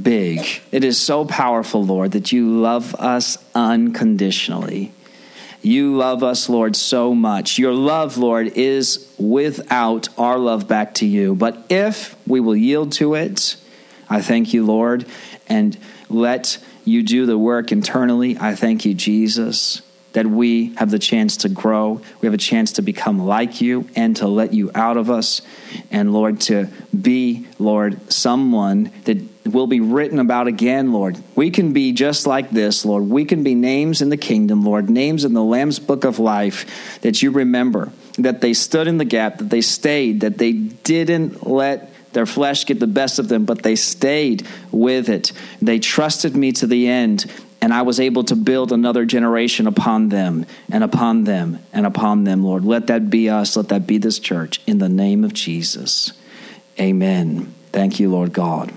big. 0.00 0.40
It 0.72 0.84
is 0.84 0.98
so 0.98 1.24
powerful, 1.24 1.84
Lord, 1.84 2.12
that 2.12 2.32
you 2.32 2.48
love 2.60 2.94
us 2.94 3.36
unconditionally. 3.54 4.92
You 5.60 5.96
love 5.96 6.22
us, 6.22 6.48
Lord, 6.48 6.76
so 6.76 7.14
much. 7.14 7.58
Your 7.58 7.74
love, 7.74 8.16
Lord, 8.16 8.46
is 8.48 9.12
without 9.18 10.08
our 10.16 10.38
love 10.38 10.68
back 10.68 10.94
to 10.94 11.06
you. 11.06 11.34
But 11.34 11.66
if 11.68 12.16
we 12.26 12.40
will 12.40 12.56
yield 12.56 12.92
to 12.92 13.14
it, 13.14 13.56
I 14.08 14.22
thank 14.22 14.54
you, 14.54 14.64
Lord, 14.64 15.04
and 15.48 15.76
let 16.08 16.58
you 16.84 17.02
do 17.02 17.26
the 17.26 17.36
work 17.36 17.70
internally. 17.72 18.38
I 18.38 18.54
thank 18.54 18.84
you, 18.84 18.94
Jesus, 18.94 19.82
that 20.12 20.26
we 20.26 20.74
have 20.76 20.90
the 20.90 20.98
chance 20.98 21.38
to 21.38 21.48
grow. 21.48 22.00
We 22.20 22.26
have 22.26 22.34
a 22.34 22.38
chance 22.38 22.72
to 22.72 22.82
become 22.82 23.18
like 23.18 23.60
you 23.60 23.88
and 23.94 24.16
to 24.16 24.26
let 24.26 24.52
you 24.52 24.70
out 24.74 24.96
of 24.96 25.10
us. 25.10 25.42
And 25.90 26.12
Lord, 26.12 26.40
to 26.42 26.68
be, 26.98 27.46
Lord, 27.58 28.12
someone 28.12 28.90
that 29.04 29.18
will 29.44 29.66
be 29.66 29.80
written 29.80 30.18
about 30.18 30.46
again, 30.46 30.92
Lord. 30.92 31.18
We 31.34 31.50
can 31.50 31.72
be 31.72 31.92
just 31.92 32.26
like 32.26 32.50
this, 32.50 32.84
Lord. 32.84 33.04
We 33.04 33.24
can 33.24 33.42
be 33.42 33.54
names 33.54 34.02
in 34.02 34.08
the 34.08 34.16
kingdom, 34.16 34.64
Lord, 34.64 34.90
names 34.90 35.24
in 35.24 35.34
the 35.34 35.42
Lamb's 35.42 35.78
book 35.78 36.04
of 36.04 36.18
life 36.18 37.00
that 37.00 37.22
you 37.22 37.30
remember, 37.30 37.90
that 38.18 38.40
they 38.40 38.54
stood 38.54 38.88
in 38.88 38.98
the 38.98 39.04
gap, 39.04 39.38
that 39.38 39.50
they 39.50 39.60
stayed, 39.60 40.20
that 40.20 40.38
they 40.38 40.52
didn't 40.52 41.46
let 41.46 41.92
their 42.12 42.26
flesh 42.26 42.66
get 42.66 42.80
the 42.80 42.86
best 42.86 43.18
of 43.18 43.28
them, 43.28 43.44
but 43.44 43.62
they 43.62 43.76
stayed 43.76 44.46
with 44.72 45.08
it. 45.08 45.32
They 45.60 45.78
trusted 45.78 46.34
me 46.34 46.52
to 46.52 46.66
the 46.66 46.88
end, 46.88 47.30
and 47.60 47.74
I 47.74 47.82
was 47.82 47.98
able 47.98 48.24
to 48.24 48.36
build 48.36 48.72
another 48.72 49.04
generation 49.04 49.66
upon 49.66 50.10
them 50.10 50.46
and 50.70 50.84
upon 50.84 51.24
them 51.24 51.58
and 51.72 51.86
upon 51.86 52.24
them, 52.24 52.44
Lord. 52.44 52.64
Let 52.64 52.86
that 52.86 53.10
be 53.10 53.28
us. 53.28 53.56
Let 53.56 53.68
that 53.68 53.86
be 53.86 53.98
this 53.98 54.18
church. 54.18 54.60
In 54.66 54.78
the 54.78 54.88
name 54.88 55.24
of 55.24 55.34
Jesus. 55.34 56.12
Amen. 56.78 57.52
Thank 57.72 57.98
you, 57.98 58.10
Lord 58.10 58.32
God. 58.32 58.72